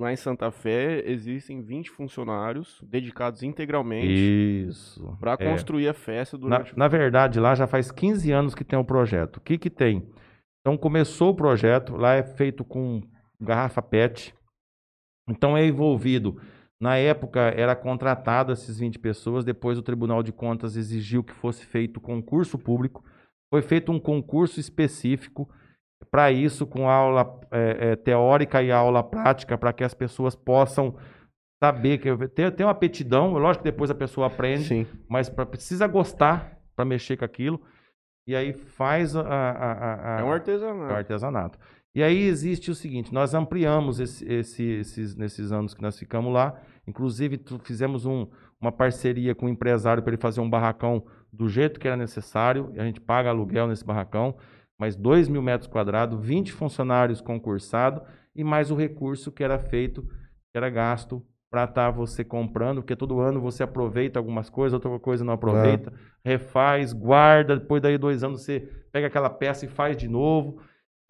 [0.00, 4.68] Lá em Santa Fé existem 20 funcionários dedicados integralmente
[5.18, 5.36] para é.
[5.36, 8.84] construir a festa Na, durante na verdade, lá já faz 15 anos que tem o
[8.84, 9.38] projeto.
[9.38, 10.08] O que que tem?
[10.60, 13.00] Então, começou o projeto, lá é feito com
[13.40, 14.32] garrafa PET.
[15.28, 16.40] Então, é envolvido.
[16.80, 21.64] Na época, era contratado essas 20 pessoas, depois o Tribunal de Contas exigiu que fosse
[21.66, 23.04] feito concurso público.
[23.52, 25.48] Foi feito um concurso específico
[26.10, 30.94] para isso com aula é, é, teórica e aula prática, para que as pessoas possam
[31.62, 33.32] saber que ter, ter uma aptidão.
[33.32, 34.86] Lógico que depois a pessoa aprende, Sim.
[35.08, 37.60] mas pra, precisa gostar para mexer com aquilo.
[38.28, 41.58] E aí faz a, a- a- a- É um é o artesanato.
[41.94, 46.32] E aí existe o seguinte: nós ampliamos esse- esse- esses, nesses anos que nós ficamos
[46.32, 46.60] lá.
[46.86, 48.26] Inclusive, fizemos um-
[48.60, 52.70] uma parceria com um empresário para ele fazer um barracão do jeito que era necessário.
[52.74, 54.36] E a gente paga aluguel nesse barracão,
[54.78, 58.02] mais 2 mil metros quadrados, 20 funcionários concursados
[58.34, 62.94] e mais o recurso que era feito, que era gasto para estar você comprando, porque
[62.94, 65.92] todo ano você aproveita algumas coisas, outra coisa não aproveita,
[66.24, 68.60] refaz, guarda, depois daí dois anos você
[68.92, 70.60] pega aquela peça e faz de novo.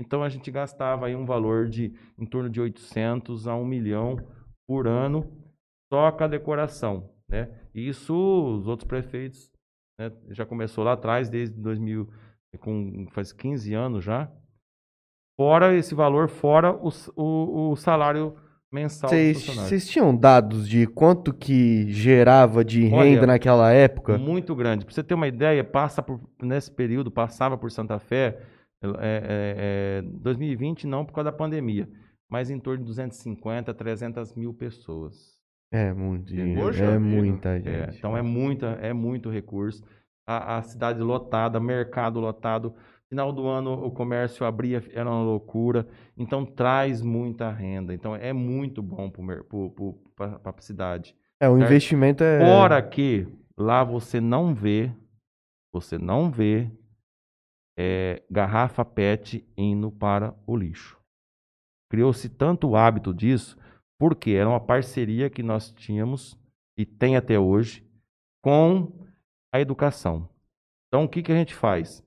[0.01, 4.17] Então a gente gastava aí um valor de em torno de 800 a 1 milhão
[4.67, 5.31] por ano
[5.93, 7.49] só com a decoração, né?
[7.75, 9.51] E Isso os outros prefeitos
[9.99, 12.09] né, já começou lá atrás desde 2000
[12.61, 14.31] com faz 15 anos já.
[15.39, 18.37] Fora esse valor, fora o, o, o salário
[18.73, 24.19] mensal Vocês tinham dados de quanto que gerava de Olha, renda naquela época?
[24.19, 24.85] Muito grande.
[24.85, 28.41] Para você ter uma ideia, passa por, nesse período, passava por Santa Fé,
[28.83, 31.89] é, é, é, 2020 não por causa da pandemia,
[32.31, 35.39] mas em torno de 250, 300 mil pessoas.
[35.70, 37.99] É muito é muita É, gente.
[37.99, 39.85] então é muita, é muito recurso.
[40.26, 42.74] A, a cidade lotada, mercado lotado.
[43.09, 45.87] Final do ano o comércio abria, era uma loucura.
[46.16, 47.93] Então traz muita renda.
[47.95, 51.14] Então é muito bom para a cidade.
[51.41, 51.66] É, o certo?
[51.70, 52.41] investimento é.
[52.41, 53.26] Fora que
[53.57, 54.91] lá você não vê,
[55.72, 56.70] você não vê
[57.81, 60.99] é, garrafa PET indo para o lixo.
[61.89, 63.57] Criou-se tanto o hábito disso,
[63.99, 66.37] porque era uma parceria que nós tínhamos
[66.76, 67.87] e tem até hoje
[68.43, 68.93] com
[69.55, 70.29] a educação.
[70.89, 72.05] Então o que, que a gente faz?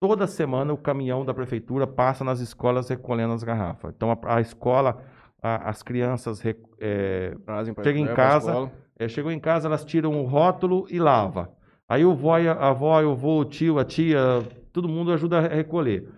[0.00, 3.92] Toda semana o caminhão da prefeitura passa nas escolas recolhendo as garrafas.
[3.96, 5.04] Então a, a escola,
[5.42, 6.40] a- as crianças
[6.78, 8.52] é, Trazem pra- Chega em casa,
[8.98, 11.52] é, chegou em casa, elas tiram o rótulo e lava.
[11.88, 14.18] Aí o a a avó, o vô, o tio, a tia,
[14.74, 16.12] todo mundo ajuda a recolher.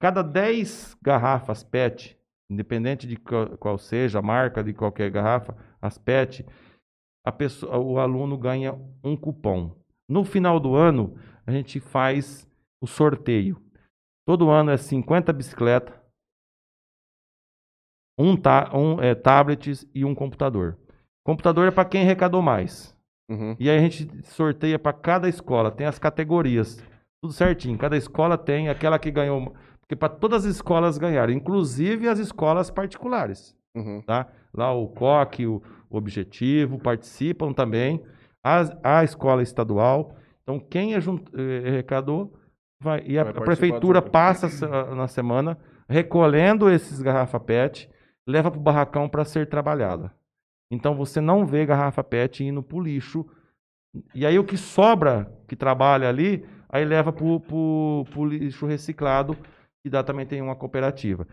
[0.00, 2.16] Cada 10 garrafas PET,
[2.48, 6.46] independente de qual, seja a marca de qualquer garrafa, as PET,
[7.26, 9.76] a pessoa, o aluno ganha um cupom.
[10.08, 12.48] No final do ano, a gente faz
[12.80, 13.60] o sorteio.
[14.24, 15.94] Todo ano é 50 bicicletas,
[18.18, 20.78] um, ta, um é, tablets e um computador.
[21.24, 22.96] Computador é para quem arrecadou mais.
[23.28, 23.56] Uhum.
[23.58, 26.80] E aí a gente sorteia para cada escola, tem as categorias,
[27.26, 27.76] tudo certinho.
[27.76, 32.70] Cada escola tem aquela que ganhou, porque para todas as escolas ganharam, inclusive as escolas
[32.70, 34.00] particulares, Uhum.
[34.06, 34.28] tá?
[34.54, 38.02] Lá o COC, o, o Objetivo participam também,
[38.42, 40.16] a, a escola estadual.
[40.42, 40.98] Então quem eh,
[41.68, 42.32] arrecadou
[42.80, 44.48] vai e a, Vai a prefeitura passa
[44.94, 45.58] na semana
[45.88, 47.90] recolhendo esses garrafa PET,
[48.26, 50.14] leva para o barracão para ser trabalhada.
[50.70, 53.26] Então você não vê garrafa PET indo pro lixo.
[54.14, 56.44] E aí o que sobra, que trabalha ali,
[56.76, 59.36] aí leva pro, pro lixo reciclado,
[59.82, 61.26] que dá também tem uma cooperativa.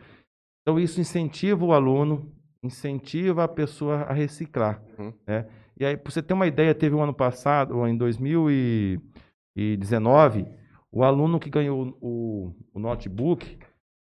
[0.61, 2.31] Então isso incentiva o aluno,
[2.63, 4.81] incentiva a pessoa a reciclar.
[4.97, 5.11] Uhum.
[5.27, 5.47] né?
[5.77, 10.45] E aí, para você ter uma ideia, teve um ano passado, em 2019,
[10.91, 13.57] o aluno que ganhou o, o notebook,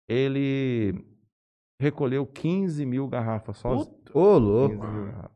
[0.09, 1.07] ele
[1.81, 3.95] recolheu 15 mil garrafas sozinho.
[4.13, 4.77] Ô, 15 louco.
[4.77, 5.31] garrafas.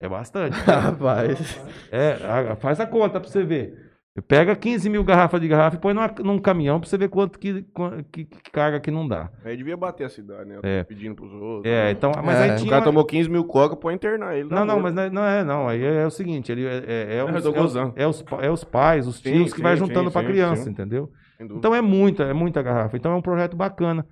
[0.00, 0.56] É bastante.
[0.62, 1.60] Rapaz.
[1.90, 3.87] É, faz a conta pra você ver.
[4.22, 7.38] Pega 15 mil garrafas de garrafa e põe numa- num caminhão pra você ver quanto
[7.38, 7.64] que,
[8.10, 9.30] que, que carga que não dá.
[9.44, 10.58] Aí devia bater a cidade, né?
[10.62, 10.84] É.
[10.84, 11.64] Pedindo pros outros.
[11.72, 12.70] É, então, mas É, aí o O tinha...
[12.70, 14.48] cara tomou 15 mil coca, pode internar ele.
[14.48, 15.68] Não, não, mas não é, não é, não.
[15.68, 18.50] Aí é, o seguinte, ele é, é, é Eu os, é, os, é os é
[18.50, 20.70] os pais, os Sim, tios que sim, vai sim, juntando pra sim, criança, sim.
[20.70, 21.10] entendeu?
[21.36, 21.58] Sem dúvida.
[21.58, 22.96] Então é muita, é muita garrafa.
[22.96, 24.06] Então é um projeto bacana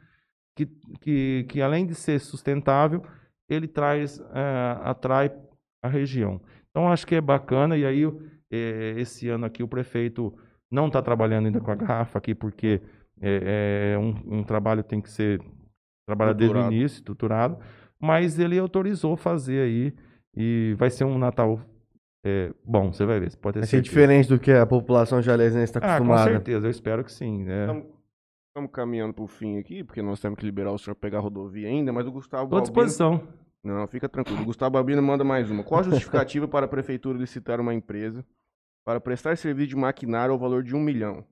[0.54, 0.66] que,
[1.00, 3.02] que, que além de ser sustentável,
[3.48, 4.20] ele traz,
[4.82, 5.30] atrai
[5.82, 6.40] a região.
[6.70, 7.76] Então acho que é bacana.
[7.76, 8.12] E aí eh,
[8.50, 10.32] esse ano aqui o prefeito
[10.70, 12.80] não está trabalhando ainda com a garrafa aqui porque
[13.20, 15.40] é, é um, um trabalho tem que ser
[16.06, 17.58] trabalhado desde o início, estruturado.
[18.00, 19.94] Mas ele autorizou fazer aí
[20.36, 21.60] e vai ser um Natal
[22.24, 22.92] eh, bom.
[22.92, 23.30] Você vai ver.
[23.30, 23.94] Você pode ter Vai ser certeza.
[23.94, 26.30] diferente do que a população jalesense está Ah, com acostumada.
[26.30, 26.66] certeza.
[26.66, 27.44] Eu espero que sim.
[27.44, 27.66] né?
[28.50, 31.68] Estamos caminhando pro fim aqui, porque nós temos que liberar o senhor pegar a rodovia
[31.68, 33.20] ainda, mas o Gustavo Estou à disposição.
[33.66, 34.42] Não, fica tranquilo.
[34.42, 35.64] O Gustavo Balbino manda mais uma.
[35.64, 38.24] Qual a justificativa para a prefeitura licitar uma empresa
[38.84, 41.24] para prestar serviço de maquinário ao valor de um milhão?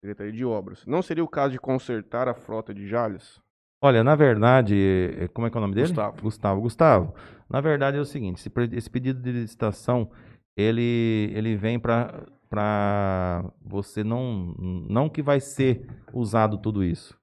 [0.00, 0.84] Secretaria de Obras.
[0.84, 3.40] Não seria o caso de consertar a frota de Jales?
[3.80, 4.74] Olha, na verdade,
[5.16, 5.86] eh, como é que é o nome dele?
[5.86, 6.22] Gustavo.
[6.22, 6.60] Gustavo.
[6.60, 7.14] Gustavo,
[7.48, 8.42] na verdade é o seguinte,
[8.72, 10.10] esse, pedido de licitação,
[10.56, 17.16] ele, ele vem para para você não não que vai ser usado tudo isso.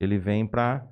[0.00, 0.86] Ele vem para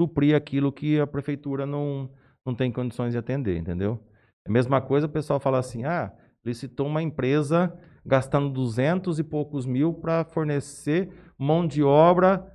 [0.00, 2.10] suprir aquilo que a prefeitura não,
[2.46, 4.00] não tem condições de atender, entendeu?
[4.46, 6.12] É a mesma coisa, o pessoal fala assim: ah,
[6.44, 7.72] licitou uma empresa
[8.04, 12.46] gastando duzentos e poucos mil para fornecer mão de obra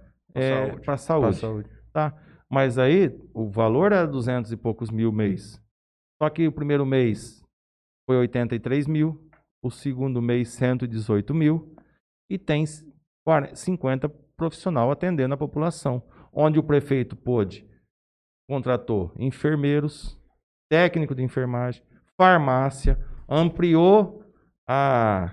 [0.83, 0.97] para saúde.
[0.97, 1.29] saúde.
[1.29, 1.69] Pra saúde.
[1.93, 2.13] Tá.
[2.49, 5.61] Mas aí o valor era duzentos e poucos mil mês.
[6.21, 7.43] Só que o primeiro mês
[8.05, 9.29] foi 83 mil,
[9.63, 11.75] o segundo mês 118 mil
[12.29, 12.63] e tem
[13.25, 16.03] 40 50 profissional atendendo a população.
[16.31, 17.67] Onde o prefeito pôde,
[18.47, 20.17] contratou enfermeiros,
[20.69, 21.81] técnico de enfermagem,
[22.17, 24.23] farmácia, ampliou
[24.67, 25.31] a,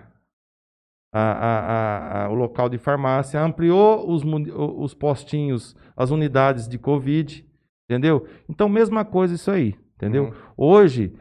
[1.13, 7.47] a- a- o local de farmácia, ampliou os, os postinhos, as unidades de Covid,
[7.89, 8.27] entendeu?
[8.49, 10.25] Então, mesma coisa isso aí, entendeu?
[10.25, 10.33] Uhum.
[10.57, 11.15] Hoje,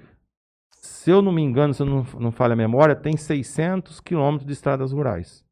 [0.71, 4.45] se eu não me engano, se eu não, não falha a memória, tem 600 quilômetros
[4.47, 5.43] de estradas rurais,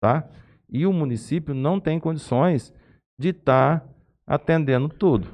[0.00, 0.28] tá?
[0.68, 2.72] E o município não tem condições
[3.18, 3.86] de estar
[4.26, 5.28] atendendo tudo,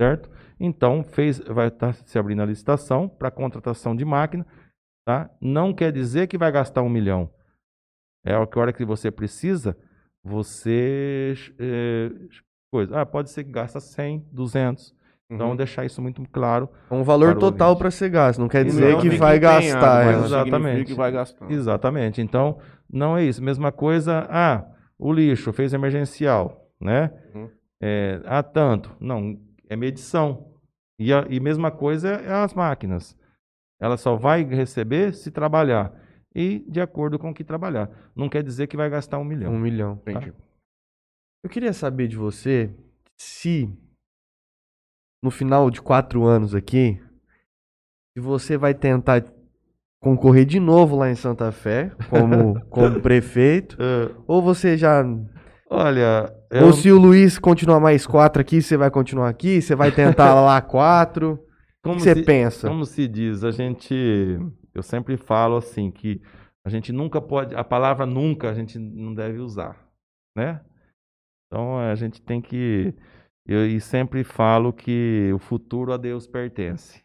[0.00, 0.30] certo?
[0.58, 4.46] Então, fez, vai estar se abrindo a licitação para contratação de máquina,
[5.06, 5.30] tá?
[5.40, 7.28] Não quer dizer que vai gastar um milhão.
[8.24, 9.76] É a hora que você precisa,
[10.24, 11.34] você...
[11.58, 12.10] eh,
[12.72, 13.00] coisa.
[13.00, 14.94] Ah, pode ser que gasta 100, 200.
[15.30, 15.56] Então, Uhum.
[15.56, 16.68] deixar isso muito claro.
[16.90, 18.40] É um valor total para ser gasto.
[18.40, 20.00] Não quer dizer não que vai empenhado, gastar.
[20.02, 20.06] é.
[20.06, 20.84] significa Exatamente.
[20.86, 21.50] que vai gastar.
[21.50, 22.20] Exatamente.
[22.20, 22.58] Então,
[22.92, 23.42] não é isso.
[23.42, 24.64] Mesma coisa, ah,
[24.98, 27.12] o lixo fez emergencial, né?
[27.34, 27.48] Uhum.
[27.80, 28.90] É, ah, tanto.
[29.00, 29.38] Não,
[29.70, 30.52] é medição.
[30.98, 33.16] E, a, e mesma coisa é as máquinas.
[33.80, 35.94] Ela só vai receber se trabalhar.
[36.34, 37.90] E de acordo com o que trabalhar.
[38.14, 39.52] Não quer dizer que vai gastar um milhão.
[39.52, 39.94] Um milhão.
[40.02, 40.34] Entendi.
[41.42, 42.74] Eu queria saber de você
[43.18, 43.72] se
[45.22, 47.00] no final de quatro anos aqui,
[48.12, 49.24] se você vai tentar
[50.02, 53.76] concorrer de novo lá em Santa Fé, como, como prefeito,
[54.26, 55.02] ou você já.
[55.68, 59.74] Olha, eu, Ou se o Luiz continuar mais quatro aqui, você vai continuar aqui, você
[59.74, 61.38] vai tentar lá quatro.
[61.82, 62.68] Como você se- pensa?
[62.68, 63.94] Como se diz, a gente.
[64.74, 66.20] Eu sempre falo assim que
[66.66, 67.54] a gente nunca pode.
[67.54, 69.76] A palavra nunca a gente não deve usar,
[70.36, 70.60] né?
[71.46, 72.94] Então a gente tem que.
[73.46, 77.02] Eu e sempre falo que o futuro a Deus pertence.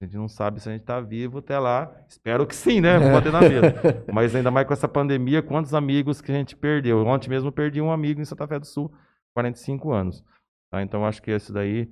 [0.00, 1.94] A gente não sabe se a gente está vivo até lá.
[2.08, 2.96] Espero que sim, né?
[3.00, 3.74] Vou bater na mesa.
[4.12, 7.04] Mas ainda mais com essa pandemia, quantos amigos que a gente perdeu?
[7.06, 8.90] Ontem mesmo eu perdi um amigo em Santa Fé do Sul,
[9.34, 10.24] 45 anos.
[10.70, 10.82] tá?
[10.82, 11.90] Então acho que esse daí.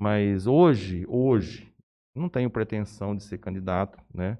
[0.00, 1.70] Mas hoje, hoje,
[2.16, 4.38] não tenho pretensão de ser candidato, né?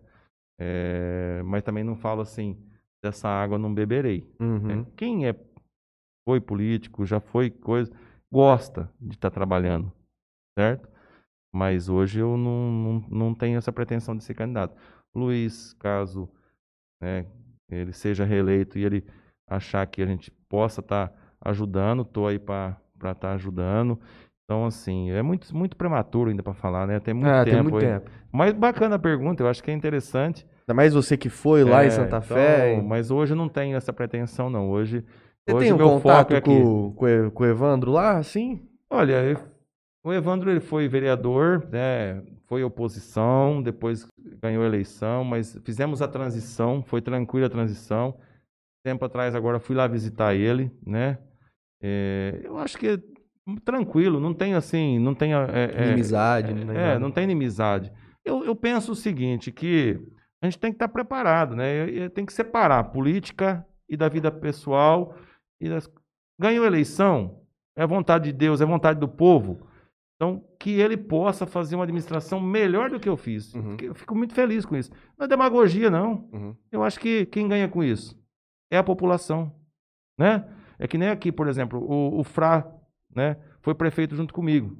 [0.59, 2.57] É, mas também não falo assim,
[3.03, 4.27] dessa água não beberei.
[4.41, 4.47] né?
[4.47, 4.85] Uhum.
[4.97, 5.35] Quem é,
[6.27, 7.91] foi político, já foi coisa,
[8.33, 9.93] gosta de estar trabalhando,
[10.59, 10.89] certo?
[11.53, 14.75] Mas hoje eu não, não, não tenho essa pretensão de ser candidato.
[15.15, 16.29] Luiz, caso
[17.01, 17.27] né,
[17.71, 19.05] ele seja reeleito e ele
[19.47, 22.77] achar que a gente possa estar ajudando, estou aí para
[23.13, 23.99] estar ajudando.
[24.45, 26.99] Então, assim, é muito, muito prematuro ainda para falar, né?
[26.99, 28.11] Tem muito Ah, tempo tem muito tempo.
[28.33, 30.45] Mas bacana a pergunta, eu acho que é interessante.
[30.63, 32.83] Ainda mais você que foi lá É, em Santa então, Fé.
[32.83, 34.71] Mas hoje eu não tenho essa pretensão, não.
[34.71, 35.05] Hoje,
[35.47, 38.23] Você hoje tem um meu contato foco é com, com, o- com o Evandro lá,
[38.23, 38.61] sim?
[38.91, 39.60] Olha, eu-
[40.03, 44.07] o Evandro ele foi vereador, né, foi oposição, depois
[44.41, 48.19] ganhou a eleição, mas fizemos a transição, foi tranquila a transição.
[48.83, 51.19] Tempo atrás agora fui lá visitar ele, né?
[51.83, 52.99] É, eu acho que é
[53.65, 57.93] tranquilo, não tem assim, não tem é, Inimizade, é, não tem é, não tem inimizade.
[58.25, 60.01] Eu, eu penso o seguinte, que
[60.43, 62.09] a gente tem que estar preparado, né?
[62.11, 65.15] Tem que separar a política e da vida pessoal.
[65.61, 65.91] E das...
[66.39, 67.43] Ganhou a eleição,
[67.77, 69.69] é vontade de Deus, é vontade do povo.
[70.21, 73.55] Então, que ele possa fazer uma administração melhor do que eu fiz.
[73.55, 73.79] Uhum.
[73.81, 74.91] Eu fico muito feliz com isso.
[75.17, 76.29] Não é demagogia, não.
[76.31, 76.55] Uhum.
[76.71, 78.23] Eu acho que quem ganha com isso
[78.71, 79.51] é a população,
[80.19, 80.47] né?
[80.79, 82.71] É que nem aqui, por exemplo, o, o Fra,
[83.17, 83.39] né?
[83.63, 84.77] Foi prefeito junto comigo,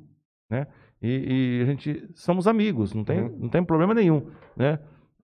[0.51, 0.67] né?
[1.01, 3.39] E, e a gente somos amigos, não tem, Uhum.
[3.39, 4.79] não tem problema nenhum, né?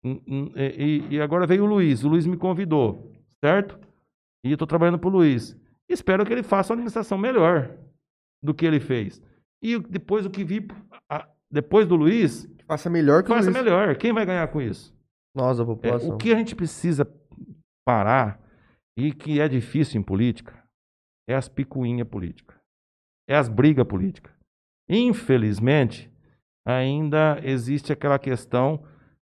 [0.05, 3.13] E, e agora veio o Luiz, o Luiz me convidou,
[3.45, 3.79] certo?
[4.45, 5.57] E eu estou trabalhando para o Luiz.
[5.89, 7.71] Espero que ele faça uma administração melhor
[8.43, 9.23] do que ele fez.
[9.63, 10.67] E o- depois o que vi
[11.51, 13.63] depois do Luiz, Faça melhor que o faça Luiz.
[13.65, 13.97] melhor.
[13.97, 14.97] Quem vai ganhar com isso?
[15.35, 16.15] Nós, a É, população.
[16.15, 17.05] o que a gente precisa
[17.85, 18.41] parar,
[18.97, 20.57] e que é difícil em política,
[21.29, 22.57] é as picuinhas políticas.
[23.29, 24.33] É as brigas políticas.
[24.89, 26.09] Infelizmente,
[26.67, 28.85] ainda existe aquela questão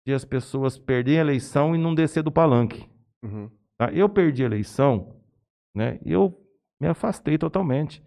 [0.07, 2.91] de as pessoas perderem a eleição e não descer do palanque.
[3.25, 3.49] Uhum.
[3.79, 3.91] tá?
[3.93, 5.15] Eu perdi a eleição,
[5.75, 5.99] né?
[6.05, 6.37] e eu
[6.81, 8.03] me afastei totalmente.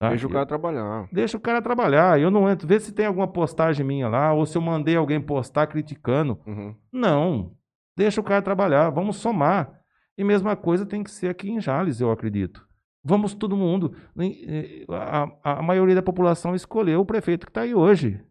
[0.00, 0.08] Tá?
[0.08, 1.08] Deixa o cara trabalhar.
[1.12, 2.18] Deixa o cara trabalhar.
[2.18, 2.66] Eu não entro.
[2.66, 6.40] Vê se tem alguma postagem minha lá, ou se eu mandei alguém postar criticando.
[6.46, 6.74] Uhum.
[6.90, 7.52] Não.
[7.96, 8.90] Deixa o cara trabalhar.
[8.90, 9.78] Vamos somar.
[10.16, 12.66] E mesma coisa tem que ser aqui em Jales, eu acredito.
[13.04, 13.94] Vamos todo mundo.
[14.88, 18.22] A, a maioria da população escolheu o prefeito que está aí hoje.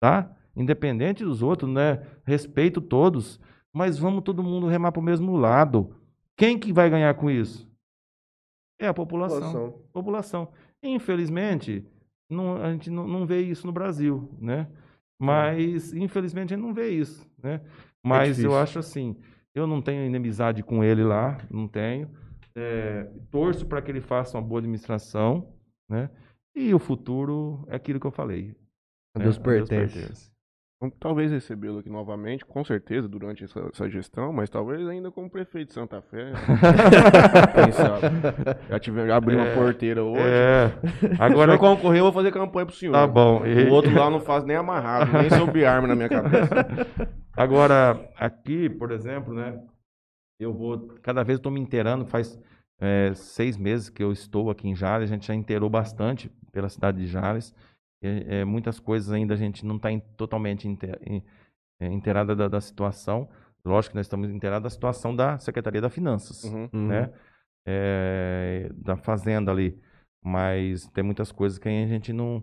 [0.00, 0.30] Tá?
[0.56, 2.06] Independente dos outros, né?
[2.24, 3.40] Respeito todos.
[3.72, 5.96] Mas vamos todo mundo remar para o mesmo lado.
[6.36, 7.68] Quem que vai ganhar com isso?
[8.78, 9.40] É a população.
[9.40, 9.82] População.
[9.92, 10.48] População.
[10.84, 11.84] Infelizmente,
[12.30, 14.68] não- a gente não, não vê isso no Brasil, né?
[15.18, 17.60] Mas, infelizmente, a gente não vê isso, né?
[18.04, 18.56] Mas eu difícil.
[18.56, 19.16] acho assim,
[19.54, 22.10] eu não tenho inimizade com ele lá, não tenho.
[22.54, 25.52] É, torço para que ele faça uma boa administração,
[25.88, 26.10] né?
[26.54, 28.54] E o futuro é aquilo que eu falei.
[29.14, 29.24] A né?
[29.24, 30.30] Deus pertence.
[30.84, 35.30] Vamos talvez recebê-lo aqui novamente, com certeza, durante essa, essa gestão, mas talvez ainda como
[35.30, 36.30] prefeito de Santa Fé.
[37.54, 38.06] Quem sabe?
[38.68, 40.20] Já, tive, já abri uma porteira hoje.
[40.22, 40.70] É,
[41.18, 42.92] Agora se eu concorrer, eu vou fazer campanha pro senhor.
[42.92, 43.46] tá bom.
[43.46, 46.50] E- O outro lá eu não faz nem amarrado, nem sob arma na minha cabeça.
[47.34, 49.58] Agora, aqui, por exemplo, né?
[50.38, 50.88] Eu vou.
[51.02, 52.38] Cada vez eu estou me inteirando, faz
[52.78, 56.68] é, seis meses que eu estou aqui em Jales, a gente já inteirou bastante pela
[56.68, 57.54] cidade de Jales.
[58.04, 60.68] É, é, muitas coisas ainda a gente não está totalmente
[61.80, 63.28] é, inteirada da, da situação.
[63.64, 66.68] Lógico que nós estamos inteirados da situação da Secretaria da Finanças Uhum.
[66.72, 66.88] Uhum.
[66.88, 67.10] né?
[67.66, 69.80] É, da fazenda ali.
[70.22, 72.42] Mas tem muitas coisas que a gente não.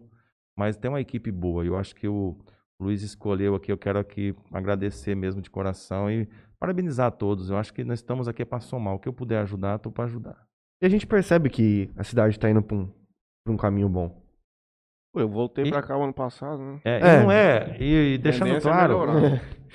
[0.58, 1.64] Mas tem uma equipe boa.
[1.64, 2.38] Eu acho que o
[2.80, 3.72] Luiz escolheu aqui.
[3.72, 6.28] Eu quero aqui agradecer mesmo de coração e
[6.60, 7.50] parabenizar a todos.
[7.50, 8.96] Eu acho que nós estamos aqui para somar.
[8.96, 10.48] O que eu puder ajudar, estou para ajudar.
[10.82, 12.92] E a gente percebe que a cidade tá indo pra um,
[13.48, 14.21] um caminho bom.
[15.14, 16.80] Pô, eu voltei E- pra cá o ano passado, né?
[16.86, 17.20] É, É.
[17.24, 17.78] não é.
[17.80, 18.98] E, e deixando é claro,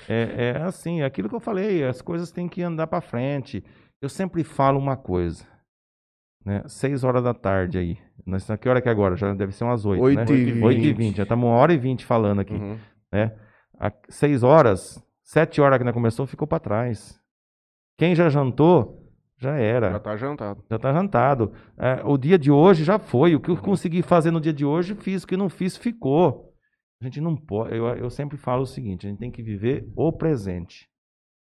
[0.09, 3.63] é, é assim, aquilo que eu falei, as coisas têm que andar para frente.
[4.01, 5.45] Eu sempre falo uma coisa,
[6.45, 6.63] né?
[6.67, 7.97] Seis horas da tarde aí.
[8.25, 9.15] Nós, que hora que é agora?
[9.15, 10.21] Já deve ser umas oito, né?
[10.21, 10.97] Oito e Oito e vinte.
[10.97, 11.17] vinte.
[11.17, 12.77] Já estamos uma hora e vinte falando aqui, Uhum.
[13.11, 13.31] né?
[13.79, 17.19] A, seis horas, sete horas que nós começou, ficou para trás.
[17.97, 19.06] Quem já jantou,
[19.37, 19.91] já era.
[19.91, 20.63] Já tá jantado.
[20.69, 21.53] Já tá jantado.
[21.77, 23.35] É, o dia de hoje já foi.
[23.35, 25.23] O que eu consegui fazer no dia de hoje, fiz.
[25.23, 26.53] O que não fiz, ficou.
[26.99, 27.75] A gente não pode.
[27.75, 30.89] Eu, eu sempre falo o seguinte: a gente tem que viver o presente.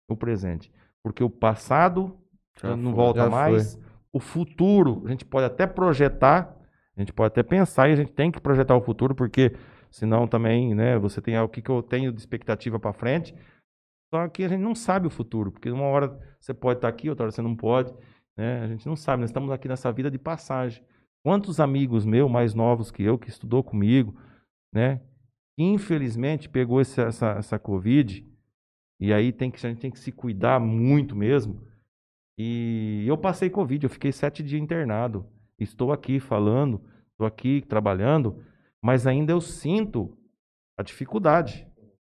[0.09, 0.73] O presente.
[1.03, 2.17] Porque o passado
[2.61, 3.05] Já já não foi.
[3.05, 3.79] volta mais.
[4.13, 6.55] O futuro, a gente pode até projetar,
[6.97, 9.55] a gente pode até pensar e a gente tem que projetar o futuro, porque
[9.91, 13.35] senão também, né, você tem o que, que eu tenho de expectativa para frente.
[14.13, 17.09] Só que a gente não sabe o futuro, porque uma hora você pode estar aqui,
[17.09, 17.95] outra hora você não pode.
[18.37, 18.61] Né?
[18.61, 20.85] A gente não sabe, nós estamos aqui nessa vida de passagem.
[21.25, 24.15] Quantos amigos meus, mais novos que eu, que estudou comigo,
[24.75, 25.01] né?
[25.57, 28.27] Infelizmente pegou esse- essa, essa Covid,
[29.01, 31.67] e aí tem que, a gente tem que se cuidar muito mesmo.
[32.39, 35.27] E eu passei Covid, eu fiquei sete dias internado.
[35.59, 36.83] Estou aqui falando,
[37.13, 38.43] estou aqui trabalhando,
[38.83, 40.19] mas ainda eu sinto
[40.79, 41.67] a dificuldade.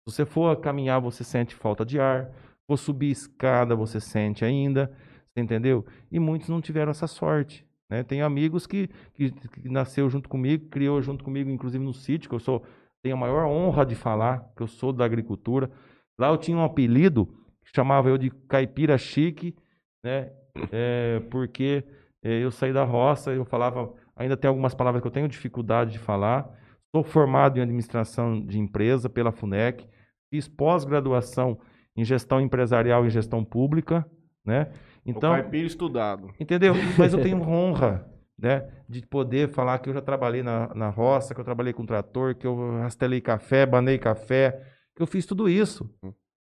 [0.06, 2.30] Se você for caminhar, você sente falta de ar.
[2.66, 4.92] For subir escada, você sente ainda.
[5.32, 5.84] Você entendeu?
[6.12, 7.66] E muitos não tiveram essa sorte.
[7.90, 8.02] Né?
[8.02, 12.34] Tenho amigos que, que, que nasceu junto comigo, criou junto comigo, inclusive no sítio, que
[12.34, 12.62] eu sou,
[13.02, 15.70] tenho a maior honra de falar, que eu sou da agricultura.
[16.18, 17.26] Lá eu tinha um apelido
[17.64, 19.56] que chamava eu de caipira chique,
[20.04, 20.30] né?
[20.70, 21.82] É, porque
[22.22, 25.92] é, eu saí da roça, eu falava, ainda tem algumas palavras que eu tenho dificuldade
[25.92, 26.48] de falar.
[26.94, 29.88] Sou formado em administração de empresa pela FUNEC,
[30.30, 31.58] fiz pós-graduação
[31.96, 34.06] em gestão empresarial e gestão pública,
[34.44, 34.70] né?
[35.06, 36.30] Então, o caipira estudado.
[36.40, 36.74] Entendeu?
[36.98, 38.06] Mas eu tenho honra,
[38.38, 38.68] né?
[38.88, 42.34] De poder falar que eu já trabalhei na, na roça, que eu trabalhei com trator,
[42.34, 44.60] que eu rastelei café, banei café,
[44.94, 45.88] que eu fiz tudo isso.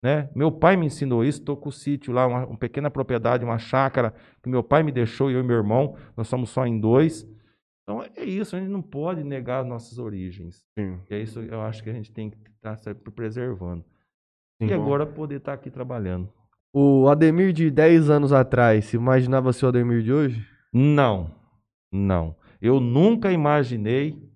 [0.01, 0.29] Né?
[0.35, 3.57] Meu pai me ensinou isso, estou com o sítio lá, uma, uma pequena propriedade, uma
[3.57, 7.25] chácara que meu pai me deixou, eu e meu irmão, nós somos só em dois.
[7.83, 10.65] Então é isso, a gente não pode negar as nossas origens.
[10.77, 10.99] Sim.
[11.09, 13.83] E é isso eu acho que a gente tem que estar sempre preservando.
[14.61, 14.67] Sim.
[14.69, 16.31] e agora poder estar aqui trabalhando.
[16.71, 20.47] O Ademir de 10 anos atrás, se imaginava ser o Ademir de hoje?
[20.71, 21.29] Não,
[21.91, 22.35] não.
[22.61, 24.31] Eu nunca imaginei,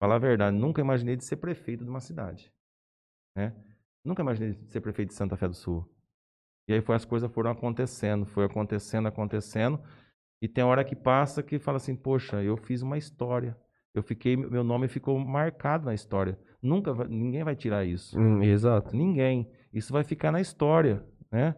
[0.00, 2.52] falar a verdade, nunca imaginei de ser prefeito de uma cidade.
[3.36, 3.54] Né?
[4.04, 5.86] Nunca imaginei de ser prefeito de Santa Fé do Sul.
[6.68, 9.80] E aí foi, as coisas foram acontecendo, foi acontecendo, acontecendo.
[10.42, 13.56] E tem hora que passa que fala assim, poxa, eu fiz uma história.
[13.94, 16.36] Eu fiquei, meu nome ficou marcado na história.
[16.60, 18.18] Nunca, vai- ninguém vai tirar isso.
[18.18, 18.94] Hum, exato.
[18.96, 19.48] Ninguém.
[19.72, 21.54] Isso vai ficar na história, né?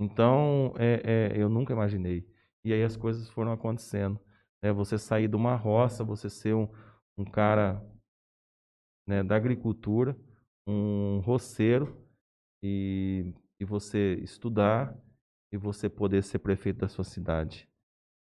[0.00, 2.26] Então, é, é, eu nunca imaginei.
[2.64, 4.18] E aí as coisas foram acontecendo.
[4.62, 4.72] né?
[4.72, 6.66] Você sair de uma roça, você ser um,
[7.18, 7.82] um cara
[9.06, 10.16] né, da agricultura,
[10.66, 12.02] um roceiro,
[12.62, 14.96] e, e você estudar
[15.52, 17.68] e você poder ser prefeito da sua cidade.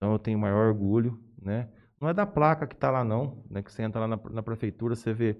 [0.04, 1.70] Então eu tenho maior orgulho, né?
[1.98, 3.64] Não é da placa que está lá não, né?
[3.64, 5.40] Que você entra lá na, na prefeitura, você vê,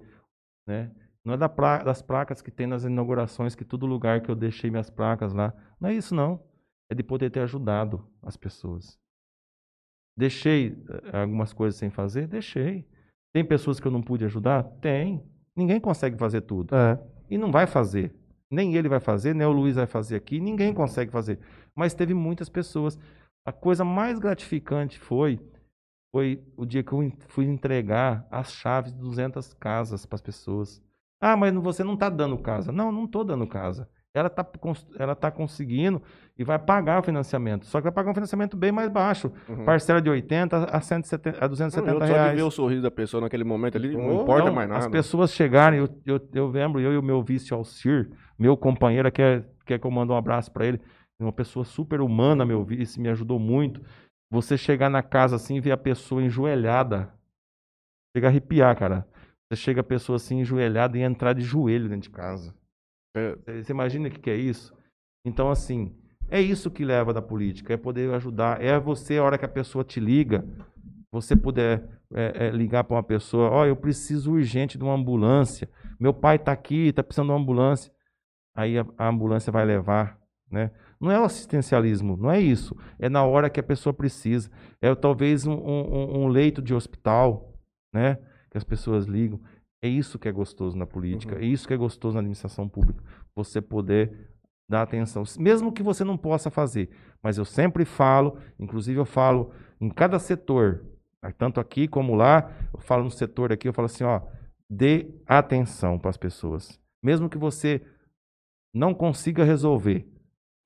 [0.66, 0.90] né?
[1.22, 4.34] Não é da pla- das placas que tem nas inaugurações, que todo lugar que eu
[4.34, 5.52] deixei minhas placas lá.
[5.78, 6.42] Não é isso, não.
[6.90, 8.98] É de poder ter ajudado as pessoas.
[10.16, 10.82] Deixei
[11.12, 12.26] eh, algumas coisas sem fazer?
[12.26, 12.88] Deixei.
[13.34, 14.62] Tem pessoas que eu não pude ajudar?
[14.80, 15.22] Tem.
[15.54, 16.74] Ninguém consegue fazer tudo.
[16.74, 16.98] É.
[17.28, 18.14] E não vai fazer.
[18.50, 20.40] Nem ele vai fazer, nem o Luiz vai fazer aqui.
[20.40, 21.38] Ninguém consegue fazer.
[21.74, 22.98] Mas teve muitas pessoas.
[23.44, 25.38] A coisa mais gratificante foi
[26.10, 30.80] foi o dia que eu fui entregar as chaves de 200 casas para as pessoas.
[31.20, 32.70] Ah, mas não- você não está dando casa.
[32.70, 33.88] Não, não estou dando casa.
[34.14, 34.46] Ela está
[34.96, 36.00] ela tá conseguindo
[36.38, 37.66] e vai pagar o financiamento.
[37.66, 39.32] Só que vai pagar um financiamento bem mais baixo.
[39.48, 39.64] Uhum.
[39.64, 42.36] Parcela de 80 a, 170, a Não, 270 eu só de reais.
[42.36, 44.84] ver o sorriso da pessoa naquele momento ali, não importa Então, mais nada.
[44.84, 48.08] As pessoas chegarem, eu, eu, eu lembro, eu e o meu vice Alcir,
[48.38, 50.80] meu companheiro, quer, quer que eu mande um abraço para ele,
[51.20, 53.80] uma pessoa super humana, meu vice, me ajudou muito.
[54.30, 57.12] Você chegar na casa assim e ver a pessoa enjoelhada,
[58.16, 59.06] chega a arrepiar, cara.
[59.48, 62.54] Você chega a pessoa assim enjoelhada e entrar de joelho dentro de casa.
[63.16, 64.74] É, Você imagina o que que é isso?
[65.24, 65.96] Então, assim,
[66.28, 68.62] é isso que leva da política, é poder ajudar.
[68.62, 70.44] É você, a hora que a pessoa te liga,
[71.12, 75.68] você puder é, é, ligar para uma pessoa, ó, eu preciso urgente de uma ambulância.
[75.98, 77.92] Meu pai está aqui, está precisando de uma ambulância.
[78.56, 80.18] Aí a, a ambulância vai levar,
[80.50, 80.70] né?
[81.00, 82.76] Não é o assistencialismo, não é isso.
[82.98, 84.50] É na hora que a pessoa precisa.
[84.80, 87.52] É talvez um, um- um leito de hospital,
[87.92, 88.16] né?
[88.50, 89.40] Que as pessoas ligam.
[89.82, 91.34] É isso que é gostoso na política.
[91.34, 91.40] Uhum.
[91.42, 93.02] É isso que é gostoso na administração pública.
[93.36, 94.30] Você poder
[94.68, 96.88] dar atenção, mesmo que você não possa fazer.
[97.22, 100.82] Mas eu sempre falo, inclusive eu falo em cada setor,
[101.36, 104.22] tanto aqui como lá, eu falo no setor aqui, eu falo assim, ó,
[104.70, 106.80] dê atenção para as pessoas.
[107.02, 107.82] Mesmo que você
[108.74, 110.08] não consiga resolver,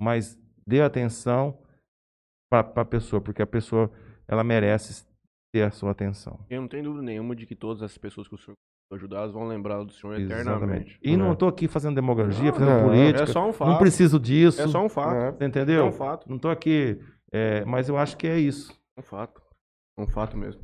[0.00, 1.58] mas dê atenção
[2.50, 3.90] para a pessoa, porque a pessoa
[4.26, 5.06] ela merece
[5.52, 6.38] ter a sua atenção.
[6.48, 8.54] Eu não tenho dúvida nenhuma de que todas as pessoas que o senhor
[8.92, 10.48] ajudar vão lembrar do senhor Exatamente.
[10.48, 10.98] eternamente.
[11.02, 11.32] E não É.
[11.32, 13.22] estou aqui fazendo demagogia, Não, fazendo não, política.
[13.22, 13.68] É só um fato.
[13.68, 14.60] não preciso disso.
[14.62, 15.14] É só um fato.
[15.14, 15.32] É.
[15.32, 15.86] Você É entendeu?
[15.86, 16.28] um fato.
[16.28, 16.98] Não estou aqui,
[17.30, 18.72] é, mas eu acho que é isso.
[18.98, 19.42] Um fato.
[19.98, 20.62] Um fato mesmo.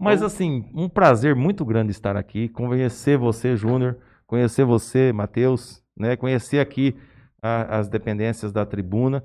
[0.00, 5.80] Mas Então- assim, um prazer muito grande estar aqui, conhecer você, Júnior, conhecer você, Matheus,
[5.96, 6.16] né?
[6.16, 6.96] Conhecer aqui
[7.44, 9.22] a- as dependências da tribuna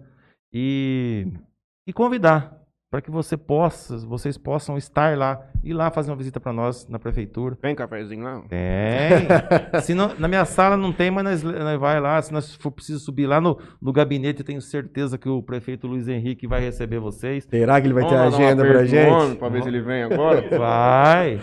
[0.53, 1.27] e,
[1.87, 2.57] e convidar
[2.91, 6.87] para que você possa, vocês possam estar lá, ir lá fazer uma visita para nós
[6.89, 7.55] na prefeitura.
[7.55, 8.41] Tem cafezinho lá?
[8.49, 9.27] Tem.
[9.83, 12.19] Se não- na minha sala não tem, mas nós, nós vai lá.
[12.19, 15.85] Se nós for preciso subir lá no, no gabinete, eu tenho certeza que o prefeito
[15.85, 17.45] Luiz Henrique vai receber vocês.
[17.47, 19.35] Será que ele vai ter Vamos um agenda homem gente?
[19.37, 20.57] Pra ver se ele vem agora.
[20.57, 21.39] Vai.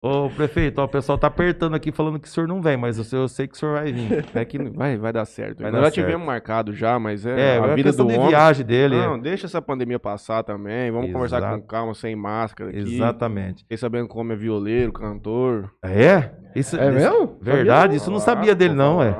[0.00, 2.98] Ô, prefeito, ó, o pessoal tá apertando aqui falando que o senhor não vem, mas
[2.98, 4.24] eu sei, eu sei que o senhor vai vir.
[4.32, 5.60] É que vai, vai dar certo.
[5.60, 8.28] Vai Nós dar já tivemos marcado já, mas é, É, a vida do de homem.
[8.28, 8.94] viagem dele.
[8.96, 10.92] Não, deixa essa pandemia passar também.
[10.92, 11.60] Vamos conversar Exato.
[11.60, 12.78] com calma, sem máscara aqui.
[12.78, 13.62] Exatamente.
[13.64, 15.68] Fiquei sabendo que o homem é violeiro, cantor.
[15.84, 16.30] É?
[16.54, 17.36] Isso, É isso- mesmo?
[17.42, 19.16] Verdade, isso eu não sabia dele, não, é.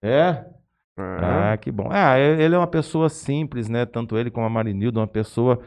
[0.00, 0.44] É?
[0.96, 1.88] Ah, Ah, que bom.
[1.90, 3.84] Ah, ele é uma pessoa simples, né?
[3.84, 5.58] Tanto ele como a Marinilda, uma pessoa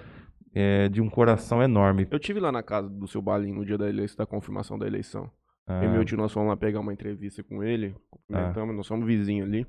[0.60, 2.08] é, de um coração enorme.
[2.12, 4.86] Eu tive lá na casa do seu Balinho no dia da eleição, da confirmação da
[4.88, 5.30] eleição.
[5.68, 8.88] Ah, Eu e meu tio, nós fomos lá pegar uma entrevista com ele, cumprimentamos, nós
[8.88, 9.66] somos vizinhos ali.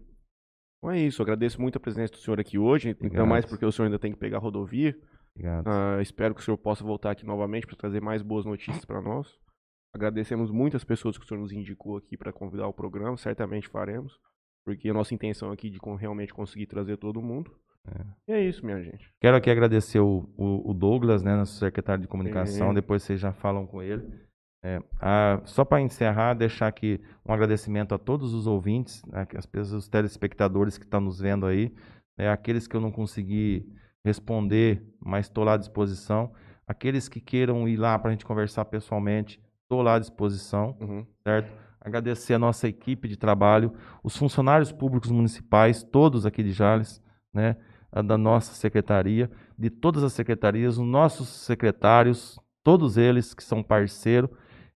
[0.79, 3.71] Então é isso, agradeço muito a presença do senhor aqui hoje, ainda mais porque o
[3.73, 4.97] senhor ainda tem que pegar a rodovia.
[5.35, 5.67] obrigado.
[5.69, 9.01] Ah, espero que o senhor possa voltar aqui novamente para trazer mais boas notícias para
[9.03, 9.29] nós.
[9.95, 13.69] Agradecemos muito as pessoas que o senhor nos indicou aqui para convidar o programa, certamente
[13.69, 14.19] faremos,
[14.65, 17.53] porque a nossa intenção aqui de con- realmente conseguir trazer todo mundo.
[18.29, 19.09] E é isso, minha gente.
[19.21, 22.73] Quero aqui agradecer o, o- o Douglas, né, nosso secretário de comunicação.
[22.75, 24.07] Depois vocês já falam com ele.
[24.63, 29.47] É, ah, só para encerrar, deixar aqui um agradecimento a todos os ouvintes, né, as
[29.47, 31.73] pessoas, os telespectadores que estão nos vendo aí,
[32.19, 33.67] né, aqueles que eu não consegui
[34.05, 36.33] responder, mas estou lá à disposição.
[36.67, 41.07] Aqueles que queiram ir lá para a gente conversar pessoalmente, estou lá à disposição Uhum.
[41.25, 41.51] certo?
[41.81, 43.73] Agradecer a nossa equipe de trabalho,
[44.05, 47.03] os funcionários públicos municipais, todos aqui de Jales,
[47.33, 47.57] né?
[47.93, 54.31] Da nossa secretaria, de todas as secretarias, os nossos secretários, todos eles que são parceiro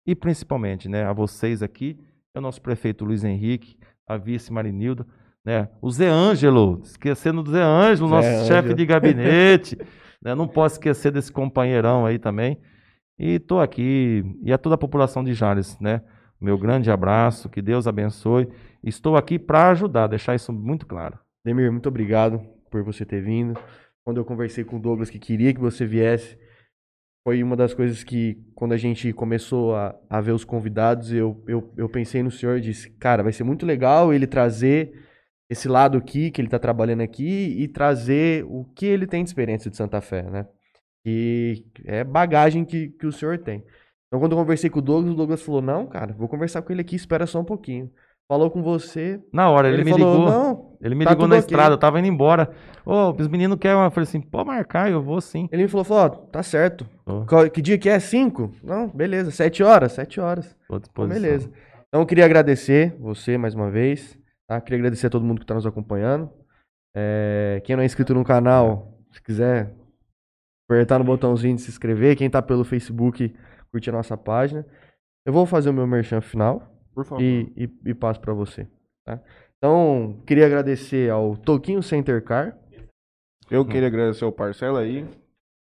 [0.06, 1.98] e principalmente, né, a vocês aqui,
[2.34, 3.78] é o nosso prefeito Luiz Henrique,
[4.08, 5.06] a vice Marinilda,
[5.46, 5.70] né?
[5.82, 8.48] O Zé Ângelo, esquecendo do Zé Ângelo, Zé nosso Ângelo.
[8.48, 9.78] chefe de gabinete,
[10.22, 10.34] né?
[10.34, 12.58] Não posso esquecer desse companheirão aí também.
[13.20, 16.02] E tô aqui, e a toda a população de Jales, né?
[16.42, 18.50] Meu grande abraço, que Deus abençoe.
[18.84, 21.18] Estou aqui para ajudar, deixar isso muito claro.
[21.46, 22.42] Demir, muito obrigado
[22.74, 23.54] por você ter vindo.
[24.04, 26.36] Quando eu conversei com o Douglas que queria que você viesse,
[27.26, 31.42] foi uma das coisas que, quando a gente começou a, a ver os convidados, eu,
[31.48, 34.92] eu, eu pensei no senhor e disse, cara, vai ser muito legal ele trazer
[35.50, 39.30] esse lado aqui, que ele está trabalhando aqui, e trazer o que ele tem de
[39.30, 40.48] experiência de Santa Fé, né?
[41.06, 43.64] E é bagagem que, que o senhor tem.
[44.08, 46.74] Então, quando eu conversei com o Douglas, o Douglas falou, não, cara, vou conversar com
[46.74, 47.92] ele aqui, espera só um pouquinho.
[48.28, 50.30] Falou com você, Na hora, ele, ele, me falou, ligou.
[50.30, 52.52] não, Ele me Tá ligou na estrada, eu tava indo embora.
[52.86, 53.82] Ô, os meninos querem.
[53.82, 55.48] Eu falei assim, pode marcar, eu vou sim.
[55.52, 56.86] Ele me falou, falou, ó, tá certo.
[57.28, 57.98] Qual- Que dia que é?
[58.00, 58.52] Cinco?
[58.62, 59.32] Não, beleza.
[59.32, 59.94] Sete horas?
[59.94, 60.56] Sete horas.
[60.68, 61.50] tô à Então, beleza.
[61.88, 64.20] Então, eu queria agradecer você mais uma vez.
[64.48, 64.60] Tá?
[64.60, 66.30] Queria agradecer a todo mundo que tá nos acompanhando.
[66.96, 69.74] É, quem não é inscrito no canal, se quiser
[70.70, 72.16] apertar no botãozinho de se inscrever.
[72.18, 73.34] Quem tá pelo Facebook,
[73.72, 74.66] curte a nossa página.
[75.26, 76.70] Eu vou fazer o meu merchan final.
[76.94, 77.24] Por favor.
[77.24, 78.68] e, e, e passo pra você.
[79.06, 79.20] Tá?
[79.64, 82.54] Então, queria agradecer ao Toquinho Center Car.
[83.50, 85.06] Eu queria agradecer ao Parcela aí.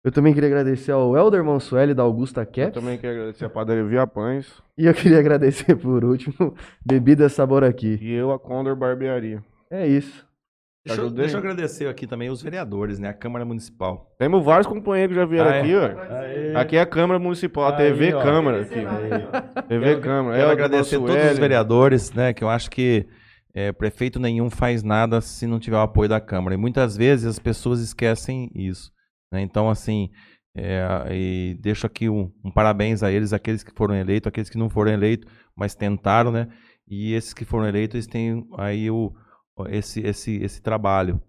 [0.01, 2.73] Eu também queria agradecer ao Elder Mansueli da Augusta Eu Caps.
[2.73, 4.49] também queria agradecer a padaria Via Pães.
[4.77, 6.55] E eu queria agradecer por último,
[6.85, 7.99] Bebida Sabor Aqui.
[8.01, 9.43] E eu, a Condor Barbearia.
[9.69, 10.25] É isso.
[10.87, 13.09] Deixa, eu- deixa eu agradecer aqui também os vereadores, né?
[13.09, 14.09] A Câmara Municipal.
[14.17, 15.59] Temos vários companheiros que já vieram Ah, é?
[15.59, 16.57] aqui, ó.
[16.61, 18.23] Aqui é a Câmara Municipal, a TV ó.
[18.23, 19.67] Câmara aqui.
[19.67, 20.37] TV Câmara.
[20.37, 22.33] Quero É, agradecer nosso todos os vereadores, né?
[22.33, 23.05] Que eu acho que
[23.53, 26.55] é, prefeito nenhum faz nada se não tiver o apoio da Câmara.
[26.55, 28.91] E muitas vezes as pessoas esquecem isso.
[29.31, 29.41] né?
[29.41, 30.09] Então, assim,
[30.55, 34.57] é, e deixo aqui um, um parabéns a eles, aqueles que foram eleitos, aqueles que
[34.57, 36.47] não foram eleitos, mas tentaram, né?
[36.87, 39.13] E esses que foram eleitos, eles têm aí o,
[39.69, 41.21] esse, esse, esse trabalho.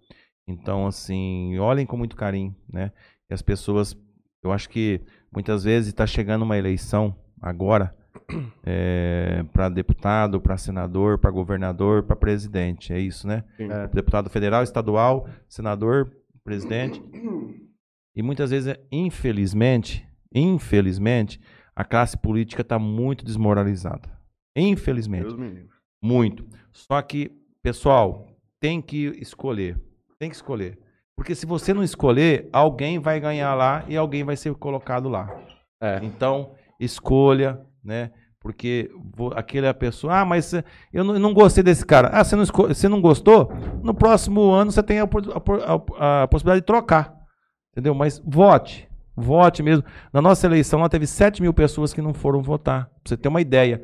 [0.47, 2.91] Então, assim, olhem com muito carinho, né?
[3.29, 3.95] E as pessoas,
[4.43, 5.01] eu acho que
[5.31, 7.95] muitas vezes está chegando uma eleição agora
[9.51, 12.93] para deputado, para senador, para governador, para presidente.
[12.93, 13.43] É isso, né?
[13.57, 13.87] É.
[13.87, 16.11] Deputado federal, estadual, senador,
[16.43, 17.01] presidente.
[18.15, 21.39] E muitas vezes, infelizmente, infelizmente,
[21.75, 24.09] a classe política está muito desmoralizada.
[24.55, 25.35] Infelizmente.
[26.01, 26.45] Muito.
[26.71, 27.31] Só que,
[27.61, 28.27] pessoal,
[28.59, 29.79] tem que escolher.
[30.19, 30.79] Tem que escolher.
[31.15, 35.29] Porque se você não escolher, alguém vai ganhar lá e alguém vai ser colocado lá.
[35.81, 35.99] É.
[36.03, 38.11] Então, escolha, né?
[38.39, 38.89] Porque
[39.35, 40.19] aquele é a pessoa.
[40.19, 42.09] Ah, mas eh, eu não, eu não gostei desse cara.
[42.11, 43.51] Ah, você não, você não gostou?
[43.81, 47.13] No próximo ano você tem a, a a- possibilidade de trocar.
[47.71, 47.95] Entendeu?
[47.95, 48.87] Mas vote.
[49.15, 49.83] Vote mesmo.
[50.11, 52.85] Na nossa eleição, lá teve 7 mil pessoas que não foram votar.
[52.85, 53.81] Pra você ter uma ideia.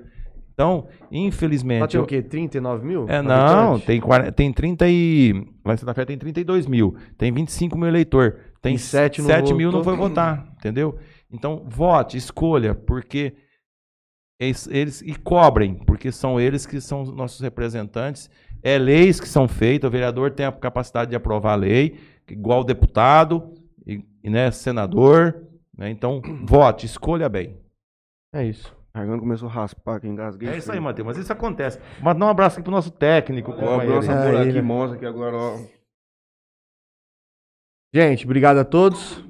[0.54, 1.80] Então, infelizmente.
[1.82, 2.22] Lá tem eu- o quê?
[2.22, 3.06] 39 mil?
[3.08, 3.86] é, não, habitantes?
[3.86, 5.48] tem, 40, tem 30 e.
[5.64, 6.96] Lá em Santa Fé tem 32 mil.
[7.18, 8.36] Tem 25 mil eleitor.
[8.62, 9.96] Tem E sete não 7 mil não votou.
[9.96, 10.46] foi votar.
[10.58, 10.98] Entendeu?
[11.32, 13.34] Então, vote, escolha, porque
[14.40, 18.30] eles, eles- E cobrem, porque são eles que são os nossos representantes.
[18.64, 22.00] É leis que são feitas, o vereador tem a capacidade de aprovar a lei,
[22.30, 23.54] igual deputado,
[23.86, 25.46] e, e, né, senador.
[25.78, 25.90] né?
[25.90, 27.58] Então, vote, escolha bem.
[28.34, 28.76] É isso.
[28.94, 30.50] Argando começou a raspar, que engasguei.
[30.50, 31.80] É isso aí, Matheus, mas isso acontece.
[32.02, 35.36] Mas dá um abraço aqui pro nosso técnico, nossa Ah, por aqui, mostra aqui agora,
[35.38, 35.58] ó.
[37.94, 39.24] Gente, obrigado a todos.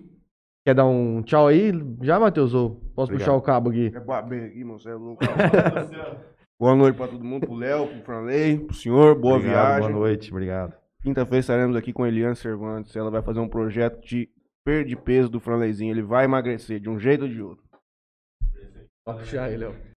[0.69, 1.71] Quer dar um tchau aí?
[1.99, 2.53] Já, Matheus?
[2.53, 3.17] Ou posso Obrigado.
[3.17, 3.91] puxar o cabo aqui?
[3.91, 5.25] É babê aqui, mano, você é louco.
[6.61, 9.91] boa noite pra todo mundo, pro Léo, pro Franley, pro senhor, boa Obrigado, viagem.
[9.91, 10.75] Boa noite, obrigado.
[11.01, 12.95] Quinta-feira estaremos aqui com a Eliane Cervantes.
[12.95, 14.29] Ela vai fazer um projeto de
[14.63, 15.91] perda de peso do Franleizinho.
[15.91, 17.63] Ele vai emagrecer de um jeito ou de outro.
[19.03, 19.73] Pode puxar aí, Léo.